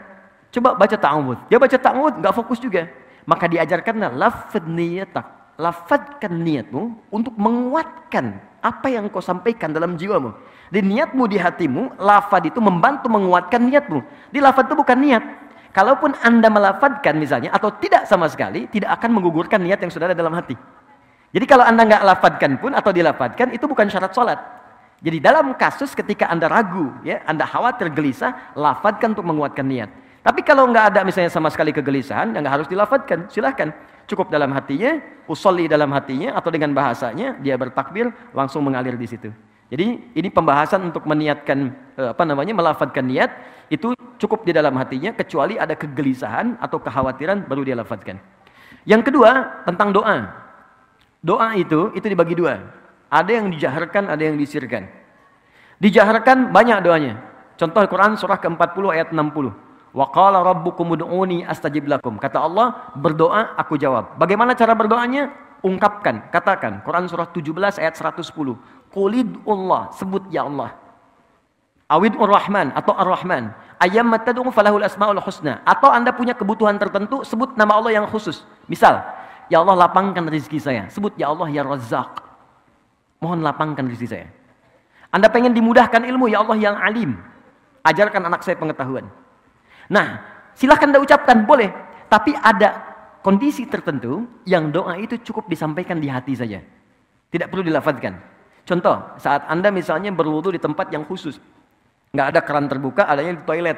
[0.59, 1.47] coba baca ta'awud.
[1.47, 2.91] Dia baca ta'awud, nggak fokus juga.
[3.25, 5.25] Maka diajarkanlah lafad niyatak.
[5.55, 10.35] Lafadkan niatmu untuk menguatkan apa yang kau sampaikan dalam jiwamu.
[10.67, 14.03] Di niatmu di hatimu, lafad itu membantu menguatkan niatmu.
[14.35, 15.23] Di lafad itu bukan niat,
[15.75, 20.15] Kalaupun Anda melafadkan misalnya atau tidak sama sekali, tidak akan menggugurkan niat yang sudah ada
[20.15, 20.55] dalam hati.
[21.35, 24.39] Jadi kalau Anda nggak lafadkan pun atau dilafadkan itu bukan syarat sholat.
[25.03, 29.91] Jadi dalam kasus ketika Anda ragu, ya, Anda khawatir gelisah, lafadkan untuk menguatkan niat.
[30.25, 33.69] Tapi kalau nggak ada misalnya sama sekali kegelisahan, nggak harus dilafadkan, silahkan.
[34.09, 34.97] Cukup dalam hatinya,
[35.29, 39.29] usolli dalam hatinya, atau dengan bahasanya, dia bertakbir, langsung mengalir di situ.
[39.69, 43.33] Jadi ini pembahasan untuk meniatkan eh, apa namanya melafadkan niat
[43.69, 48.17] itu cukup di dalam hatinya kecuali ada kegelisahan atau kekhawatiran baru dia lafadkan.
[48.85, 50.29] Yang kedua tentang doa.
[51.21, 52.61] Doa itu itu dibagi dua.
[53.09, 54.85] Ada yang dijaharkan, ada yang disirkan.
[55.81, 57.13] Dijaharkan banyak doanya.
[57.57, 59.64] Contoh Quran surah ke-40 ayat 60.
[59.95, 62.19] Wa qala rabbukum ud'uni astajib lakum.
[62.19, 64.19] Kata Allah, berdoa aku jawab.
[64.19, 65.31] Bagaimana cara berdoanya?
[65.63, 66.83] Ungkapkan, katakan.
[66.83, 68.27] Quran surah 17 ayat 110.
[68.91, 70.75] Qulid Allah, sebut ya Allah.
[71.87, 73.55] Awid Ar-Rahman atau Ar-Rahman.
[73.79, 75.63] Ayam matadung falahul asmaul husna.
[75.63, 78.43] Atau Anda punya kebutuhan tertentu, sebut nama Allah yang khusus.
[78.67, 78.99] Misal,
[79.47, 80.83] Ya Allah lapangkan rezeki saya.
[80.91, 82.19] Sebut Ya Allah ya Razak.
[83.23, 84.27] Mohon lapangkan rezeki saya.
[85.07, 87.15] Anda pengen dimudahkan ilmu, Ya Allah yang alim.
[87.85, 89.07] Ajarkan anak saya pengetahuan.
[89.91, 90.21] Nah,
[90.57, 91.69] silahkan Anda ucapkan, boleh.
[92.09, 92.81] Tapi ada
[93.25, 96.61] kondisi tertentu yang doa itu cukup disampaikan di hati saja.
[97.29, 98.13] Tidak perlu dilafazkan.
[98.65, 101.37] Contoh, saat Anda misalnya berwudu di tempat yang khusus.
[102.13, 103.77] Nggak ada keran terbuka, adanya di toilet.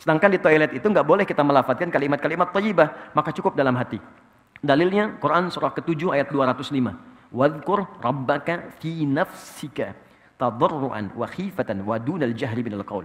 [0.00, 4.02] Sedangkan di toilet itu nggak boleh kita melafatkan kalimat-kalimat thayyibah, maka cukup dalam hati.
[4.64, 7.30] Dalilnya Quran surah ke-7 ayat 205.
[7.34, 9.92] Wadhkur rabbaka fi nafsika
[10.40, 13.04] tadarruan wa khifatan wa dunal jahri qaul.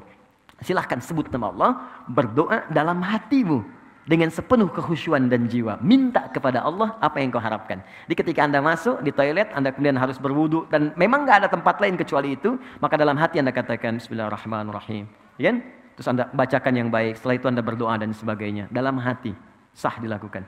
[0.62, 1.72] Silahkan sebut nama Allah,
[2.10, 3.64] berdoa dalam hatimu
[4.10, 5.78] dengan sepenuh kekhusyuan dan jiwa.
[5.86, 7.86] Minta kepada Allah apa yang kau harapkan.
[8.10, 11.78] Di ketika Anda masuk di toilet, Anda kemudian harus berwudu dan memang nggak ada tempat
[11.78, 15.06] lain kecuali itu, maka dalam hati Anda katakan Bismillahirrahmanirrahim.
[15.38, 15.58] Ya kan?
[15.94, 18.72] Terus Anda bacakan yang baik, setelah itu Anda berdoa dan sebagainya.
[18.74, 19.36] Dalam hati,
[19.76, 20.48] sah dilakukan.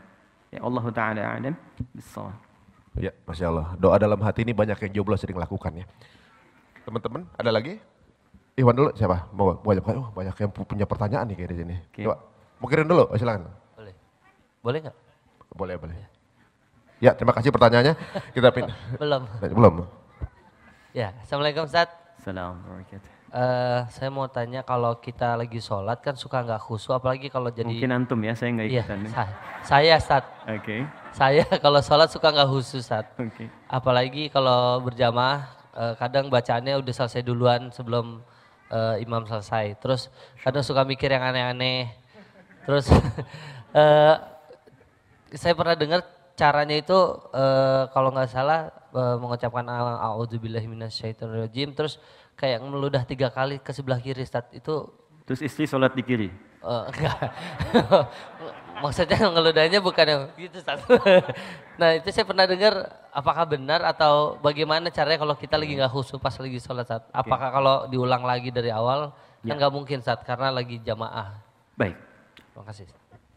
[0.49, 1.55] Ya Allah Ta'ala alam.
[1.95, 2.35] Bismillah.
[2.99, 3.67] Ya, Masya Allah.
[3.79, 5.85] Doa dalam hati ini banyak yang jomblo sering lakukan ya.
[6.83, 7.79] Teman-teman, ada lagi?
[8.61, 9.25] Iwan dulu siapa?
[9.33, 11.75] Mau banyak, oh, banyak yang punya pertanyaan nih kayak di sini.
[11.81, 12.01] Oke.
[12.05, 12.15] Coba,
[12.61, 13.49] mau kirim dulu, oh, silakan.
[13.73, 13.95] Boleh.
[14.61, 14.95] Boleh nggak?
[15.51, 15.95] Boleh, boleh.
[17.01, 17.97] Ya, terima kasih pertanyaannya.
[18.29, 18.77] Kita pindah.
[19.01, 19.25] Belum.
[19.41, 19.73] Belum.
[20.93, 21.89] Ya, Assalamualaikum Ustaz.
[22.21, 23.01] Assalamualaikum.
[23.31, 27.63] Eh, saya mau tanya kalau kita lagi sholat kan suka nggak khusyuk apalagi kalau jadi
[27.65, 28.99] Mungkin antum ya, saya nggak Iya, ikutan.
[29.07, 29.33] sa-
[29.63, 30.23] saya Ustaz.
[30.45, 30.83] Oke.
[31.09, 33.07] Saya kalau sholat suka nggak khusyuk Ustaz.
[33.15, 33.47] Oke.
[33.65, 38.19] Apalagi kalau berjamaah eh, kadang bacaannya udah selesai duluan sebelum
[38.71, 39.75] eh, imam selesai.
[39.77, 41.91] Terus kadang suka mikir yang aneh-aneh.
[42.63, 42.87] Terus
[43.79, 44.15] eh,
[45.35, 46.01] saya pernah dengar
[46.39, 46.99] caranya itu
[47.35, 51.99] eh, kalau nggak salah eh, mengucapkan a'udzubillahiminasyaitonirrajim terus
[52.39, 54.47] kayak meludah tiga kali ke sebelah kiri Ustaz.
[54.55, 54.87] Itu
[55.27, 56.29] Terus istri sholat di kiri.
[56.89, 57.17] Enggak.
[58.81, 60.81] Maksudnya ngeludahnya bukan yang gitu Ustaz.
[61.79, 62.73] nah itu saya pernah dengar
[63.13, 67.05] apakah benar atau bagaimana caranya kalau kita lagi nggak khusyuk pas lagi sholat Ustaz?
[67.13, 69.13] Apakah kalau diulang lagi dari awal
[69.45, 71.37] kan nggak mungkin Ustaz karena lagi jamaah.
[71.77, 71.95] Baik.
[72.35, 72.85] Terima kasih.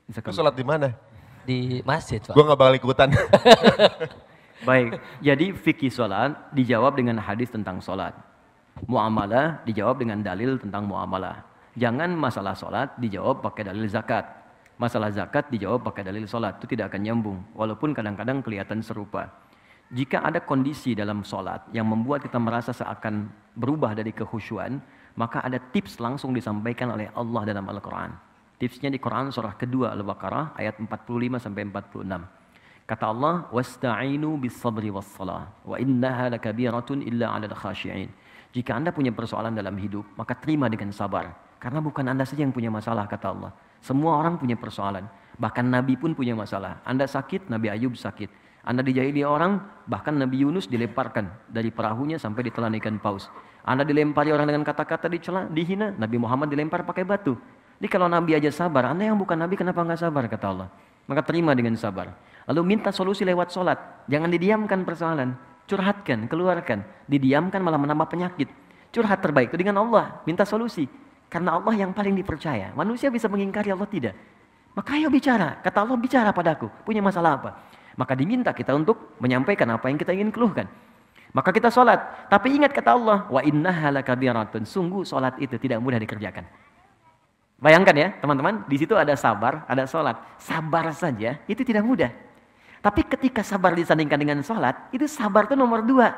[0.08, 0.36] Jazakallah.
[0.36, 0.88] sholat di mana?
[1.44, 2.32] Di masjid Pak.
[2.32, 3.08] Gue gak bakal ikutan.
[4.68, 8.16] Baik, jadi fikih sholat dijawab dengan hadis tentang sholat.
[8.88, 11.44] Muamalah dijawab dengan dalil tentang muamalah.
[11.76, 14.43] Jangan masalah sholat dijawab pakai dalil zakat.
[14.74, 16.58] Masalah zakat dijawab pakai dalil sholat.
[16.58, 17.38] Itu tidak akan nyambung.
[17.54, 19.30] Walaupun kadang-kadang kelihatan serupa.
[19.94, 24.82] Jika ada kondisi dalam sholat yang membuat kita merasa seakan berubah dari kekhusyuan,
[25.14, 28.10] maka ada tips langsung disampaikan oleh Allah dalam Al-Quran.
[28.58, 32.22] Tipsnya di Quran surah kedua Al-Baqarah ayat 45 sampai 46.
[32.84, 38.12] Kata Allah, "Wasta'inu bis-sabri was-salah, wa innaha lakabiratun illa 'alal khashi'in."
[38.54, 41.34] Jika Anda punya persoalan dalam hidup, maka terima dengan sabar.
[41.58, 43.52] Karena bukan Anda saja yang punya masalah, kata Allah.
[43.84, 45.04] Semua orang punya persoalan.
[45.36, 46.80] Bahkan Nabi pun punya masalah.
[46.88, 48.32] Anda sakit, Nabi Ayub sakit.
[48.64, 53.28] Anda dijahili orang, bahkan Nabi Yunus dilemparkan dari perahunya sampai ditelan ikan paus.
[53.60, 57.36] Anda dilempari orang dengan kata-kata dicela, dihina, Nabi Muhammad dilempar pakai batu.
[57.76, 60.68] Jadi kalau Nabi aja sabar, Anda yang bukan Nabi kenapa nggak sabar, kata Allah.
[61.04, 62.16] Maka terima dengan sabar.
[62.48, 64.08] Lalu minta solusi lewat sholat.
[64.08, 65.36] Jangan didiamkan persoalan.
[65.68, 66.84] Curhatkan, keluarkan.
[67.04, 68.48] Didiamkan malah menambah penyakit.
[68.88, 70.24] Curhat terbaik itu dengan Allah.
[70.24, 70.88] Minta solusi.
[71.34, 72.70] Karena Allah yang paling dipercaya.
[72.78, 74.14] Manusia bisa mengingkari Allah tidak.
[74.70, 75.58] Maka ayo bicara.
[75.66, 76.70] Kata Allah bicara padaku.
[76.86, 77.50] Punya masalah apa?
[77.98, 80.70] Maka diminta kita untuk menyampaikan apa yang kita ingin keluhkan.
[81.34, 82.30] Maka kita sholat.
[82.30, 83.26] Tapi ingat kata Allah.
[83.26, 84.62] Wa innaha lakabiratun.
[84.62, 86.46] Sungguh sholat itu tidak mudah dikerjakan.
[87.58, 88.62] Bayangkan ya teman-teman.
[88.70, 90.14] Di situ ada sabar, ada sholat.
[90.38, 92.14] Sabar saja itu tidak mudah.
[92.78, 94.94] Tapi ketika sabar disandingkan dengan sholat.
[94.94, 96.14] Itu sabar itu nomor dua.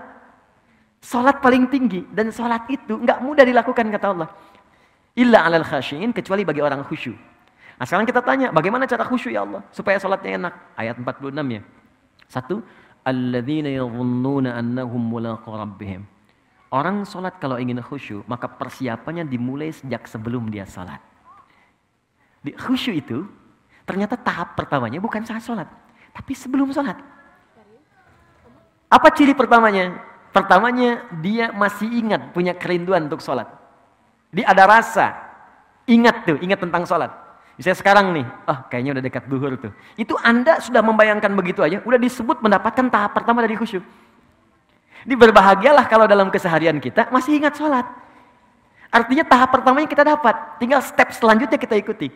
[1.01, 2.05] Sholat paling tinggi.
[2.13, 4.29] Dan sholat itu nggak mudah dilakukan kata Allah.
[5.17, 7.17] Illa alal khasyin kecuali bagi orang khusyuk.
[7.77, 9.65] Nah sekarang kita tanya, bagaimana cara khusyuk ya Allah?
[9.73, 10.55] Supaya sholatnya enak.
[10.77, 11.63] Ayat 46 ya.
[12.29, 12.61] Satu,
[13.07, 16.05] Alladzina yadhunnuna annahum mulaqu rabbihim.
[16.75, 20.99] Orang sholat kalau ingin khusyuk, maka persiapannya dimulai sejak sebelum dia sholat.
[22.43, 23.23] Di khusyuk itu,
[23.87, 25.71] ternyata tahap pertamanya bukan saat sholat,
[26.11, 26.99] tapi sebelum sholat.
[28.91, 30.03] Apa ciri pertamanya?
[30.35, 33.47] Pertamanya dia masih ingat punya kerinduan untuk sholat.
[34.37, 35.17] Dia ada rasa,
[35.89, 37.09] ingat tuh, ingat tentang sholat.
[37.57, 39.73] Misalnya sekarang nih, oh kayaknya udah dekat duhur tuh.
[39.97, 43.81] Itu Anda sudah membayangkan begitu aja, udah disebut mendapatkan tahap pertama dari khusyuk.
[45.09, 47.89] Ini berbahagialah kalau dalam keseharian kita masih ingat sholat.
[48.93, 52.13] Artinya tahap pertamanya kita dapat, tinggal step selanjutnya kita ikuti.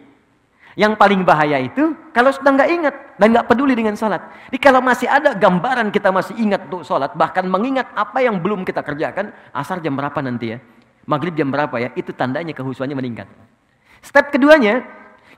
[0.77, 4.21] Yang paling bahaya itu kalau sudah nggak ingat dan nggak peduli dengan sholat.
[4.53, 8.69] Jadi kalau masih ada gambaran kita masih ingat untuk sholat, bahkan mengingat apa yang belum
[8.69, 10.59] kita kerjakan, asar jam berapa nanti ya?
[11.09, 11.89] Maghrib jam berapa ya?
[11.97, 13.29] Itu tandanya kehusuannya meningkat.
[14.01, 14.85] Step keduanya,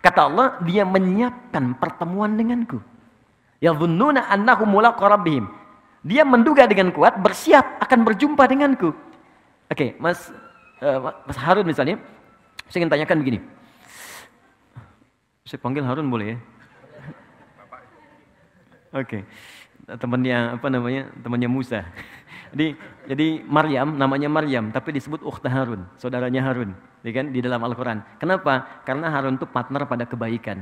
[0.02, 2.78] kata Allah, dia menyiapkan pertemuan denganku.
[3.62, 5.46] Ya dhunnuna annahum mulaqu rabbihim.
[6.02, 8.90] Dia menduga dengan kuat, bersiap akan berjumpa denganku.
[9.70, 10.34] Oke, Mas
[10.82, 11.96] eh, Mas Harun misalnya,
[12.66, 13.38] saya ingin tanyakan begini.
[15.46, 16.38] Saya panggil Harun boleh ya?
[18.92, 19.24] Oke.
[19.86, 21.10] Temannya apa namanya?
[21.22, 21.82] Temannya Musa.
[22.52, 22.76] Jadi
[23.08, 28.04] jadi Maryam namanya Maryam tapi disebut ukhta Harun, saudaranya Harun, ya kan di dalam Al-Qur'an.
[28.20, 28.84] Kenapa?
[28.84, 30.60] Karena Harun itu partner pada kebaikan.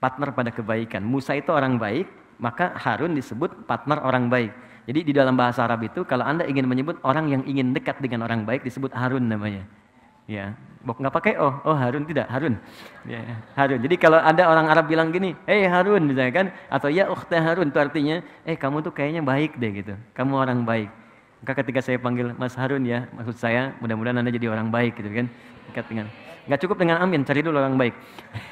[0.00, 1.04] Partner pada kebaikan.
[1.04, 2.08] Musa itu orang baik,
[2.40, 4.50] maka Harun disebut partner orang baik.
[4.88, 8.24] Jadi di dalam bahasa Arab itu kalau Anda ingin menyebut orang yang ingin dekat dengan
[8.24, 9.68] orang baik disebut Harun namanya.
[10.30, 10.54] Ya,
[10.86, 12.54] nggak pakai oh, oh Harun tidak, Harun.
[13.02, 13.18] Ya,
[13.58, 13.82] Harun.
[13.82, 17.74] Jadi kalau ada orang Arab bilang gini, hey Harun misalnya kan, atau ya ukhta Harun
[17.74, 20.86] itu artinya, eh kamu tuh kayaknya baik deh gitu, kamu orang baik.
[21.42, 25.10] Maka ketika saya panggil Mas Harun ya, maksud saya mudah-mudahan anda jadi orang baik gitu
[25.10, 25.26] kan.
[25.66, 26.06] Dekat dengan,
[26.46, 27.94] nggak cukup dengan amin, cari dulu orang baik.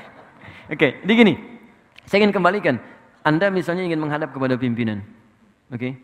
[0.75, 1.35] Oke, jadi gini,
[2.11, 2.77] saya ingin kembalikan,
[3.23, 5.01] anda misalnya ingin menghadap kepada pimpinan,
[5.73, 5.97] oke,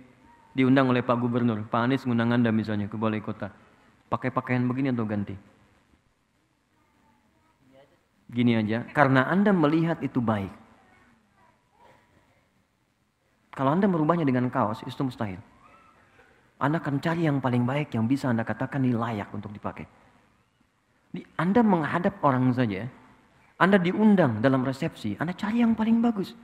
[0.56, 3.52] diundang oleh Pak Gubernur, Pak Anies mengundang anda misalnya ke balai kota,
[4.08, 5.36] pakai pakaian begini atau ganti?
[8.32, 10.50] Gini aja, karena Anda melihat itu baik.
[13.54, 15.38] Kalau Anda merubahnya dengan kaos, itu mustahil.
[16.58, 19.84] Anda akan cari yang paling baik yang bisa Anda katakan ini layak untuk dipakai.
[21.38, 22.88] Anda menghadap orang saja,
[23.60, 26.34] Anda diundang dalam resepsi, Anda cari yang paling bagus.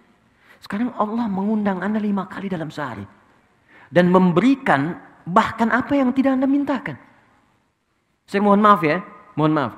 [0.61, 3.03] Sekarang Allah mengundang Anda lima kali dalam sehari.
[3.91, 4.95] Dan memberikan
[5.27, 6.95] bahkan apa yang tidak Anda mintakan.
[8.29, 9.03] Saya mohon maaf ya,
[9.35, 9.75] mohon maaf.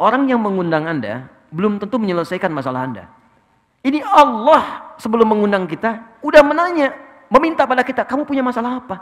[0.00, 3.04] Orang yang mengundang Anda belum tentu menyelesaikan masalah Anda.
[3.84, 6.96] Ini Allah sebelum mengundang kita udah menanya,
[7.28, 8.96] meminta pada kita, kamu punya masalah apa?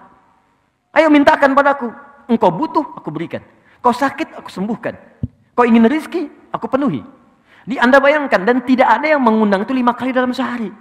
[0.99, 1.95] Ayo mintakan padaku.
[2.27, 3.47] Engkau butuh, aku berikan.
[3.79, 4.99] Kau sakit, aku sembuhkan.
[5.55, 7.07] Kau ingin rizki, aku penuhi.
[7.62, 10.75] Di Anda bayangkan, dan tidak ada yang mengundang itu lima kali dalam sehari.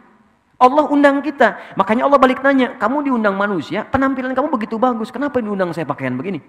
[0.58, 1.78] Allah undang kita.
[1.78, 5.14] Makanya Allah balik nanya, kamu diundang manusia, penampilan kamu begitu bagus.
[5.14, 6.42] Kenapa diundang saya pakaian begini?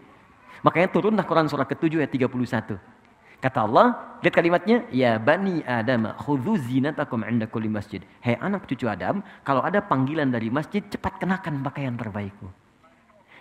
[0.65, 2.98] Makanya turunlah Quran surah ke-7 ayat 31.
[3.39, 8.03] Kata Allah, lihat kalimatnya, ya bani Adam, khudhu zinatakum 'inda kulli masjid.
[8.19, 12.51] Hei anak cucu Adam, kalau ada panggilan dari masjid, cepat kenakan pakaian terbaikmu.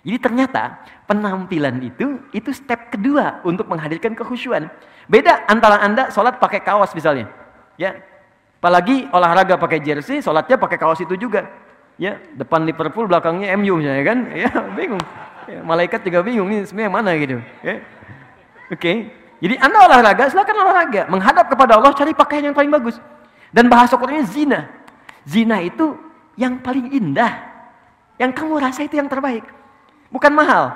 [0.05, 4.69] Jadi ternyata penampilan itu itu step kedua untuk menghadirkan kekhusyuan.
[5.09, 7.33] Beda antara Anda sholat pakai kaos misalnya.
[7.73, 7.97] Ya.
[8.61, 11.49] Apalagi olahraga pakai jersey, sholatnya pakai kaos itu juga.
[11.97, 14.19] Ya, depan Liverpool, belakangnya MU misalnya kan.
[14.45, 15.01] Ya, bingung.
[15.49, 17.41] Ya, malaikat juga bingung ini sebenarnya mana gitu.
[17.65, 17.81] Ya.
[18.69, 18.77] Oke.
[18.77, 18.97] Okay.
[19.37, 21.01] Jadi Anda olahraga, silakan olahraga.
[21.09, 22.97] Menghadap kepada Allah, cari pakaian yang paling bagus.
[23.53, 24.65] Dan bahasa Qurannya zina.
[25.23, 25.93] Zina itu
[26.33, 27.45] yang paling indah.
[28.17, 29.45] Yang kamu rasa itu yang terbaik.
[30.09, 30.73] Bukan mahal.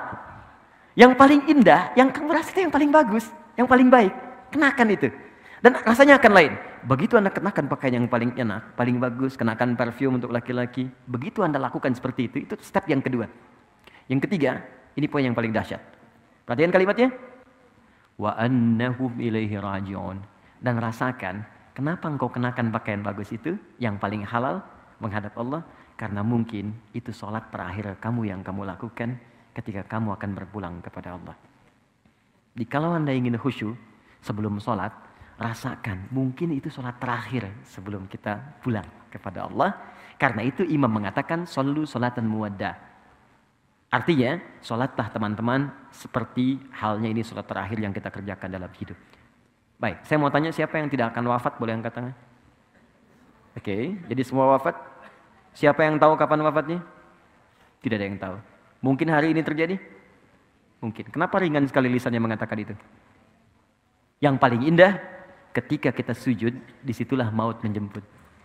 [0.94, 3.26] Yang paling indah, yang kamu rasa itu yang paling bagus.
[3.58, 4.12] Yang paling baik.
[4.54, 5.08] Kenakan itu.
[5.62, 6.52] Dan rasanya akan lain.
[6.82, 10.90] Begitu Anda kenakan pakaian yang paling enak, paling bagus, kenakan parfum untuk laki-laki.
[11.06, 13.30] Begitu Anda lakukan seperti itu, itu step yang kedua.
[14.10, 14.66] Yang ketiga,
[14.98, 15.78] ini poin yang paling dahsyat.
[16.42, 17.14] Perhatian kalimatnya
[18.18, 20.18] wa annahum ilaihi rajiun.
[20.62, 21.42] Dan rasakan
[21.76, 24.62] kenapa engkau kenakan pakaian bagus itu yang paling halal
[25.02, 25.66] menghadap Allah
[25.98, 29.18] karena mungkin itu sholat terakhir kamu yang kamu lakukan
[29.52, 31.36] ketika kamu akan berpulang kepada Allah.
[32.52, 33.72] Di kalau anda ingin khusyuk
[34.20, 34.92] sebelum sholat,
[35.40, 39.72] rasakan mungkin itu sholat terakhir sebelum kita pulang kepada Allah.
[40.20, 42.91] Karena itu imam mengatakan solu sholatan muwadda.
[43.92, 48.96] Artinya, sholatlah teman-teman seperti halnya ini sholat terakhir yang kita kerjakan dalam hidup.
[49.76, 52.14] Baik, saya mau tanya siapa yang tidak akan wafat, boleh angkat tangan?
[53.52, 54.72] Oke, okay, jadi semua wafat.
[55.52, 56.80] Siapa yang tahu kapan wafatnya?
[57.84, 58.36] Tidak ada yang tahu.
[58.80, 59.76] Mungkin hari ini terjadi?
[60.80, 61.12] Mungkin.
[61.12, 62.74] Kenapa ringan sekali lisannya mengatakan itu?
[64.24, 64.96] Yang paling indah,
[65.52, 68.00] ketika kita sujud, di situlah maut menjemput.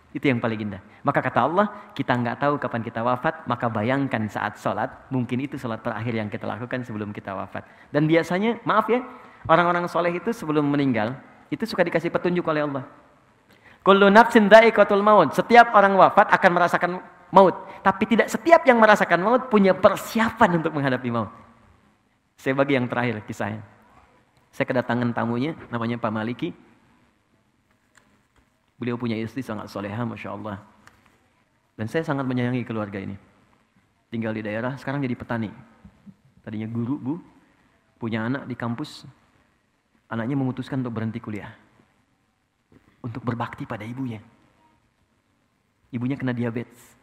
[0.08, 0.80] Itu yang paling indah.
[1.04, 5.60] Maka kata Allah, kita nggak tahu kapan kita wafat, maka bayangkan saat sholat, mungkin itu
[5.60, 7.68] sholat terakhir yang kita lakukan sebelum kita wafat.
[7.92, 9.04] Dan biasanya, maaf ya,
[9.44, 11.12] orang-orang soleh itu sebelum meninggal,
[11.52, 12.84] itu suka dikasih petunjuk oleh Allah.
[13.84, 14.48] Kullu nafsin
[15.00, 15.32] maut.
[15.32, 16.90] Setiap orang wafat akan merasakan
[17.32, 17.56] maut.
[17.80, 21.32] Tapi tidak setiap yang merasakan maut punya persiapan untuk menghadapi maut.
[22.36, 23.64] Saya bagi yang terakhir kisahnya.
[24.52, 26.52] Saya kedatangan tamunya, namanya Pak Maliki.
[28.78, 30.62] Beliau punya istri sangat soleha, Masya Allah.
[31.74, 33.18] Dan saya sangat menyayangi keluarga ini.
[34.06, 35.50] Tinggal di daerah, sekarang jadi petani.
[36.46, 37.14] Tadinya guru, bu.
[37.98, 39.02] Punya anak di kampus.
[40.06, 41.50] Anaknya memutuskan untuk berhenti kuliah.
[43.02, 44.22] Untuk berbakti pada ibunya.
[45.90, 46.94] Ibunya kena diabetes.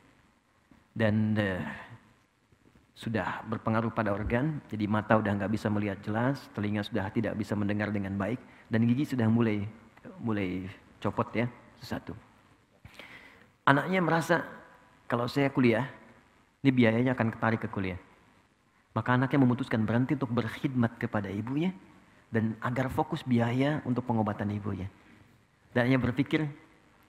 [0.96, 1.60] Dan uh,
[2.96, 7.52] sudah berpengaruh pada organ, jadi mata udah nggak bisa melihat jelas, telinga sudah tidak bisa
[7.52, 8.40] mendengar dengan baik,
[8.72, 9.68] dan gigi sudah mulai
[10.24, 10.72] mulai
[11.04, 12.16] copot ya satu.
[13.66, 14.46] Anaknya merasa
[15.10, 15.90] kalau saya kuliah,
[16.62, 17.98] ini biayanya akan ketarik ke kuliah.
[18.96, 21.76] Maka anaknya memutuskan berhenti untuk berkhidmat kepada ibunya
[22.32, 24.88] dan agar fokus biaya untuk pengobatan ibunya.
[25.76, 26.48] Dan hanya berpikir,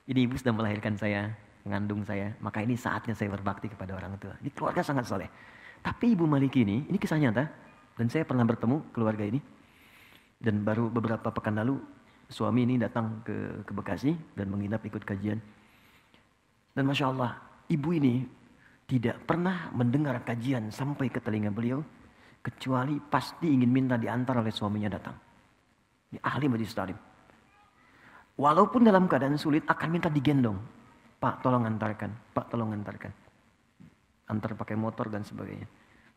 [0.05, 1.31] ini ibu sudah melahirkan saya,
[1.63, 4.35] mengandung saya, maka ini saatnya saya berbakti kepada orang tua.
[4.43, 5.29] Ini keluarga sangat soleh.
[5.79, 7.47] Tapi ibu Maliki ini, ini kisah nyata,
[7.95, 9.39] dan saya pernah bertemu keluarga ini.
[10.37, 11.79] Dan baru beberapa pekan lalu
[12.27, 15.39] suami ini datang ke, ke Bekasi dan menginap ikut kajian.
[16.75, 17.39] Dan Masya Allah,
[17.71, 18.21] ibu ini
[18.87, 21.83] tidak pernah mendengar kajian sampai ke telinga beliau,
[22.43, 25.15] kecuali pasti ingin minta diantar oleh suaminya datang.
[26.13, 26.95] Ini ahli majlis talim.
[28.37, 30.55] Walaupun dalam keadaan sulit akan minta digendong.
[31.17, 33.09] Pak tolong antarkan, Pak tolong antarkan.
[34.29, 35.65] Antar pakai motor dan sebagainya.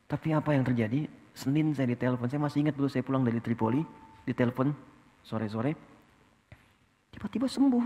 [0.04, 1.08] Tapi apa yang terjadi?
[1.32, 3.80] Senin saya ditelepon, saya masih ingat dulu saya pulang dari Tripoli,
[4.28, 4.74] ditelepon
[5.24, 5.72] sore-sore.
[7.10, 7.84] Tiba-tiba sembuh.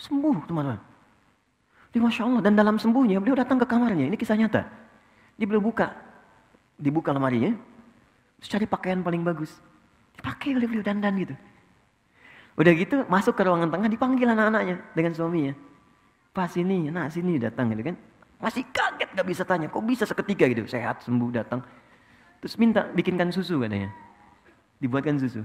[0.00, 0.80] Sembuh teman-teman.
[1.92, 2.40] Di Masya Allah.
[2.44, 4.08] Dan dalam sembuhnya beliau datang ke kamarnya.
[4.08, 4.64] Ini kisah nyata.
[5.36, 5.92] Dia beliau buka.
[6.80, 7.52] Dibuka lemarinya.
[8.40, 9.52] Terus cari pakaian paling bagus.
[10.16, 11.36] Dipakai oleh beliau dandan gitu.
[12.56, 15.54] Udah gitu masuk ke ruangan tengah dipanggil anak-anaknya dengan suaminya.
[16.30, 17.96] Pas sini, nak sini datang gitu kan.
[18.40, 20.64] Masih kaget gak bisa tanya, kok bisa seketika gitu.
[20.64, 21.60] Sehat, sembuh, datang.
[22.40, 23.92] Terus minta bikinkan susu katanya.
[24.80, 25.44] Dibuatkan susu.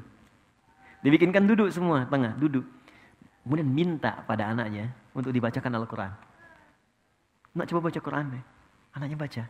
[1.06, 2.66] Dibikinkan duduk semua, tengah, duduk.
[3.46, 6.10] Kemudian minta pada anaknya untuk dibacakan Al-Quran.
[7.54, 8.44] Nak coba baca Quran deh.
[8.98, 9.44] Anaknya baca.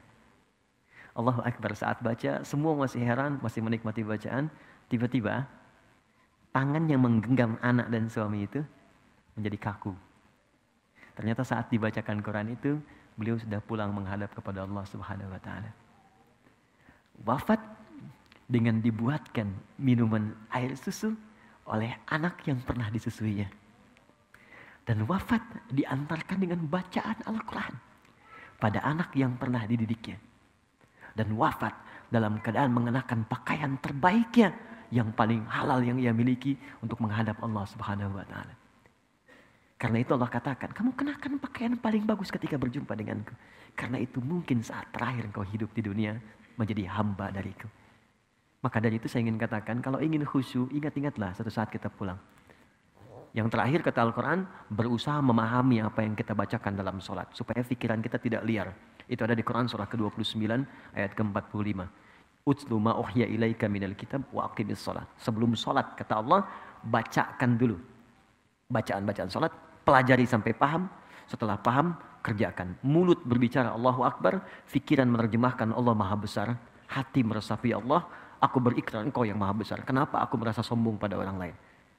[1.16, 4.52] Allahu Akbar saat baca, semua masih heran, masih menikmati bacaan.
[4.92, 5.48] Tiba-tiba
[6.52, 8.60] tangan yang menggenggam anak dan suami itu
[9.40, 9.96] menjadi kaku.
[11.16, 12.76] Ternyata saat dibacakan Quran itu,
[13.16, 15.72] beliau sudah pulang menghadap kepada Allah Subhanahu wa taala.
[17.24, 17.64] Wafat
[18.52, 19.48] dengan dibuatkan
[19.80, 21.16] minuman air susu
[21.70, 23.50] oleh anak yang pernah disusuinya.
[24.86, 25.42] Dan wafat
[25.74, 27.74] diantarkan dengan bacaan Al-Quran
[28.62, 30.22] pada anak yang pernah dididiknya.
[31.18, 31.74] Dan wafat
[32.14, 34.54] dalam keadaan mengenakan pakaian terbaiknya
[34.94, 36.54] yang paling halal yang ia miliki
[36.86, 38.54] untuk menghadap Allah Subhanahu wa taala.
[39.76, 43.34] Karena itu Allah katakan, kamu kenakan pakaian paling bagus ketika berjumpa denganku.
[43.76, 46.16] Karena itu mungkin saat terakhir engkau hidup di dunia
[46.56, 47.68] menjadi hamba dariku.
[48.66, 52.18] Maka dari itu saya ingin katakan, kalau ingin khusyuk, ingat-ingatlah satu saat kita pulang.
[53.38, 54.42] Yang terakhir kata Al-Quran,
[54.74, 57.30] berusaha memahami apa yang kita bacakan dalam sholat.
[57.30, 58.74] Supaya pikiran kita tidak liar.
[59.06, 60.50] Itu ada di Quran surah ke-29
[60.98, 61.78] ayat ke-45.
[62.42, 65.06] Utslu ma uhya ilaika minal kitab wa aqimis sholat.
[65.22, 66.50] Sebelum sholat, kata Allah,
[66.82, 67.78] bacakan dulu.
[68.66, 69.54] Bacaan-bacaan sholat,
[69.86, 70.90] pelajari sampai paham,
[71.30, 71.94] setelah paham,
[72.26, 72.82] kerjakan.
[72.82, 74.42] Mulut berbicara Allahu Akbar,
[74.74, 76.58] pikiran menerjemahkan Allah Maha Besar,
[76.90, 79.84] hati meresapi Allah, aku berikrar engkau yang Maha Besar.
[79.84, 81.56] Kenapa aku merasa sombong pada orang lain?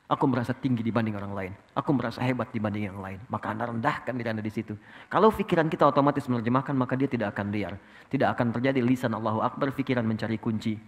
[0.07, 1.53] Aku merasa tinggi dibanding orang lain.
[1.75, 3.19] Aku merasa hebat dibanding yang lain.
[3.27, 4.79] Maka Anda rendahkan diri Anda di situ.
[5.11, 7.75] Kalau pikiran kita otomatis menerjemahkan, maka dia tidak akan liar.
[8.07, 10.79] Tidak akan terjadi lisan Allahu Akbar, pikiran mencari kunci.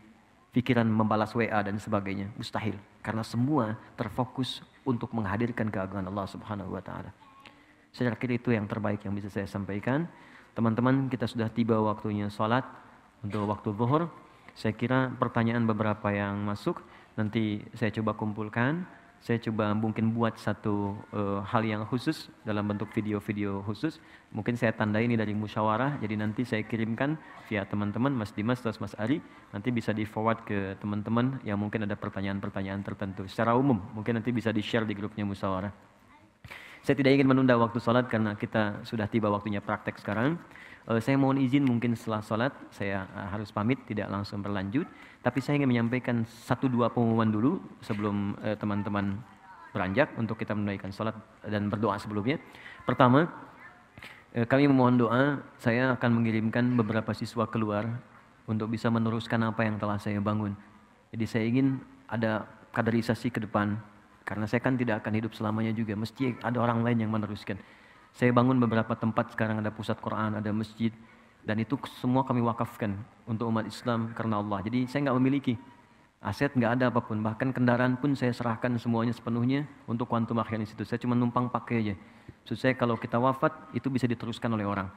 [0.55, 2.31] Pikiran membalas WA dan sebagainya.
[2.39, 2.79] Mustahil.
[3.03, 7.11] Karena semua terfokus untuk menghadirkan keagungan Allah Subhanahu wa taala.
[7.91, 10.07] Saya kira itu yang terbaik yang bisa saya sampaikan.
[10.55, 12.63] Teman-teman, kita sudah tiba waktunya sholat
[13.27, 14.07] untuk waktu zuhur.
[14.59, 16.83] Saya kira pertanyaan beberapa yang masuk
[17.15, 18.83] nanti saya coba kumpulkan
[19.19, 23.99] saya coba mungkin buat satu uh, hal yang khusus dalam bentuk video-video khusus.
[24.31, 27.19] Mungkin saya tandai ini dari musyawarah, jadi nanti saya kirimkan
[27.51, 29.19] via teman-teman, Mas Dimas atau Mas Ari,
[29.51, 33.27] nanti bisa di forward ke teman-teman yang mungkin ada pertanyaan-pertanyaan tertentu.
[33.27, 35.75] Secara umum, mungkin nanti bisa di-share di grupnya musyawarah.
[36.87, 40.39] Saya tidak ingin menunda waktu sholat karena kita sudah tiba waktunya praktek sekarang.
[40.89, 44.89] Uh, saya mohon izin mungkin setelah sholat saya uh, harus pamit, tidak langsung berlanjut.
[45.21, 49.21] Tapi saya ingin menyampaikan satu dua pengumuman dulu sebelum uh, teman-teman
[49.77, 51.13] beranjak untuk kita menunaikan sholat
[51.45, 52.41] dan berdoa sebelumnya.
[52.89, 53.29] Pertama,
[54.49, 57.85] kami memohon doa, saya akan mengirimkan beberapa siswa keluar
[58.49, 60.57] untuk bisa meneruskan apa yang telah saya bangun.
[61.13, 63.77] Jadi saya ingin ada kaderisasi ke depan,
[64.25, 67.61] karena saya kan tidak akan hidup selamanya juga, mesti ada orang lain yang meneruskan.
[68.19, 70.91] Saya bangun beberapa tempat sekarang ada pusat Quran, ada masjid
[71.47, 72.99] dan itu semua kami wakafkan
[73.31, 74.59] untuk umat Islam karena Allah.
[74.67, 75.55] Jadi saya nggak memiliki
[76.19, 77.23] aset, nggak ada apa pun.
[77.23, 80.83] Bahkan kendaraan pun saya serahkan semuanya sepenuhnya untuk Quantum Akhir itu.
[80.83, 81.95] Saya cuma numpang pakai aja.
[82.43, 84.91] Maksud saya kalau kita wafat itu bisa diteruskan oleh orang.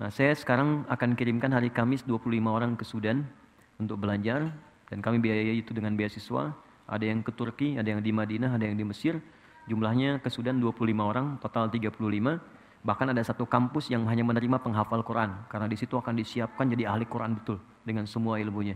[0.00, 3.28] Nah saya sekarang akan kirimkan hari Kamis 25 orang ke Sudan
[3.76, 4.48] untuk belajar
[4.88, 6.56] dan kami biayai itu dengan beasiswa.
[6.88, 9.20] Ada yang ke Turki, ada yang di Madinah, ada yang di Mesir.
[9.68, 12.51] Jumlahnya ke Sudan 25 orang, total 35.
[12.82, 15.46] Bahkan ada satu kampus yang hanya menerima penghafal Quran.
[15.46, 17.62] Karena di situ akan disiapkan jadi ahli Quran betul.
[17.86, 18.74] Dengan semua ilmunya.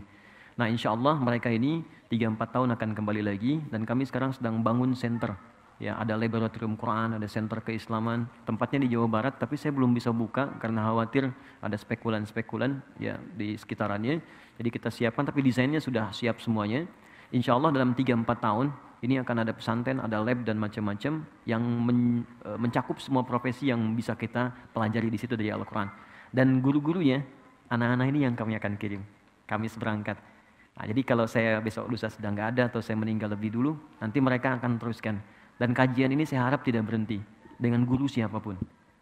[0.55, 3.59] Nah insya Allah mereka ini 3-4 tahun akan kembali lagi.
[3.67, 5.35] Dan kami sekarang sedang bangun center.
[5.77, 8.25] Ya, ada laboratorium Quran, ada center keislaman.
[8.49, 11.29] Tempatnya di Jawa Barat, tapi saya belum bisa buka karena khawatir
[11.61, 14.17] ada spekulan-spekulan ya di sekitarannya.
[14.57, 16.89] Jadi kita siapkan, tapi desainnya sudah siap semuanya.
[17.29, 18.73] Insya Allah dalam 3-4 tahun
[19.05, 23.93] ini akan ada pesantren, ada lab dan macam-macam yang men, e, mencakup semua profesi yang
[23.93, 25.85] bisa kita pelajari di situ dari Al-Quran.
[26.33, 27.21] Dan guru-gurunya,
[27.69, 29.05] anak-anak ini yang kami akan kirim.
[29.45, 30.17] Kami seberangkat.
[30.77, 34.17] Nah, jadi kalau saya besok lusa sedang nggak ada atau saya meninggal lebih dulu, nanti
[34.17, 35.21] mereka akan teruskan.
[35.57, 37.21] Dan kajian ini saya harap tidak berhenti
[37.57, 38.57] dengan guru siapa pun.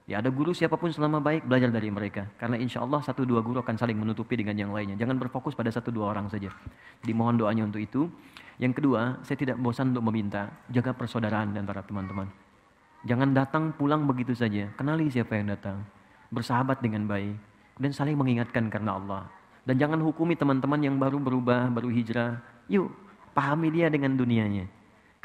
[0.06, 2.30] Ya ada guru siapa pun selama baik belajar dari mereka.
[2.38, 4.94] Karena insya Allah satu dua guru akan saling menutupi dengan yang lainnya.
[5.02, 6.54] Jangan berfokus pada satu dua orang saja.
[7.02, 8.06] Dimohon doanya untuk itu.
[8.62, 12.30] Yang kedua, saya tidak bosan untuk meminta jaga persaudaraan di antara teman-teman.
[13.10, 14.70] Jangan datang pulang begitu saja.
[14.78, 15.82] Kenali siapa yang datang.
[16.30, 17.34] Bersahabat dengan baik
[17.82, 19.26] dan saling mengingatkan karena Allah.
[19.66, 22.38] Dan jangan hukumi teman-teman yang baru berubah, baru hijrah.
[22.70, 22.94] Yuk,
[23.34, 24.70] pahami dia dengan dunianya.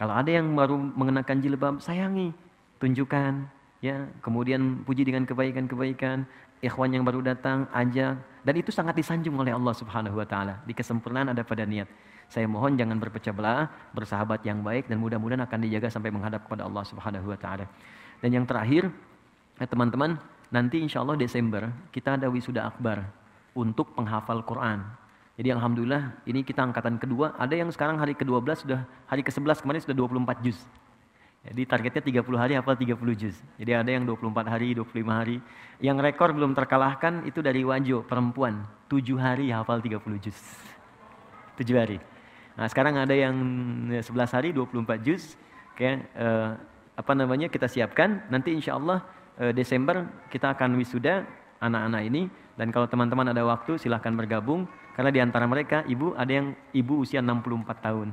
[0.00, 2.32] Kalau ada yang baru mengenakan jilbab, sayangi,
[2.80, 6.28] tunjukkan, ya kemudian puji dengan kebaikan-kebaikan
[6.60, 8.20] ikhwan yang baru datang ajak.
[8.40, 10.60] Dan itu sangat disanjung oleh Allah Subhanahu wa taala.
[10.64, 11.88] Di kesempurnaan ada pada niat.
[12.30, 16.64] Saya mohon jangan berpecah belah bersahabat yang baik dan mudah-mudahan akan dijaga sampai menghadap kepada
[16.64, 17.66] Allah Subhanahu wa taala.
[18.22, 18.88] Dan yang terakhir
[19.58, 20.16] eh, teman-teman
[20.48, 23.02] nanti insya Allah Desember kita ada wisuda akbar
[23.52, 24.84] untuk penghafal Quran.
[25.36, 27.32] Jadi alhamdulillah ini kita angkatan kedua.
[27.40, 30.60] Ada yang sekarang hari ke-12 sudah hari ke-11 kemarin sudah 24 juz
[31.40, 33.36] jadi targetnya 30 hari hafal 30 juz.
[33.56, 35.40] Jadi ada yang 24 hari, 25 hari.
[35.80, 38.68] Yang rekor belum terkalahkan itu dari Wajo, perempuan.
[38.92, 40.36] 7 hari hafal 30 juz.
[41.56, 41.96] 7 hari.
[42.60, 43.32] Nah sekarang ada yang
[43.88, 44.04] 11
[44.36, 45.40] hari, 24 juz.
[45.80, 46.50] Kayak eh,
[47.00, 48.20] apa namanya kita siapkan.
[48.28, 49.00] Nanti insya Allah
[49.40, 51.24] eh, Desember kita akan wisuda
[51.56, 52.28] anak-anak ini.
[52.52, 54.68] Dan kalau teman-teman ada waktu silahkan bergabung.
[54.92, 58.12] Karena di antara mereka ibu ada yang ibu usia 64 tahun.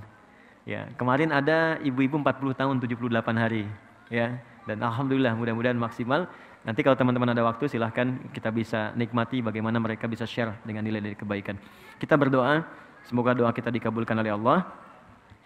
[0.67, 3.07] Ya, kemarin ada ibu-ibu 40 tahun 78
[3.39, 3.63] hari,
[4.11, 4.35] ya.
[4.67, 6.27] Dan alhamdulillah mudah-mudahan maksimal.
[6.67, 11.15] Nanti kalau teman-teman ada waktu silahkan kita bisa nikmati bagaimana mereka bisa share dengan nilai-nilai
[11.15, 11.55] kebaikan.
[11.95, 12.67] Kita berdoa,
[13.07, 14.67] semoga doa kita dikabulkan oleh Allah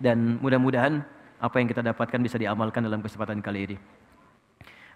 [0.01, 1.05] dan mudah-mudahan
[1.37, 3.77] apa yang kita dapatkan bisa diamalkan dalam kesempatan kali ini.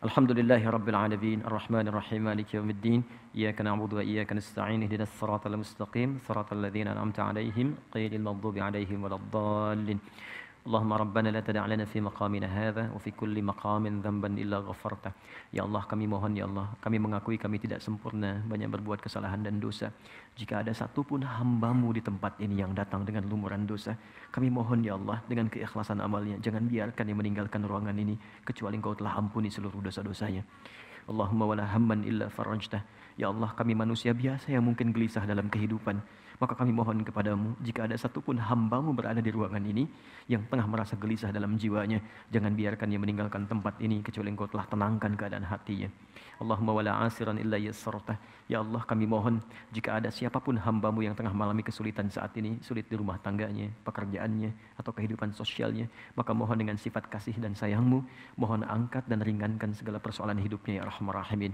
[0.03, 3.03] الحمد لله رب العالمين الرحمن الرحيم مالك يوم الدين
[3.35, 9.15] إياك نعبد وإياك نستعين اهدنا الصراط المستقيم صراط الذين أنعمت عليهم غير المغضوب عليهم ولا
[9.15, 9.99] الضالين.
[10.67, 15.11] اللهم ربنا لا تدع لنا في مقامنا هذا وفي كل مقام ذنبا إلا غفرته.
[15.55, 18.43] Ya Allah kami mohon ya Allah kami mengakui kami tidak sempurna.
[18.51, 19.95] Banyak berbuat kesalahan dan dosa.
[20.35, 23.95] Jika ada satu pun hambamu di tempat ini yang datang dengan lumuran dosa
[24.35, 28.91] kami mohon ya Allah dengan keikhlasan amalnya jangan biarkan dia meninggalkan ruangan ini kecuali engkau
[28.99, 30.43] telah ampuni seluruh dosa-dosanya.
[31.05, 32.81] Allahumma wala hamman illa farajtah
[33.15, 36.03] Ya Allah kami manusia biasa yang mungkin gelisah dalam kehidupan
[36.39, 39.87] maka kami mohon kepadamu, jika ada satupun hambamu berada di ruangan ini,
[40.27, 42.01] yang tengah merasa gelisah dalam jiwanya,
[42.33, 45.87] jangan biarkan dia meninggalkan tempat ini, kecuali engkau telah tenangkan keadaan hatinya.
[46.35, 48.19] Allahumma wala asiran illa yassartah.
[48.51, 49.39] Ya Allah kami mohon,
[49.71, 53.71] jika ada siapa pun hambamu yang tengah mengalami kesulitan saat ini, sulit di rumah tangganya,
[53.87, 58.03] pekerjaannya, atau kehidupan sosialnya, maka mohon dengan sifat kasih dan sayangmu,
[58.37, 61.53] mohon angkat dan ringankan segala persoalan hidupnya ya Rahman Rahimin.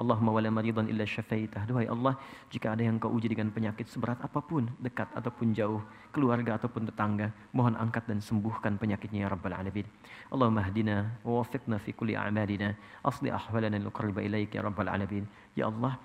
[0.00, 1.66] Allahumma wala maridan illa syafaitah.
[1.68, 2.18] Duhai Allah,
[2.50, 6.88] jika ada yang kau uji dengan penyakit seberat apa pun, dekat ataupun jauh, keluarga ataupun
[6.90, 9.86] tetangga, mohon angkat dan sembuhkan penyakitnya ya Rabbal Alamin.
[10.30, 12.74] Allahumma hdina wa wafiqna fi kulli a'malina,
[13.04, 15.24] asli ahwalana nuqarriba ilaik ya Rabbal Alamin.
[15.54, 15.98] Ya Allah,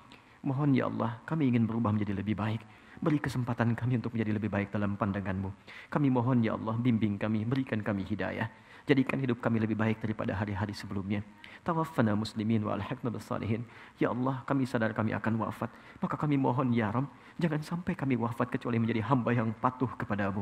[0.45, 2.61] mohon ya Allah, kami ingin berubah menjadi lebih baik.
[2.99, 5.49] Beri kesempatan kami untuk menjadi lebih baik dalam pandanganmu.
[5.87, 8.51] Kami mohon ya Allah, bimbing kami, berikan kami hidayah.
[8.89, 11.21] Jadikan hidup kami lebih baik daripada hari-hari sebelumnya.
[11.61, 13.61] Tawaffana muslimin wa alhaqna salihin.
[14.01, 15.69] Ya Allah, kami sadar kami akan wafat.
[16.01, 17.05] Maka kami mohon ya Rabb,
[17.37, 20.41] jangan sampai kami wafat kecuali menjadi hamba yang patuh kepadamu.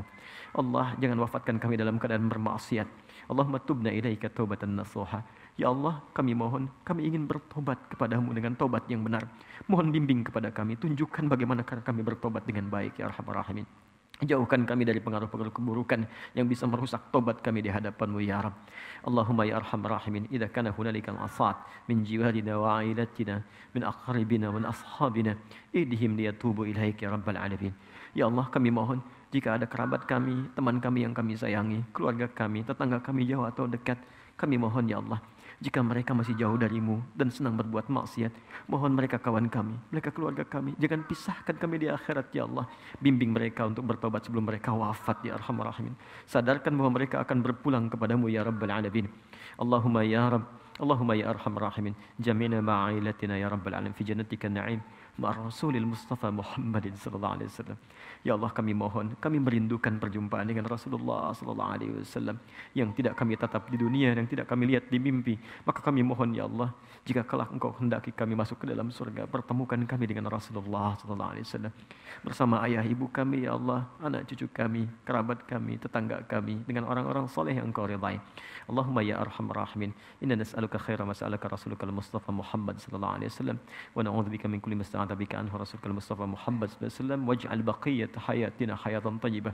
[0.55, 2.87] Allah, jangan wafatkan kami dalam keadaan bermaksiat.
[3.27, 5.27] Allahumma tubna ilaika taubatan nasuha.
[5.59, 9.27] Ya Allah, kami mohon, kami ingin bertobat kepadamu dengan tobat yang benar.
[9.67, 13.86] Mohon bimbing kepada kami, tunjukkan bagaimana kami bertobat dengan baik, Ya Rahman Rahimin.
[14.18, 16.02] Jauhkan kami dari pengaruh-pengaruh keburukan
[16.34, 18.57] yang bisa merusak tobat kami di hadapanmu ya Rabb.
[19.06, 21.53] Allahumma ya arham rahimin idha kana hunalika al-asad
[21.85, 23.45] min jiwarina wa ailatina
[23.77, 25.38] min aqribina wa ashabina
[25.69, 27.69] idhim liyatubu ilaik ya Rabbal alamin.
[28.18, 32.65] Ya Allah kami mohon jika ada kerabat kami, teman kami yang kami sayangi, keluarga kami,
[32.65, 34.02] tetangga kami jauh atau dekat,
[34.34, 35.22] kami mohon ya Allah
[35.57, 38.29] jika mereka masih jauh darimu dan senang berbuat maksiat,
[38.69, 40.77] mohon mereka kawan kami, mereka keluarga kami.
[40.77, 42.69] Jangan pisahkan kami di akhirat ya Allah.
[43.01, 45.97] Bimbing mereka untuk bertobat sebelum mereka wafat ya Arhamar Rahimin.
[46.29, 49.09] Sadarkan bahwa mereka akan berpulang kepadamu ya Rabbal Alamin.
[49.57, 50.45] Allahumma ya Rabb,
[50.77, 51.97] Allahumma ya Arhamar Rahimin.
[52.21, 54.77] Jamina ma'ilatina ya Rabbal Alamin fi jannatika na'im.
[55.18, 57.77] Rasulil Mustafa Muhammadin sallallahu alaihi wasallam.
[58.22, 62.38] Ya Allah kami mohon, kami merindukan perjumpaan dengan Rasulullah sallallahu alaihi wasallam
[62.77, 65.34] yang tidak kami tatap di dunia, yang tidak kami lihat di mimpi.
[65.65, 66.69] Maka kami mohon ya Allah,
[67.02, 71.45] jika kelak Engkau hendaki kami masuk ke dalam surga, pertemukan kami dengan Rasulullah sallallahu alaihi
[71.49, 71.73] wasallam
[72.22, 77.26] bersama ayah ibu kami ya Allah, anak cucu kami, kerabat kami, tetangga kami dengan orang-orang
[77.26, 78.22] soleh yang Engkau ridai.
[78.68, 83.57] Allahumma ya arhamar rahimin, inna nas'aluka khaira mas'alaka Rasulukal Mustafa Muhammad sallallahu alaihi wasallam
[83.95, 84.76] wa na'udzubika min kulli
[85.07, 89.53] masta'adha bika anhu Rasulukal Mustafa Muhammad sallallahu alaihi wasallam waj'al baqiyat hayatina hayatan thayyibah.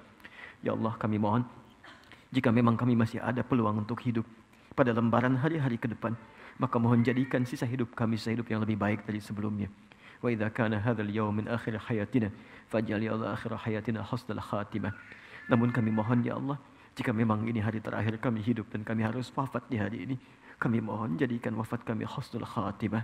[0.64, 1.46] Ya Allah kami mohon
[2.34, 4.26] jika memang kami masih ada peluang untuk hidup
[4.74, 6.18] pada lembaran hari-hari ke depan
[6.58, 9.70] Maka mohon jadikan sisa hidup kami sisa hidup yang lebih baik dari sebelumnya.
[10.22, 12.30] Wa idza kana hadzal yaum min akhir hayatina
[12.70, 14.94] faj'al ya Allah akhir hayatina husnul khatimah.
[15.50, 16.62] Namun kami mohon ya Allah,
[16.94, 20.16] jika memang ini hari terakhir kami hidup dan kami harus wafat di hari ini,
[20.62, 23.02] kami mohon jadikan wafat kami husnul khatimah.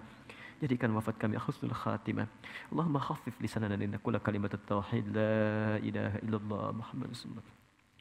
[0.59, 2.27] Jadikan wafat kami husnul khatimah.
[2.71, 7.47] Allahumma khaffif lisanana inna kulla kalimat tauhid la ilaha illallah Muhammad Rasulullah.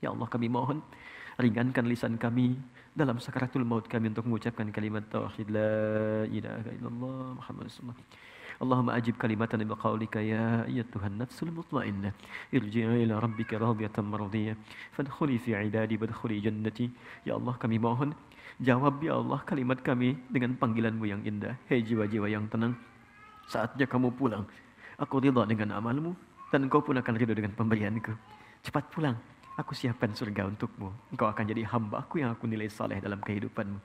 [0.03, 0.83] Ya Allah kami mohon
[1.39, 2.59] ringankan lisan kami
[2.99, 5.71] dalam sakaratul maut kami untuk mengucapkan kalimat tauhid la
[6.27, 7.99] ilaha illallah Muhammad Rasulullah.
[8.99, 12.11] Ajib kalimatan bi qaulika ya ayyatuhan nafsul mutmainnah
[12.51, 14.59] irji'i ila rabbika radiyatan mardiyah
[14.99, 16.91] fadkhuli fi ibadi wadkhuli jannati
[17.23, 18.11] ya Allah kami mohon
[18.59, 21.55] Jawab ya Allah kalimat kami dengan panggilanmu yang indah.
[21.71, 22.75] Hei jiwa-jiwa yang tenang,
[23.47, 24.43] saatnya kamu pulang.
[24.99, 26.11] Aku ridha dengan amalmu
[26.51, 28.11] dan engkau pun akan ridha dengan pemberianku.
[28.67, 29.15] Cepat pulang,
[29.55, 30.91] aku siapkan surga untukmu.
[31.15, 33.79] Engkau akan jadi hambaku yang aku nilai saleh dalam kehidupanmu.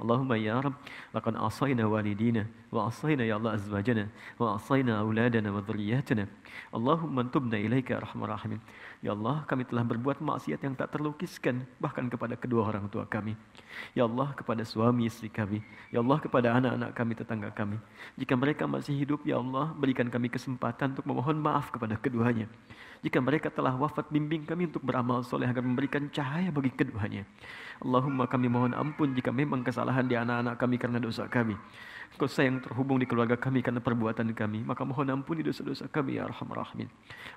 [0.00, 0.74] Allahumma ya Rabb,
[1.14, 6.26] laqad asayna walidina wa asayna ya Allah azwajana wa asayna auladana wa dhurriyyatana.
[6.74, 8.58] Allahumma tubna ilaika arhamar rahimin.
[9.04, 13.36] Ya Allah, kami telah berbuat maksiat yang tak terlukiskan bahkan kepada kedua orang tua kami.
[13.92, 15.60] Ya Allah, kepada suami istri kami.
[15.92, 17.76] Ya Allah, kepada anak-anak kami, tetangga kami.
[18.16, 22.48] Jika mereka masih hidup, ya Allah, berikan kami kesempatan untuk memohon maaf kepada keduanya.
[23.04, 27.28] Jika mereka telah wafat, bimbing kami untuk beramal soleh agar memberikan cahaya bagi keduanya.
[27.84, 31.52] Allahumma kami mohon ampun jika memang kesalahan di anak-anak kami karena dosa kami.
[32.16, 34.64] Kau sayang terhubung di keluarga kami karena perbuatan kami.
[34.64, 36.88] Maka mohon ampuni dosa-dosa kami ya Arhamar Rahimin.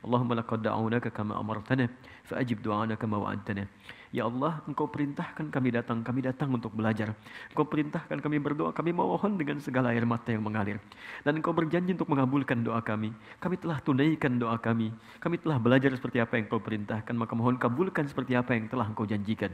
[0.08, 1.92] Allahumma laqad da'unaka kama amartana
[2.24, 3.68] fa'ajib du'ana kama wa'antana.
[4.16, 7.12] Ya Allah, Engkau perintahkan kami datang, kami datang untuk belajar.
[7.52, 10.80] Engkau perintahkan kami berdoa, kami mohon dengan segala air mata yang mengalir.
[11.28, 13.12] Dan Engkau berjanji untuk mengabulkan doa kami.
[13.44, 14.96] Kami telah tunaikan doa kami.
[15.20, 18.88] Kami telah belajar seperti apa yang Engkau perintahkan, maka mohon kabulkan seperti apa yang telah
[18.88, 19.52] Engkau janjikan.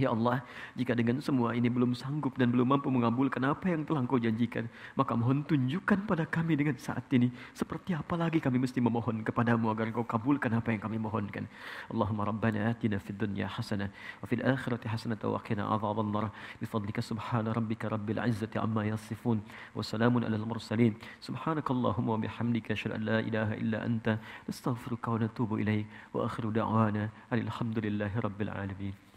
[0.00, 0.40] Ya Allah,
[0.72, 4.64] jika dengan semua ini belum sanggup dan belum mampu mengabulkan apa yang telah engkau janjikan,
[4.96, 9.68] maka mohon tunjukkan pada kami dengan saat ini, seperti apa lagi kami mesti memohon kepadamu
[9.68, 11.44] agar engkau kabulkan apa yang kami mohonkan.
[11.92, 16.32] Allahumma rabbana atina fid dunya hasanah, wa fil akhirati hasanah wa qina adhaban nar.
[16.56, 19.44] Bifadlika subhana rabbika rabbil izzati amma yasifun,
[19.76, 20.96] wa salamun alal mursalin.
[21.20, 24.16] Subhanakallahumma wa bihamdika asyhadu an la ilaha illa anta,
[24.48, 25.84] nastaghfiruka wa natubu ilaik.
[26.16, 29.11] Wa akhiru da'wana alhamdulillahi rabbil alamin.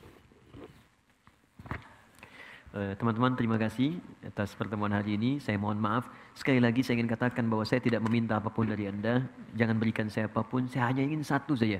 [2.75, 5.39] Eh, teman-teman terima kasih atas pertemuan hari ini.
[5.39, 6.11] Saya mohon maaf.
[6.35, 9.23] Sekali lagi saya ingin katakan bahwa saya tidak meminta apa pun dari Anda.
[9.55, 10.67] Jangan berikan saya apa pun.
[10.67, 11.79] Saya hanya ingin satu saja.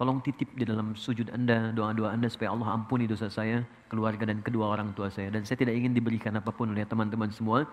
[0.00, 3.60] Tolong titip di dalam sujud Anda, doa-doa Anda supaya Allah ampuni dosa saya,
[3.92, 5.28] keluarga dan kedua orang tua saya.
[5.28, 7.68] Dan saya tidak ingin diberikan apa pun oleh teman-teman semua.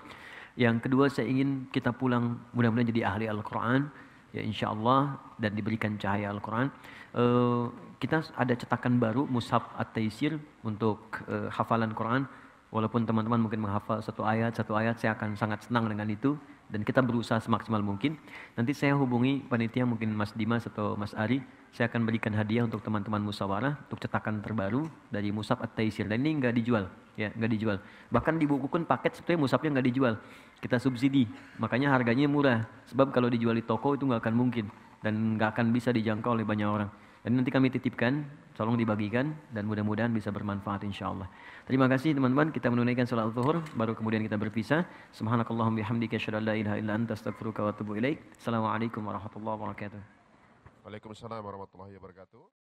[0.60, 3.88] Yang kedua saya ingin kita pulang mudah-mudahan jadi ahli Al-Quran.
[4.36, 6.68] Ya insya Allah dan diberikan cahaya Al-Quran.
[7.16, 7.72] Uh,
[8.04, 10.36] kita ada cetakan baru Mushaf At-Taisir
[10.68, 12.28] untuk uh, hafalan Quran
[12.68, 16.36] Walaupun teman-teman mungkin menghafal satu ayat, satu ayat, saya akan sangat senang dengan itu.
[16.68, 18.20] Dan kita berusaha semaksimal mungkin.
[18.60, 21.40] Nanti saya hubungi panitia mungkin Mas Dimas atau Mas Ari.
[21.72, 26.12] Saya akan berikan hadiah untuk teman-teman musawarah untuk cetakan terbaru dari Musab At-Taisir.
[26.12, 27.78] Dan ini nggak dijual, ya nggak dijual.
[28.12, 30.14] Bahkan di buku kun paket sebetulnya Musabnya nggak dijual.
[30.60, 31.24] Kita subsidi,
[31.56, 32.68] makanya harganya murah.
[32.92, 34.68] Sebab kalau dijual di toko itu nggak akan mungkin
[35.00, 36.92] dan nggak akan bisa dijangkau oleh banyak orang.
[37.24, 38.28] Dan nanti kami titipkan,
[38.58, 41.30] tolong dibagikan dan mudah-mudahan bisa bermanfaat insya Allah.
[41.70, 44.82] Terima kasih teman-teman, kita menunaikan salat zuhur, baru kemudian kita berpisah.
[45.14, 48.18] Subhanakallahum bihamdika asyhadu an la ilaha illa anta astaghfiruka wa atubu ilaik.
[48.42, 50.02] Assalamualaikum warahmatullahi wabarakatuh.
[50.82, 52.57] Waalaikumsalam warahmatullahi wabarakatuh.